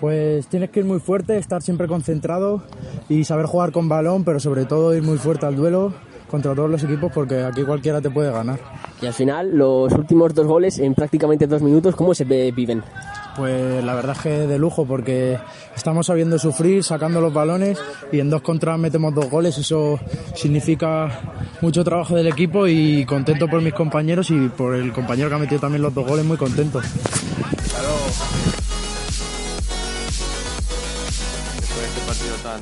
Pues 0.00 0.46
tienes 0.46 0.70
que 0.70 0.80
ir 0.80 0.86
muy 0.86 1.00
fuerte, 1.00 1.38
estar 1.38 1.62
siempre 1.62 1.88
concentrado 1.88 2.62
y 3.08 3.24
saber 3.24 3.46
jugar 3.46 3.72
con 3.72 3.88
balón, 3.88 4.24
pero 4.24 4.38
sobre 4.38 4.64
todo 4.64 4.94
ir 4.94 5.02
muy 5.02 5.18
fuerte 5.18 5.46
al 5.46 5.56
duelo 5.56 5.92
contra 6.30 6.54
todos 6.54 6.70
los 6.70 6.82
equipos 6.84 7.10
porque 7.12 7.42
aquí 7.42 7.62
cualquiera 7.62 8.00
te 8.00 8.10
puede 8.10 8.30
ganar. 8.30 8.60
Y 9.00 9.06
al 9.06 9.14
final, 9.14 9.56
los 9.56 9.92
últimos 9.92 10.34
dos 10.34 10.46
goles 10.46 10.78
en 10.78 10.94
prácticamente 10.94 11.46
dos 11.46 11.62
minutos, 11.62 11.96
¿cómo 11.96 12.14
se 12.14 12.24
viven? 12.24 12.82
Pues 13.36 13.84
la 13.84 13.94
verdad 13.94 14.16
es 14.16 14.22
que 14.22 14.30
de 14.30 14.58
lujo 14.58 14.84
porque 14.84 15.38
estamos 15.74 16.06
sabiendo 16.06 16.38
sufrir, 16.38 16.82
sacando 16.82 17.20
los 17.20 17.32
balones 17.32 17.78
y 18.10 18.18
en 18.18 18.30
dos 18.30 18.42
contras 18.42 18.78
metemos 18.78 19.14
dos 19.14 19.30
goles. 19.30 19.56
Eso 19.58 19.98
significa 20.34 21.08
mucho 21.60 21.84
trabajo 21.84 22.16
del 22.16 22.26
equipo 22.26 22.66
y 22.66 23.04
contento 23.04 23.46
por 23.48 23.62
mis 23.62 23.74
compañeros 23.74 24.30
y 24.30 24.48
por 24.48 24.74
el 24.74 24.92
compañero 24.92 25.28
que 25.28 25.34
ha 25.36 25.38
metido 25.38 25.60
también 25.60 25.82
los 25.82 25.94
dos 25.94 26.06
goles, 26.06 26.24
muy 26.24 26.36
contento. 26.36 26.80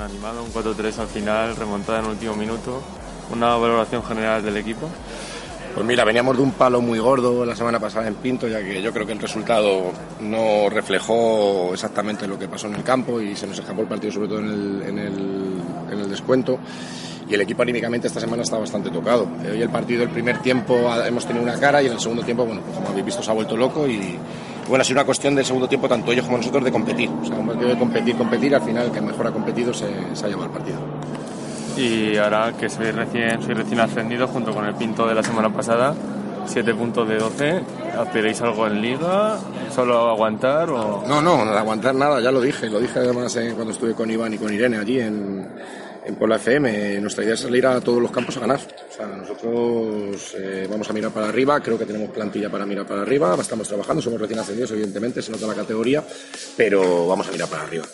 Animado, 0.06 0.42
un 0.42 0.52
4-3 0.52 0.98
al 0.98 1.08
final, 1.08 1.56
remontada 1.56 1.98
en 1.98 2.04
el 2.06 2.10
último 2.12 2.34
minuto, 2.34 2.80
una 3.30 3.56
valoración 3.56 4.02
general 4.02 4.42
del 4.42 4.56
equipo. 4.56 4.88
Pues 5.74 5.84
mira, 5.86 6.04
veníamos 6.04 6.36
de 6.36 6.42
un 6.42 6.52
palo 6.52 6.80
muy 6.80 6.98
gordo 6.98 7.44
la 7.44 7.54
semana 7.54 7.78
pasada 7.78 8.08
en 8.08 8.14
Pinto, 8.14 8.48
ya 8.48 8.62
que 8.62 8.80
yo 8.80 8.92
creo 8.94 9.06
que 9.06 9.12
el 9.12 9.18
resultado 9.18 9.92
no 10.20 10.70
reflejó 10.70 11.70
exactamente 11.74 12.26
lo 12.26 12.38
que 12.38 12.48
pasó 12.48 12.66
en 12.68 12.76
el 12.76 12.82
campo 12.82 13.20
y 13.20 13.36
se 13.36 13.46
nos 13.46 13.58
escapó 13.58 13.82
el 13.82 13.88
partido, 13.88 14.12
sobre 14.12 14.28
todo 14.28 14.38
en 14.38 14.46
el, 14.46 14.82
en 14.88 14.98
el, 14.98 15.60
en 15.92 15.98
el 16.00 16.08
descuento. 16.08 16.58
Y 17.28 17.34
el 17.34 17.40
equipo 17.42 17.62
anímicamente 17.62 18.06
esta 18.06 18.20
semana 18.20 18.42
está 18.42 18.56
bastante 18.56 18.88
tocado. 18.88 19.28
Hoy 19.52 19.60
el 19.60 19.68
partido, 19.68 20.04
el 20.04 20.10
primer 20.10 20.38
tiempo 20.38 20.74
hemos 21.04 21.26
tenido 21.26 21.44
una 21.44 21.58
cara 21.58 21.82
y 21.82 21.86
en 21.86 21.92
el 21.92 22.00
segundo 22.00 22.22
tiempo, 22.22 22.46
bueno, 22.46 22.62
pues 22.62 22.76
como 22.76 22.88
habéis 22.88 23.04
visto, 23.04 23.22
se 23.22 23.30
ha 23.30 23.34
vuelto 23.34 23.56
loco 23.56 23.86
y, 23.86 24.16
bueno, 24.68 24.82
ha 24.82 24.84
sido 24.84 25.00
una 25.00 25.06
cuestión 25.06 25.34
del 25.34 25.44
segundo 25.44 25.68
tiempo, 25.68 25.88
tanto 25.88 26.12
ellos 26.12 26.24
como 26.24 26.38
nosotros, 26.38 26.64
de 26.64 26.72
competir. 26.72 27.10
O 27.10 27.24
sea, 27.24 27.36
un 27.36 27.46
partido 27.46 27.68
de 27.68 27.78
competir, 27.78 28.16
competir, 28.16 28.54
al 28.54 28.62
final 28.62 28.86
el 28.86 28.92
que 28.92 29.00
mejor 29.00 29.26
ha 29.26 29.30
competido 29.30 29.72
se, 29.72 29.86
se 30.14 30.26
ha 30.26 30.28
llevado 30.28 30.46
el 30.46 30.52
partido 30.52 30.78
y 31.76 32.16
ahora 32.16 32.54
que 32.58 32.68
soy 32.68 32.90
recién, 32.90 33.42
soy 33.42 33.54
recién 33.54 33.80
ascendido 33.80 34.26
junto 34.28 34.54
con 34.54 34.64
el 34.64 34.74
Pinto 34.74 35.06
de 35.06 35.14
la 35.14 35.22
semana 35.22 35.52
pasada, 35.52 35.94
7 36.46 36.74
puntos 36.74 37.08
de 37.08 37.18
12, 37.18 37.60
¿aspiráis 37.98 38.40
algo 38.40 38.66
en 38.66 38.80
liga? 38.80 39.38
¿Solo 39.74 40.10
aguantar 40.10 40.70
o...? 40.70 41.04
No, 41.06 41.20
no, 41.20 41.44
no 41.44 41.52
aguantar 41.52 41.94
nada, 41.94 42.20
ya 42.20 42.30
lo 42.30 42.40
dije, 42.40 42.70
lo 42.70 42.80
dije 42.80 42.98
además 42.98 43.36
eh, 43.36 43.52
cuando 43.54 43.72
estuve 43.72 43.94
con 43.94 44.10
Iván 44.10 44.32
y 44.32 44.38
con 44.38 44.52
Irene 44.52 44.78
allí 44.78 45.00
en, 45.00 45.46
en 46.06 46.14
Puebla 46.14 46.36
FM. 46.36 47.00
Nuestra 47.00 47.24
idea 47.24 47.34
es 47.34 47.40
salir 47.40 47.66
a 47.66 47.80
todos 47.80 48.00
los 48.00 48.10
campos 48.10 48.36
a 48.36 48.40
ganar. 48.40 48.60
O 48.60 48.92
sea, 48.94 49.06
nosotros 49.06 50.34
eh, 50.38 50.66
vamos 50.70 50.88
a 50.88 50.92
mirar 50.92 51.10
para 51.10 51.28
arriba, 51.28 51.60
creo 51.60 51.78
que 51.78 51.84
tenemos 51.84 52.10
plantilla 52.10 52.48
para 52.48 52.64
mirar 52.64 52.86
para 52.86 53.02
arriba, 53.02 53.36
estamos 53.40 53.68
trabajando, 53.68 54.00
somos 54.00 54.20
recién 54.20 54.38
ascendidos, 54.38 54.70
evidentemente, 54.70 55.20
se 55.20 55.32
nota 55.32 55.46
la 55.46 55.54
categoría, 55.54 56.02
pero 56.56 57.06
vamos 57.06 57.28
a 57.28 57.32
mirar 57.32 57.48
para 57.48 57.64
arriba. 57.64 57.84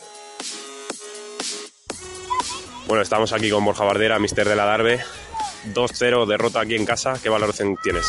Bueno, 2.86 3.02
estamos 3.02 3.32
aquí 3.32 3.50
con 3.50 3.64
Borja 3.64 3.84
Bardera, 3.84 4.18
mister 4.18 4.48
de 4.48 4.56
la 4.56 4.66
Darbe. 4.66 5.00
2-0, 5.72 6.26
derrota 6.26 6.60
aquí 6.60 6.74
en 6.74 6.84
casa. 6.84 7.14
¿Qué 7.22 7.28
valoración 7.28 7.76
tienes? 7.82 8.04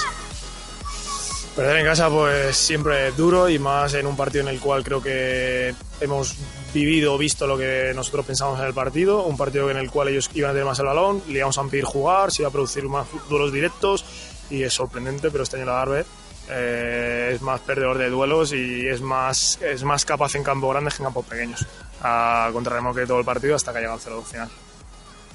Perder 1.56 1.78
en 1.78 1.86
casa 1.86 2.10
pues 2.10 2.58
siempre 2.58 3.10
es 3.10 3.18
duro 3.18 3.48
y 3.48 3.60
más 3.60 3.94
en 3.94 4.08
un 4.08 4.18
partido 4.18 4.42
en 4.42 4.48
el 4.48 4.60
cual 4.60 4.84
creo 4.84 5.04
que 5.04 5.76
hemos 6.02 6.36
vivido, 6.74 7.16
visto 7.16 7.46
lo 7.46 7.60
que 7.60 7.92
nosotros 7.96 8.26
pensamos 8.26 8.60
en 8.60 8.66
el 8.66 8.74
partido, 8.74 9.24
un 9.24 9.38
partido 9.38 9.70
en 9.70 9.78
el 9.78 9.92
cual 9.92 10.08
ellos 10.08 10.32
iban 10.34 10.50
a 10.50 10.54
tener 10.54 10.66
más 10.66 10.80
el 10.80 10.88
balón, 10.88 11.22
le 11.28 11.38
íbamos 11.38 11.60
a 11.60 11.62
impedir 11.62 11.84
jugar, 11.84 12.32
se 12.32 12.42
iba 12.42 12.50
a 12.50 12.52
producir 12.52 12.86
más 12.86 13.06
duelos 13.30 13.54
directos 13.54 14.04
y 14.50 14.64
es 14.64 14.74
sorprendente, 14.74 15.30
pero 15.30 15.44
este 15.44 15.58
año 15.58 15.68
la 15.68 15.74
Darbe 15.74 16.06
eh, 16.50 17.32
es 17.36 17.42
más 17.44 17.60
perdedor 17.62 18.00
de 18.00 18.10
duelos 18.10 18.52
y 18.52 18.88
es 18.88 19.02
más, 19.02 19.62
es 19.62 19.84
más 19.84 20.06
capaz 20.06 20.34
en 20.34 20.44
campos 20.44 20.72
grandes 20.72 20.96
que 20.96 21.04
en 21.04 21.06
campos 21.06 21.26
pequeños. 21.28 21.68
A 22.02 22.50
contrarremolque 22.52 23.06
todo 23.06 23.20
el 23.20 23.26
partido 23.26 23.56
hasta 23.56 23.72
que 23.72 23.78
ha 23.78 23.82
llegado 23.82 23.98
al 23.98 24.04
0 24.04 24.24
final. 24.30 24.50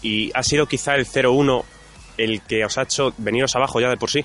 ¿Y 0.02 0.32
ha 0.34 0.42
sido 0.42 0.66
quizá 0.66 0.96
el 0.96 1.06
0-1 1.06 1.62
el 2.18 2.42
que 2.42 2.64
os 2.64 2.76
ha 2.76 2.82
hecho 2.82 3.14
veniros 3.18 3.54
abajo 3.54 3.80
ya 3.80 3.88
de 3.88 3.96
por 3.96 4.10
sí? 4.10 4.24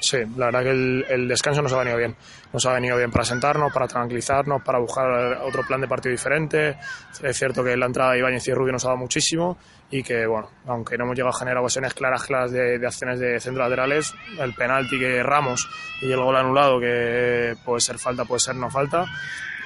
Sí, 0.00 0.18
la 0.36 0.46
verdad 0.46 0.62
que 0.62 0.70
el, 0.70 1.06
el, 1.08 1.28
descanso 1.28 1.62
nos 1.62 1.72
ha 1.72 1.78
venido 1.78 1.96
bien. 1.96 2.14
Nos 2.52 2.64
ha 2.66 2.72
venido 2.72 2.96
bien 2.96 3.10
para 3.10 3.24
sentarnos, 3.24 3.72
para 3.72 3.88
tranquilizarnos, 3.88 4.62
para 4.62 4.78
buscar 4.78 5.38
otro 5.42 5.62
plan 5.66 5.80
de 5.80 5.88
partido 5.88 6.12
diferente. 6.12 6.76
Es 7.22 7.36
cierto 7.36 7.64
que 7.64 7.76
la 7.76 7.86
entrada 7.86 8.12
de 8.12 8.18
Ibáñez 8.18 8.46
y 8.48 8.54
Rubio 8.54 8.72
nos 8.72 8.84
ha 8.84 8.88
dado 8.88 8.98
muchísimo 8.98 9.56
y 9.90 10.02
que, 10.02 10.26
bueno, 10.26 10.50
aunque 10.66 10.98
no 10.98 11.04
hemos 11.04 11.16
llegado 11.16 11.34
a 11.34 11.38
generar 11.38 11.58
ocasiones 11.58 11.94
claras, 11.94 12.24
claras 12.24 12.52
de, 12.52 12.78
de 12.78 12.86
acciones 12.86 13.18
de 13.18 13.40
centro 13.40 13.62
laterales, 13.62 14.14
el 14.38 14.52
penalti 14.54 14.98
que 14.98 15.16
erramos 15.16 15.68
y 16.02 16.10
el 16.10 16.20
gol 16.20 16.36
anulado, 16.36 16.78
que 16.78 17.54
puede 17.64 17.80
ser 17.80 17.98
falta, 17.98 18.24
puede 18.24 18.40
ser 18.40 18.56
no 18.56 18.70
falta, 18.70 19.06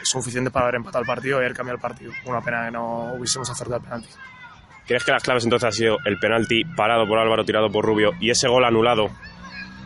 es 0.01 0.09
suficiente 0.09 0.51
para 0.51 0.66
haber 0.66 0.77
empatado 0.77 1.03
el 1.03 1.07
partido 1.07 1.38
y 1.38 1.45
haber 1.45 1.55
cambiado 1.55 1.77
el 1.77 1.83
partido. 1.83 2.12
Una 2.27 2.40
pena 2.40 2.66
que 2.66 2.71
no 2.71 3.14
hubiésemos 3.14 3.51
acertado 3.51 3.79
el 3.79 3.83
penalti. 3.83 4.09
¿Crees 4.87 5.05
que 5.05 5.12
las 5.12 5.23
claves 5.23 5.45
entonces 5.45 5.69
ha 5.69 5.73
sido 5.73 5.99
el 6.05 6.19
penalti 6.19 6.64
parado 6.64 7.07
por 7.07 7.19
Álvaro, 7.19 7.45
tirado 7.45 7.71
por 7.71 7.85
Rubio 7.85 8.12
y 8.21 8.31
ese 8.31 8.49
gol 8.49 8.64
anulado? 8.64 9.11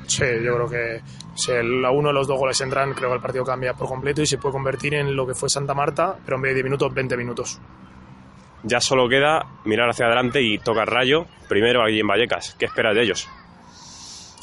Sí, 0.07 0.25
yo 0.43 0.55
creo 0.55 0.69
que 0.69 1.01
si 1.35 1.53
el, 1.53 1.85
uno 1.85 2.09
de 2.09 2.15
los 2.15 2.27
dos 2.27 2.39
goles 2.39 2.61
entran, 2.61 2.93
creo 2.93 3.11
que 3.11 3.17
el 3.17 3.23
partido 3.23 3.45
cambia 3.45 3.75
por 3.75 3.89
completo 3.89 4.23
y 4.23 4.27
se 4.27 4.39
puede 4.39 4.53
convertir 4.53 4.95
en 4.95 5.15
lo 5.15 5.27
que 5.27 5.35
fue 5.35 5.49
Santa 5.49 5.75
Marta, 5.75 6.17
pero 6.25 6.37
en 6.37 6.43
vez 6.43 6.51
de 6.51 6.55
10 6.57 6.65
minutos, 6.65 6.95
20 6.95 7.17
minutos. 7.17 7.61
Ya 8.63 8.81
solo 8.81 9.09
queda 9.09 9.47
mirar 9.65 9.91
hacia 9.91 10.07
adelante 10.07 10.41
y 10.41 10.59
tocar 10.59 10.89
rayo, 10.89 11.27
primero 11.49 11.83
allí 11.83 12.01
en 12.01 12.07
Vallecas. 12.07 12.55
¿Qué 12.59 12.65
esperas 12.65 12.95
de 12.95 13.03
ellos? 13.03 13.29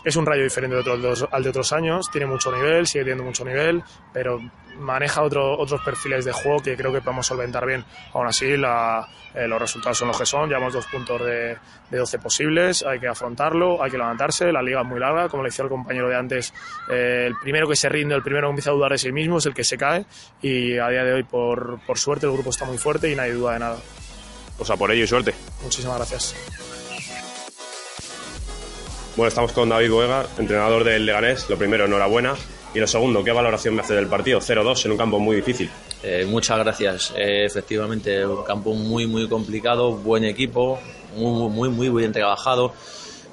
Es 0.04 0.16
un 0.16 0.26
rayo 0.26 0.44
diferente 0.44 0.76
de 0.76 0.82
otros, 0.82 1.28
al 1.32 1.44
de 1.44 1.50
otros 1.50 1.72
años, 1.74 2.10
tiene 2.12 2.26
mucho 2.26 2.52
nivel, 2.52 2.88
sigue 2.88 3.04
teniendo 3.04 3.24
mucho 3.24 3.46
nivel, 3.46 3.84
pero 4.12 4.40
maneja 4.78 5.22
otro, 5.22 5.58
otros 5.58 5.82
perfiles 5.82 6.26
de 6.26 6.32
juego 6.32 6.62
que 6.62 6.76
creo 6.76 6.92
que 6.92 7.02
podemos 7.02 7.28
solventar 7.28 7.66
bien. 7.66 7.86
Aún 8.14 8.28
así, 8.28 8.58
la, 8.58 9.08
eh, 9.34 9.48
los 9.48 9.60
resultados 9.60 9.98
son 9.98 10.08
los 10.08 10.18
que 10.18 10.26
son, 10.26 10.50
llevamos 10.50 10.74
dos 10.74 10.88
puntos 10.88 11.22
de, 11.24 11.58
de 11.90 11.98
12 11.98 12.20
posibles, 12.20 12.84
hay 12.84 13.00
que 13.00 13.08
afrontarlo, 13.08 13.82
hay 13.82 13.92
que 13.92 13.98
levantarse, 13.98 14.52
la 14.52 14.62
liga 14.62 14.82
es 14.82 14.88
muy 14.88 15.00
larga, 15.00 15.30
como 15.30 15.44
le 15.44 15.50
decía 15.50 15.64
el 15.64 15.70
compañero 15.70 16.10
de 16.10 16.16
antes, 16.16 16.54
eh, 16.90 17.26
el 17.28 17.36
primero 17.42 17.68
que 17.68 17.76
se 17.76 17.88
rinde, 17.90 18.16
el 18.16 18.24
primero 18.24 18.48
que 18.48 18.52
empieza 18.52 18.72
a 18.72 18.74
dudar 18.74 18.92
de 18.92 18.98
sí 18.98 19.12
mismo 19.12 19.38
es 19.38 19.46
el 19.46 19.54
que 19.54 19.64
se 19.64 19.78
cae 19.78 20.06
y 20.42 20.78
a 20.78 20.88
día 20.90 21.04
de 21.04 21.14
hoy, 21.14 21.24
por, 21.24 21.80
por 21.86 21.98
suerte, 21.98 22.26
el 22.26 22.32
grupo 22.34 22.50
está 22.50 22.66
muy 22.66 22.78
fuerte 22.78 23.12
y 23.12 23.16
nadie 23.16 23.34
duda 23.34 23.54
de 23.54 23.60
nada. 23.60 23.78
O 24.58 24.66
sea, 24.66 24.76
por 24.76 24.92
ello 24.92 25.04
y 25.04 25.08
suerte. 25.08 25.34
Muchísimas 25.64 25.98
gracias. 25.98 26.71
Bueno, 29.16 29.28
estamos 29.28 29.52
con 29.52 29.68
David 29.68 29.92
Boega, 29.92 30.26
entrenador 30.38 30.86
del 30.86 31.06
Leganés. 31.06 31.50
Lo 31.50 31.58
primero, 31.58 31.86
enhorabuena. 31.86 32.34
Y 32.74 32.80
lo 32.80 32.88
segundo, 32.88 33.22
¿qué 33.24 33.32
valoración 33.34 33.76
me 33.76 33.82
hace 33.82 33.94
del 33.94 34.08
partido? 34.08 34.40
0-2 34.40 34.86
en 34.86 34.92
un 34.92 34.98
campo 34.98 35.20
muy 35.20 35.36
difícil. 35.36 35.70
Eh, 36.02 36.26
muchas 36.26 36.58
gracias. 36.60 37.14
Eh, 37.18 37.44
efectivamente, 37.46 38.26
un 38.26 38.44
campo 38.44 38.74
muy, 38.74 39.08
muy 39.08 39.28
complicado, 39.28 39.92
buen 39.92 40.24
equipo, 40.24 40.80
muy, 41.18 41.50
muy, 41.50 41.68
muy 41.70 41.90
bien 41.90 42.14
trabajado, 42.14 42.72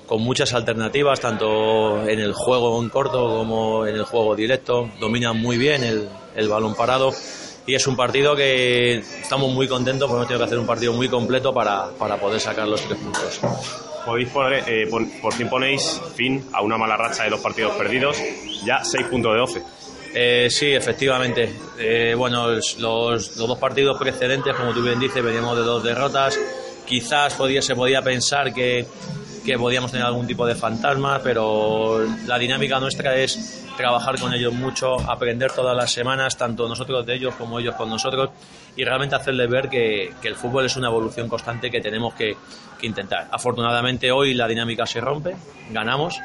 con 0.09 0.23
muchas 0.23 0.53
alternativas, 0.55 1.21
tanto 1.21 2.03
en 2.09 2.19
el 2.19 2.33
juego 2.33 2.83
en 2.83 2.89
corto 2.89 3.29
como 3.37 3.87
en 3.87 3.95
el 3.95 4.03
juego 4.03 4.35
directo. 4.35 4.91
Dominan 4.99 5.41
muy 5.41 5.57
bien 5.57 5.85
el, 5.85 6.09
el 6.35 6.49
balón 6.49 6.75
parado. 6.75 7.13
Y 7.69 7.77
es 7.77 7.87
un 7.87 7.95
partido 7.95 8.35
que 8.35 8.97
estamos 8.97 9.53
muy 9.53 9.69
contentos 9.69 10.09
porque 10.09 10.17
hemos 10.17 10.27
tenido 10.27 10.41
que 10.41 10.47
hacer 10.47 10.59
un 10.59 10.67
partido 10.67 10.93
muy 10.95 11.09
completo 11.09 11.55
para, 11.55 11.91
para 11.91 12.17
poder 12.17 12.41
sacar 12.41 12.67
los 12.67 12.81
tres 12.81 12.99
puntos. 12.99 13.41
Podéis 14.09 14.29
poner, 14.31 14.65
eh, 14.67 14.87
pon- 14.91 15.11
por 15.21 15.33
fin 15.35 15.49
ponéis 15.49 16.01
fin 16.17 16.45
a 16.53 16.63
una 16.63 16.77
mala 16.77 16.97
racha 16.97 17.25
de 17.25 17.31
dos 17.31 17.41
partidos 17.41 17.77
perdidos, 17.77 18.17
ya 18.65 18.83
6 18.83 19.07
puntos 19.07 19.33
de 19.33 19.39
12. 19.39 19.63
Eh, 20.15 20.49
sí, 20.51 20.73
efectivamente. 20.73 21.53
Eh, 21.79 22.15
bueno, 22.17 22.49
los, 22.49 22.79
los 22.79 23.37
dos 23.37 23.59
partidos 23.59 23.99
precedentes, 23.99 24.55
como 24.57 24.73
tú 24.73 24.83
bien 24.83 24.99
dices, 24.99 25.23
veníamos 25.23 25.57
de 25.57 25.63
dos 25.63 25.83
derrotas. 25.85 26.39
Quizás 26.87 27.35
se 27.61 27.75
podía 27.77 28.01
pensar 28.03 28.53
que, 28.55 28.87
que 29.45 29.59
podíamos 29.59 29.91
tener 29.91 30.07
algún 30.07 30.27
tipo 30.27 30.47
de 30.47 30.55
fantasma, 30.55 31.21
pero 31.23 32.01
la 32.27 32.39
dinámica 32.39 32.79
nuestra 32.81 33.17
es 33.17 33.67
trabajar 33.77 34.19
con 34.19 34.35
ellos 34.35 34.53
mucho, 34.53 34.99
aprender 35.09 35.53
todas 35.53 35.77
las 35.77 35.93
semanas, 35.93 36.37
tanto 36.37 36.69
nosotros 36.69 37.07
de 37.07 37.15
ellos 37.15 37.35
como 37.37 37.59
ellos 37.59 37.75
con 37.77 37.89
nosotros, 37.89 38.31
y 38.77 38.85
realmente 38.85 39.15
hacerles 39.15 39.49
ver 39.49 39.69
que, 39.69 40.13
que 40.21 40.29
el 40.29 40.35
fútbol 40.35 40.67
es 40.67 40.77
una 40.77 40.89
evolución 40.89 41.29
constante 41.29 41.71
que 41.71 41.81
tenemos 41.81 42.15
que, 42.15 42.37
que 42.79 42.87
intentar. 42.87 43.29
Afortunadamente 43.31 44.11
hoy 44.11 44.35
la 44.35 44.49
dinámica 44.49 44.87
se 44.87 45.01
rompe, 45.01 45.37
ganamos, 45.71 46.19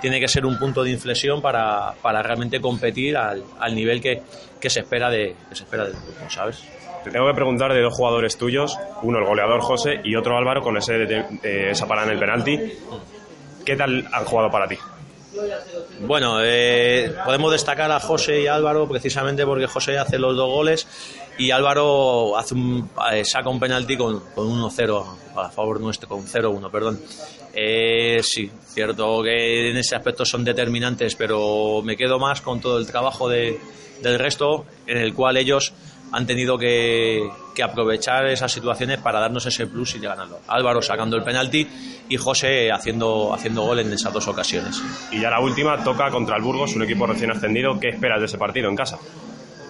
tiene 0.00 0.20
que 0.20 0.28
ser 0.28 0.44
un 0.44 0.58
punto 0.58 0.82
de 0.82 0.90
inflexión 0.90 1.40
para, 1.40 1.94
para 2.02 2.22
realmente 2.22 2.60
competir 2.60 3.16
al, 3.16 3.44
al 3.58 3.74
nivel 3.74 4.00
que, 4.00 4.22
que 4.60 4.70
se 4.70 4.80
espera 4.80 5.10
de 5.10 5.36
del 5.70 5.92
grupo, 5.92 6.30
¿sabes? 6.30 6.62
Te 7.06 7.12
tengo 7.12 7.28
que 7.28 7.34
preguntar 7.34 7.72
de 7.72 7.80
dos 7.80 7.94
jugadores 7.94 8.36
tuyos, 8.36 8.76
uno 9.02 9.20
el 9.20 9.24
goleador 9.24 9.60
José 9.60 10.00
y 10.02 10.16
otro 10.16 10.36
Álvaro 10.36 10.60
con 10.60 10.76
ese, 10.76 11.04
eh, 11.04 11.68
esa 11.70 11.86
parada 11.86 12.08
en 12.08 12.14
el 12.14 12.18
penalti. 12.18 12.58
¿Qué 13.64 13.76
tal 13.76 14.08
han 14.12 14.24
jugado 14.24 14.50
para 14.50 14.66
ti? 14.66 14.76
Bueno, 16.00 16.38
eh, 16.42 17.14
podemos 17.24 17.52
destacar 17.52 17.92
a 17.92 18.00
José 18.00 18.40
y 18.40 18.48
Álvaro 18.48 18.88
precisamente 18.88 19.46
porque 19.46 19.68
José 19.68 19.98
hace 19.98 20.18
los 20.18 20.34
dos 20.34 20.50
goles 20.50 20.88
y 21.38 21.52
Álvaro 21.52 22.36
hace 22.36 22.54
un, 22.54 22.90
eh, 23.12 23.24
saca 23.24 23.50
un 23.50 23.60
penalti 23.60 23.96
con, 23.96 24.18
con 24.34 24.48
1-0 24.48 25.04
a 25.36 25.48
favor 25.50 25.80
nuestro, 25.80 26.08
con 26.08 26.26
0-1, 26.26 26.68
perdón. 26.72 27.00
Eh, 27.54 28.20
sí, 28.24 28.50
cierto 28.66 29.22
que 29.22 29.70
en 29.70 29.76
ese 29.76 29.94
aspecto 29.94 30.24
son 30.24 30.42
determinantes, 30.42 31.14
pero 31.14 31.82
me 31.84 31.96
quedo 31.96 32.18
más 32.18 32.40
con 32.40 32.60
todo 32.60 32.78
el 32.78 32.86
trabajo 32.88 33.28
de, 33.28 33.60
del 34.02 34.18
resto 34.18 34.64
en 34.88 34.98
el 34.98 35.14
cual 35.14 35.36
ellos 35.36 35.72
han 36.12 36.26
tenido 36.26 36.56
que, 36.56 37.28
que 37.54 37.62
aprovechar 37.62 38.26
esas 38.26 38.52
situaciones 38.52 38.98
para 38.98 39.18
darnos 39.18 39.46
ese 39.46 39.66
plus 39.66 39.94
y 39.96 39.98
ganarlo. 39.98 40.40
Álvaro 40.46 40.82
sacando 40.82 41.16
el 41.16 41.24
penalti 41.24 41.66
y 42.08 42.16
José 42.16 42.70
haciendo, 42.70 43.32
haciendo 43.34 43.62
gol 43.62 43.80
en 43.80 43.92
esas 43.92 44.12
dos 44.12 44.28
ocasiones. 44.28 44.80
Y 45.10 45.20
ya 45.20 45.30
la 45.30 45.40
última 45.40 45.82
toca 45.82 46.10
contra 46.10 46.36
el 46.36 46.42
Burgos, 46.42 46.76
un 46.76 46.82
equipo 46.82 47.06
recién 47.06 47.30
ascendido. 47.30 47.78
¿Qué 47.80 47.88
esperas 47.88 48.20
de 48.20 48.26
ese 48.26 48.38
partido 48.38 48.68
en 48.68 48.76
casa? 48.76 48.98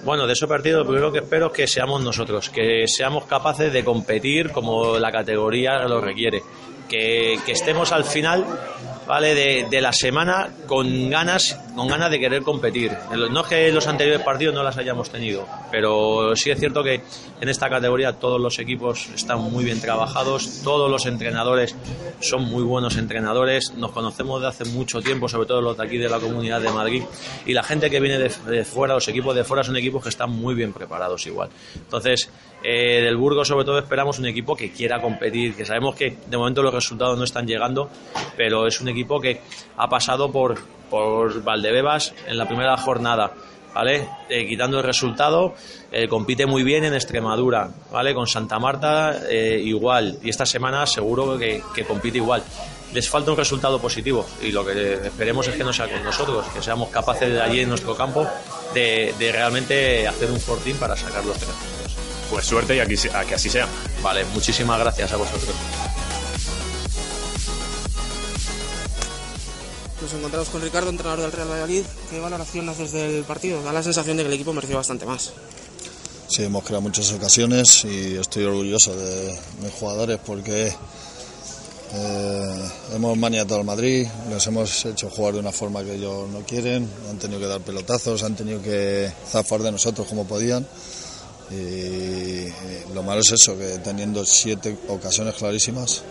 Bueno, 0.05 0.27
de 0.27 0.35
ese 0.35 0.47
partido 0.47 0.81
lo 0.81 0.87
primero 0.87 1.11
que 1.11 1.19
espero 1.19 1.47
es 1.47 1.53
que 1.53 1.67
seamos 1.67 2.03
nosotros, 2.03 2.51
que 2.51 2.85
seamos 2.87 3.25
capaces 3.25 3.73
de 3.73 3.83
competir 3.83 4.53
como 4.53 4.99
la 4.99 5.11
categoría 5.11 5.79
lo 5.89 6.01
requiere, 6.01 6.43
que, 6.89 7.41
que 7.45 7.53
estemos 7.53 7.91
al 7.91 8.05
final 8.05 8.45
¿vale? 9.07 9.35
De, 9.35 9.67
de, 9.71 9.81
la 9.81 9.93
semana 9.93 10.51
con 10.67 11.11
ganas, 11.11 11.59
con 11.75 11.89
ganas 11.89 12.11
de 12.11 12.19
querer 12.19 12.43
competir. 12.43 12.93
No 13.31 13.41
es 13.41 13.47
que 13.47 13.73
los 13.73 13.87
anteriores 13.87 14.23
partidos 14.23 14.55
no 14.55 14.63
las 14.63 14.77
hayamos 14.77 15.11
tenido, 15.11 15.47
pero 15.71 16.35
sí 16.35 16.51
es 16.51 16.59
cierto 16.59 16.83
que 16.83 17.03
en 17.41 17.49
esta 17.49 17.69
categoría 17.69 18.15
todos 18.15 18.41
los 18.41 18.59
equipos 18.59 19.09
están 19.15 19.41
muy 19.41 19.65
bien 19.65 19.81
trabajados, 19.81 20.63
todos 20.63 20.91
los 20.91 21.07
entrenadores 21.07 21.75
son 22.21 22.45
muy 22.45 22.63
buenos 22.63 22.97
entrenadores, 22.97 23.75
nos 23.75 23.93
conocemos 23.93 24.41
de 24.41 24.49
hace 24.49 24.65
mucho 24.65 25.01
tiempo, 25.01 25.29
sobre 25.29 25.47
todo 25.47 25.61
los 25.61 25.77
de 25.77 25.85
aquí 25.85 25.99
de 25.99 26.09
la 26.09 26.19
Comunidad 26.19 26.61
de 26.61 26.71
Madrid, 26.71 27.03
y 27.45 27.53
la 27.53 27.63
gente 27.63 27.91
que 27.91 28.01
viene 28.01 28.19
de, 28.19 28.33
de 28.47 28.65
fuera, 28.65 28.95
los 28.95 29.07
equipos 29.09 29.35
de 29.35 29.45
fuera 29.45 29.63
son 29.63 29.77
equipos 29.77 30.03
que 30.03 30.09
están 30.09 30.31
muy 30.31 30.55
bien 30.55 30.73
preparados 30.73 31.27
igual. 31.27 31.51
Entonces, 31.75 32.29
eh, 32.69 33.01
del 33.01 33.17
Burgos 33.17 33.47
sobre 33.47 33.65
todo 33.65 33.79
esperamos 33.79 34.19
un 34.19 34.27
equipo 34.27 34.57
que 34.57 34.73
quiera 34.73 35.01
competir, 35.01 35.55
que 35.55 35.65
sabemos 35.65 35.95
que 35.95 36.17
de 36.27 36.37
momento 36.37 36.65
los 36.65 36.75
resultados 36.75 37.17
no 37.17 37.23
están 37.23 37.47
llegando, 37.47 37.89
pero 38.37 38.67
es 38.67 38.81
un 38.81 38.89
equipo 38.89 39.21
que 39.21 39.41
ha 39.77 39.89
pasado 39.89 40.33
por, 40.33 40.59
por 40.91 41.45
Valdebebas 41.45 42.13
en 42.27 42.37
la 42.37 42.49
primera 42.49 42.77
jornada. 42.77 43.33
¿Vale? 43.73 44.09
Eh, 44.31 44.49
quitando 44.49 44.79
el 44.79 44.85
resultado, 44.85 45.55
eh, 45.93 46.09
compite 46.09 46.47
muy 46.47 46.63
bien 46.63 46.83
en 46.85 46.95
Extremadura, 46.95 47.69
¿vale? 47.93 48.15
Con 48.15 48.27
Santa 48.27 48.59
Marta 48.59 49.21
igual, 49.31 50.19
y 50.23 50.31
esta 50.31 50.47
semana 50.47 50.87
seguro 50.87 51.39
que, 51.39 51.63
que, 51.75 51.85
compite 51.85 52.17
igual. 52.17 52.43
Les 52.95 53.07
falta 53.07 53.33
un 53.33 53.37
resultado 53.37 53.79
positivo 53.79 54.27
y 54.43 54.51
lo 54.51 54.65
que 54.65 54.95
esperemos 54.95 55.47
es 55.47 55.57
que 55.57 55.63
no 55.63 55.75
sea 55.75 55.89
con 55.89 56.03
nosotros, 56.03 56.47
que 56.55 56.63
seamos 56.63 56.89
capaces 56.89 57.31
de 57.31 57.43
allí 57.43 57.61
en 57.61 57.69
nuestro 57.69 57.95
campo 57.95 58.27
de, 58.73 59.15
de 59.19 59.31
realmente 59.31 60.09
hacer 60.09 60.31
un 60.31 60.41
fortín 60.41 60.77
para 60.79 60.97
sacar 60.97 61.23
los 61.27 61.37
tres. 61.37 61.76
Pues 62.31 62.47
suerte 62.47 62.77
y 62.77 62.81
aquí, 62.81 62.95
a 63.13 63.25
que 63.25 63.35
así 63.35 63.49
sea. 63.49 63.69
Vale, 64.03 64.25
muchísimas 64.27 64.79
gracias 64.79 65.13
a 65.13 65.17
vosotros. 65.17 65.55
Nos 70.03 70.13
encontramos 70.13 70.49
con 70.51 70.63
Ricardo, 70.63 70.91
entrenador 70.91 71.23
del 71.23 71.33
Real 71.33 71.49
Valladolid. 71.49 71.85
¿Qué 72.11 72.21
valoración 72.21 72.69
haces 72.69 72.93
del 72.93 73.25
partido? 73.25 73.63
Da 73.63 73.73
la 73.73 73.83
sensación 73.83 74.17
de 74.17 74.23
que 74.25 74.29
el 74.29 74.35
equipo 74.35 74.53
mereció 74.53 74.77
bastante 74.77 75.07
más. 75.07 75.33
Sí, 76.29 76.43
hemos 76.43 76.65
creado 76.65 76.83
muchas 76.83 77.11
ocasiones 77.13 77.85
y 77.85 78.17
estoy 78.17 78.45
orgulloso 78.45 78.95
de 78.95 79.39
mis 79.63 79.73
jugadores 79.73 80.19
porque 80.25 80.73
eh, 81.95 82.69
hemos 82.95 83.17
maniatado 83.17 83.61
al 83.61 83.67
Madrid, 83.67 84.07
les 84.29 84.47
hemos 84.47 84.85
hecho 84.85 85.09
jugar 85.09 85.35
de 85.35 85.41
una 85.41 85.53
forma 85.53 85.83
que 85.85 85.95
ellos 85.95 86.29
no 86.29 86.41
quieren, 86.41 86.89
han 87.09 87.19
tenido 87.19 87.41
que 87.41 87.47
dar 87.47 87.61
pelotazos, 87.61 88.23
han 88.23 88.35
tenido 88.35 88.61
que 88.61 89.11
zafar 89.31 89.63
de 89.63 89.73
nosotros 89.73 90.07
como 90.09 90.27
podían. 90.27 90.67
Y 91.51 92.49
lo 92.93 93.03
malo 93.03 93.21
es 93.21 93.33
eso, 93.33 93.57
que 93.57 93.79
teniendo 93.79 94.25
siete 94.25 94.77
ocasiones 94.89 95.35
clarísimas, 95.35 96.03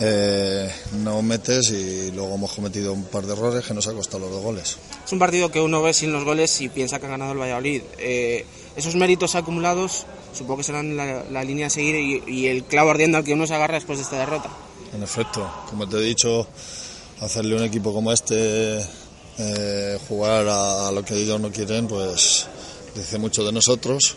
eh, 0.00 0.68
no 0.94 1.22
metes 1.22 1.70
y 1.70 2.10
luego 2.10 2.34
hemos 2.34 2.52
cometido 2.52 2.92
un 2.92 3.04
par 3.04 3.24
de 3.24 3.34
errores 3.34 3.64
que 3.64 3.72
nos 3.72 3.86
ha 3.86 3.92
costado 3.92 4.20
los 4.20 4.32
dos 4.32 4.42
goles. 4.42 4.76
Es 5.04 5.12
un 5.12 5.18
partido 5.18 5.50
que 5.50 5.60
uno 5.60 5.80
ve 5.80 5.94
sin 5.94 6.12
los 6.12 6.24
goles 6.24 6.60
y 6.60 6.68
piensa 6.68 6.98
que 6.98 7.06
ha 7.06 7.10
ganado 7.10 7.32
el 7.32 7.38
Valladolid. 7.38 7.82
Eh, 7.98 8.44
esos 8.74 8.96
méritos 8.96 9.34
acumulados 9.36 10.06
supongo 10.32 10.58
que 10.58 10.64
serán 10.64 10.96
la, 10.96 11.24
la 11.30 11.44
línea 11.44 11.68
a 11.68 11.70
seguir 11.70 11.94
y, 11.94 12.22
y, 12.26 12.46
el 12.46 12.64
clavo 12.64 12.90
ardiendo 12.90 13.18
al 13.18 13.24
que 13.24 13.34
uno 13.34 13.46
se 13.46 13.54
agarra 13.54 13.74
después 13.74 13.98
de 13.98 14.04
esta 14.04 14.18
derrota. 14.18 14.50
En 14.94 15.02
efecto, 15.02 15.48
como 15.68 15.88
te 15.88 15.98
he 15.98 16.00
dicho, 16.00 16.48
hacerle 17.20 17.54
un 17.54 17.62
equipo 17.62 17.92
como 17.92 18.12
este 18.12 18.80
eh, 19.38 19.98
jugar 20.08 20.48
a, 20.48 20.88
a 20.88 20.92
lo 20.92 21.04
que 21.04 21.14
ellos 21.14 21.38
no 21.40 21.52
quieren, 21.52 21.86
pues 21.86 22.46
dice 22.94 23.18
mucho 23.18 23.44
de 23.44 23.52
nosotros 23.52 24.16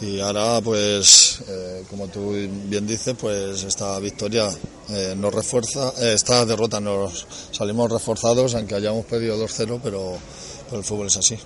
y 0.00 0.20
ahora 0.20 0.60
pues 0.60 1.40
eh, 1.48 1.84
como 1.88 2.08
tú 2.08 2.32
bien 2.66 2.86
dices 2.86 3.14
pues 3.18 3.62
esta 3.62 3.98
victoria 4.00 4.50
eh, 4.90 5.14
nos 5.16 5.32
refuerza 5.32 5.92
eh, 5.98 6.14
esta 6.14 6.44
derrota 6.44 6.80
nos 6.80 7.26
salimos 7.52 7.90
reforzados 7.90 8.54
aunque 8.54 8.74
hayamos 8.74 9.06
perdido 9.06 9.36
2-0 9.38 9.80
pero, 9.82 10.18
pero, 10.66 10.78
el 10.78 10.84
fútbol 10.84 11.06
es 11.06 11.16
así. 11.16 11.38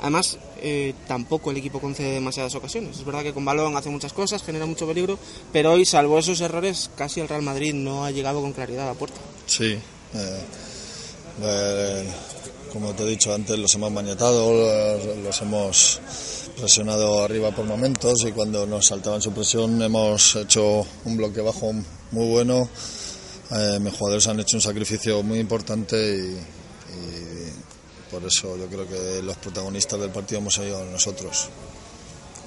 Además 0.00 0.38
eh, 0.62 0.94
tampoco 1.06 1.50
el 1.50 1.58
equipo 1.58 1.80
concede 1.80 2.12
demasiadas 2.12 2.54
ocasiones. 2.54 2.98
Es 2.98 3.04
verdad 3.04 3.22
que 3.22 3.34
con 3.34 3.44
balón 3.44 3.76
hace 3.76 3.90
muchas 3.90 4.12
cosas 4.12 4.42
genera 4.42 4.66
mucho 4.66 4.86
peligro 4.86 5.18
pero 5.52 5.72
hoy 5.72 5.84
salvo 5.84 6.18
esos 6.18 6.40
errores 6.40 6.90
casi 6.96 7.20
el 7.20 7.28
Real 7.28 7.42
Madrid 7.42 7.74
no 7.74 8.04
ha 8.04 8.10
llegado 8.10 8.40
con 8.40 8.52
claridad 8.52 8.84
a 8.84 8.92
la 8.92 8.98
puerta. 8.98 9.20
Sí 9.46 9.78
eh, 11.42 12.04
como 12.72 12.92
te 12.94 13.02
he 13.02 13.06
dicho 13.06 13.34
antes 13.34 13.58
los 13.58 13.74
hemos 13.74 13.90
maniatado 13.90 14.52
los, 14.52 15.16
los 15.18 15.42
hemos 15.42 16.00
presionado 16.60 17.24
arriba 17.24 17.50
por 17.50 17.64
momentos 17.64 18.24
y 18.26 18.32
cuando 18.32 18.66
nos 18.66 18.86
saltaban 18.86 19.22
su 19.22 19.32
presión 19.32 19.80
hemos 19.80 20.36
hecho 20.36 20.86
un 21.04 21.16
bloque 21.16 21.40
bajo 21.40 21.72
muy 22.12 22.26
bueno. 22.26 22.68
Eh, 23.50 23.78
mis 23.80 23.94
jugadores 23.94 24.28
han 24.28 24.38
hecho 24.40 24.58
un 24.58 24.60
sacrificio 24.60 25.22
muy 25.22 25.38
importante 25.38 25.96
y, 25.96 26.36
y, 26.94 28.10
por 28.10 28.22
eso 28.24 28.56
yo 28.56 28.66
creo 28.66 28.86
que 28.86 29.22
los 29.22 29.36
protagonistas 29.38 29.98
del 29.98 30.10
partido 30.10 30.40
hemos 30.40 30.54
sido 30.54 30.84
nosotros. 30.84 31.48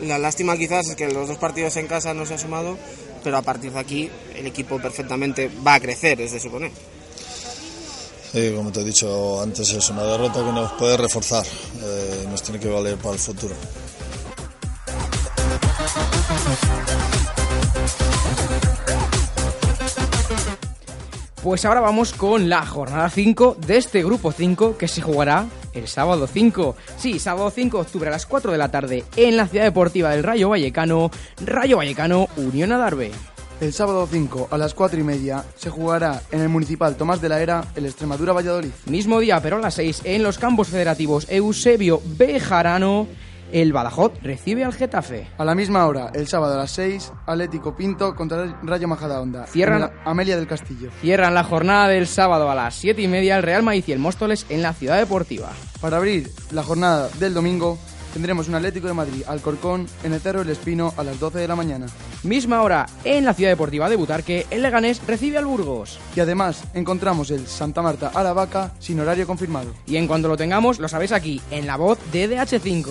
La 0.01 0.17
lástima 0.17 0.57
quizás 0.57 0.89
es 0.89 0.95
que 0.95 1.11
los 1.11 1.27
dos 1.27 1.37
partidos 1.37 1.75
en 1.77 1.87
casa 1.87 2.13
no 2.13 2.25
se 2.25 2.35
ha 2.35 2.37
sumado, 2.37 2.77
pero 3.23 3.37
a 3.37 3.41
partir 3.41 3.71
de 3.71 3.79
aquí 3.79 4.09
el 4.35 4.45
equipo 4.45 4.79
perfectamente 4.79 5.49
va 5.65 5.75
a 5.75 5.79
crecer, 5.79 6.21
es 6.21 6.31
de 6.31 6.39
suponer. 6.39 6.71
Sí, 8.31 8.51
como 8.55 8.71
te 8.71 8.81
he 8.81 8.83
dicho 8.83 9.41
antes, 9.41 9.69
es 9.71 9.89
una 9.89 10.03
derrota 10.03 10.43
que 10.43 10.51
nos 10.51 10.71
puede 10.73 10.97
reforzar 10.97 11.45
y 11.45 11.79
eh, 11.83 12.27
nos 12.29 12.41
tiene 12.41 12.59
que 12.59 12.67
valer 12.67 12.97
para 12.97 13.13
el 13.13 13.19
futuro. 13.19 13.55
Pues 21.43 21.65
ahora 21.65 21.81
vamos 21.81 22.13
con 22.13 22.47
la 22.47 22.65
jornada 22.65 23.09
5 23.09 23.57
de 23.67 23.75
este 23.75 24.01
grupo 24.01 24.31
5 24.31 24.77
que 24.77 24.87
se 24.87 25.01
jugará 25.01 25.45
el 25.73 25.89
sábado 25.89 26.25
5. 26.25 26.77
Sí, 26.97 27.19
sábado 27.19 27.51
5 27.51 27.77
de 27.77 27.81
octubre 27.83 28.07
a 28.07 28.11
las 28.11 28.25
4 28.25 28.53
de 28.53 28.57
la 28.57 28.71
tarde 28.71 29.03
en 29.17 29.35
la 29.35 29.47
ciudad 29.47 29.65
deportiva 29.65 30.11
del 30.11 30.23
Rayo 30.23 30.47
Vallecano, 30.47 31.11
Rayo 31.45 31.77
Vallecano 31.77 32.29
Unión 32.37 32.71
Adarve. 32.71 33.11
El 33.59 33.73
sábado 33.73 34.07
5 34.09 34.47
a 34.51 34.57
las 34.57 34.73
4 34.73 34.99
y 34.99 35.03
media 35.03 35.43
se 35.57 35.69
jugará 35.69 36.21
en 36.31 36.39
el 36.39 36.49
Municipal 36.49 36.95
Tomás 36.95 37.21
de 37.21 37.27
la 37.27 37.41
Era 37.41 37.65
el 37.75 37.87
Extremadura 37.87 38.31
Valladolid. 38.31 38.71
Mismo 38.85 39.19
día, 39.19 39.41
pero 39.41 39.57
a 39.57 39.59
las 39.59 39.73
6 39.73 40.01
en 40.05 40.23
los 40.23 40.37
campos 40.37 40.69
federativos 40.69 41.27
Eusebio 41.29 42.01
Bejarano 42.05 43.07
el 43.53 43.71
Badajoz 43.71 44.11
recibe 44.21 44.65
al 44.65 44.73
Getafe. 44.73 45.27
A 45.37 45.45
la 45.45 45.55
misma 45.55 45.85
hora, 45.87 46.11
el 46.13 46.27
sábado 46.27 46.55
a 46.55 46.57
las 46.57 46.71
6, 46.71 47.11
Atlético 47.25 47.75
Pinto 47.75 48.15
contra 48.15 48.43
el 48.43 48.55
Rayo 48.63 48.87
Majadahonda. 48.87 49.45
Cierran- 49.47 49.79
la 49.79 49.93
Amelia 50.05 50.35
del 50.35 50.47
Castillo. 50.47 50.89
Cierran 50.99 51.33
la 51.33 51.43
jornada 51.43 51.87
del 51.87 52.07
sábado 52.07 52.49
a 52.49 52.55
las 52.55 52.75
7 52.75 53.01
y 53.01 53.07
media 53.07 53.37
el 53.37 53.43
Real 53.43 53.63
Madrid 53.63 53.83
y 53.87 53.91
el 53.93 53.99
Móstoles 53.99 54.45
en 54.49 54.61
la 54.61 54.73
Ciudad 54.73 54.97
Deportiva. 54.97 55.49
Para 55.79 55.97
abrir 55.97 56.29
la 56.51 56.63
jornada 56.63 57.09
del 57.19 57.33
domingo, 57.33 57.77
tendremos 58.13 58.47
un 58.47 58.55
Atlético 58.55 58.87
de 58.87 58.93
Madrid 58.93 59.23
Alcorcón 59.27 59.85
en 60.03 60.13
el 60.13 60.19
Cerro 60.19 60.39
del 60.39 60.49
Espino 60.49 60.93
a 60.97 61.03
las 61.03 61.19
12 61.19 61.39
de 61.39 61.47
la 61.47 61.55
mañana. 61.55 61.85
Misma 62.23 62.61
hora 62.61 62.85
en 63.03 63.25
la 63.25 63.33
Ciudad 63.33 63.51
Deportiva 63.51 63.89
de 63.89 63.95
Butarque, 63.97 64.45
el 64.49 64.61
Leganés 64.61 65.01
recibe 65.05 65.37
al 65.37 65.45
Burgos. 65.45 65.99
Y 66.15 66.19
además 66.21 66.63
encontramos 66.73 67.31
el 67.31 67.45
Santa 67.47 67.81
Marta 67.81 68.11
a 68.13 68.23
la 68.23 68.33
Vaca 68.33 68.71
sin 68.79 68.99
horario 68.99 69.27
confirmado. 69.27 69.73
Y 69.85 69.97
en 69.97 70.07
cuanto 70.07 70.27
lo 70.27 70.37
tengamos, 70.37 70.79
lo 70.79 70.87
sabéis 70.87 71.11
aquí, 71.11 71.41
en 71.51 71.67
la 71.67 71.75
voz 71.75 71.99
de 72.11 72.27
DH5. 72.29 72.87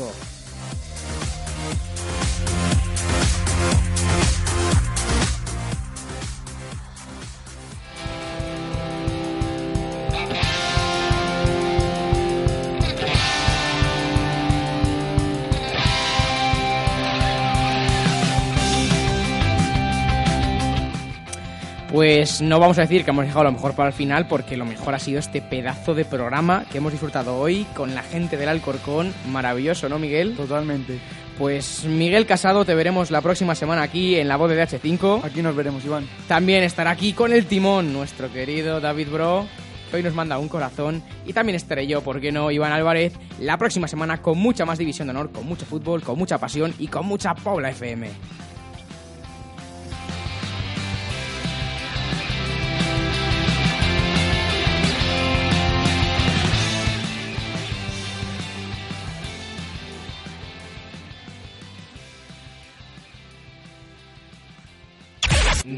Pues 22.23 22.41
no 22.41 22.61
vamos 22.61 22.79
a 22.79 22.83
decir 22.83 23.05
que 23.05 23.11
hemos 23.11 23.25
dejado 23.25 23.43
lo 23.43 23.51
mejor 23.51 23.75
para 23.75 23.89
el 23.89 23.95
final, 23.95 24.29
porque 24.29 24.57
lo 24.57 24.65
mejor 24.65 24.95
ha 24.95 25.01
sido 25.01 25.19
este 25.19 25.43
pedazo 25.43 25.93
de 25.93 26.05
programa 26.05 26.65
que 26.71 26.79
hemos 26.79 26.93
disfrutado 26.93 27.37
hoy 27.37 27.67
con 27.75 27.97
la 27.97 28.05
gente 28.05 28.37
del 28.37 28.49
Alcorcón. 28.49 29.13
Maravilloso, 29.27 29.89
¿no, 29.89 29.99
Miguel? 29.99 30.37
Totalmente. 30.37 31.01
Pues 31.37 31.85
Miguel 31.85 32.25
Casado, 32.25 32.65
te 32.65 32.77
veremos 32.77 33.11
la 33.11 33.23
próxima 33.23 33.57
semana 33.57 33.83
aquí 33.83 34.15
en 34.15 34.29
la 34.29 34.37
voz 34.37 34.51
de 34.51 34.65
DH5. 34.65 35.25
Aquí 35.25 35.43
nos 35.43 35.57
veremos, 35.57 35.85
Iván. 35.85 36.07
También 36.29 36.63
estará 36.63 36.93
aquí 36.93 37.13
con 37.13 37.33
el 37.33 37.47
timón 37.47 37.93
nuestro 37.93 38.33
querido 38.33 38.81
David 38.81 39.09
Bro, 39.11 39.49
que 39.91 39.97
hoy 39.97 40.05
nos 40.05 40.15
manda 40.15 40.39
un 40.39 40.49
corazón. 40.49 41.03
Y 41.27 41.33
también 41.33 41.57
estaré 41.57 41.89
yo, 41.89 42.03
¿por 42.03 42.21
qué 42.21 42.31
no, 42.31 42.53
Iván 42.53 42.71
Álvarez, 42.71 43.15
la 43.41 43.59
próxima 43.59 43.89
semana 43.89 44.23
con 44.23 44.39
mucha 44.39 44.65
más 44.65 44.79
división 44.79 45.09
de 45.09 45.11
honor, 45.11 45.33
con 45.33 45.45
mucho 45.45 45.67
fútbol, 45.67 46.03
con 46.03 46.17
mucha 46.17 46.39
pasión 46.39 46.73
y 46.79 46.87
con 46.87 47.05
mucha 47.05 47.35
Pobla 47.35 47.71
FM. 47.71 48.11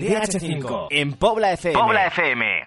DH5 0.00 0.86
en 0.90 1.12
Pobla 1.12 1.52
FM. 1.52 1.78
Pobla 1.78 2.06
FM. 2.06 2.66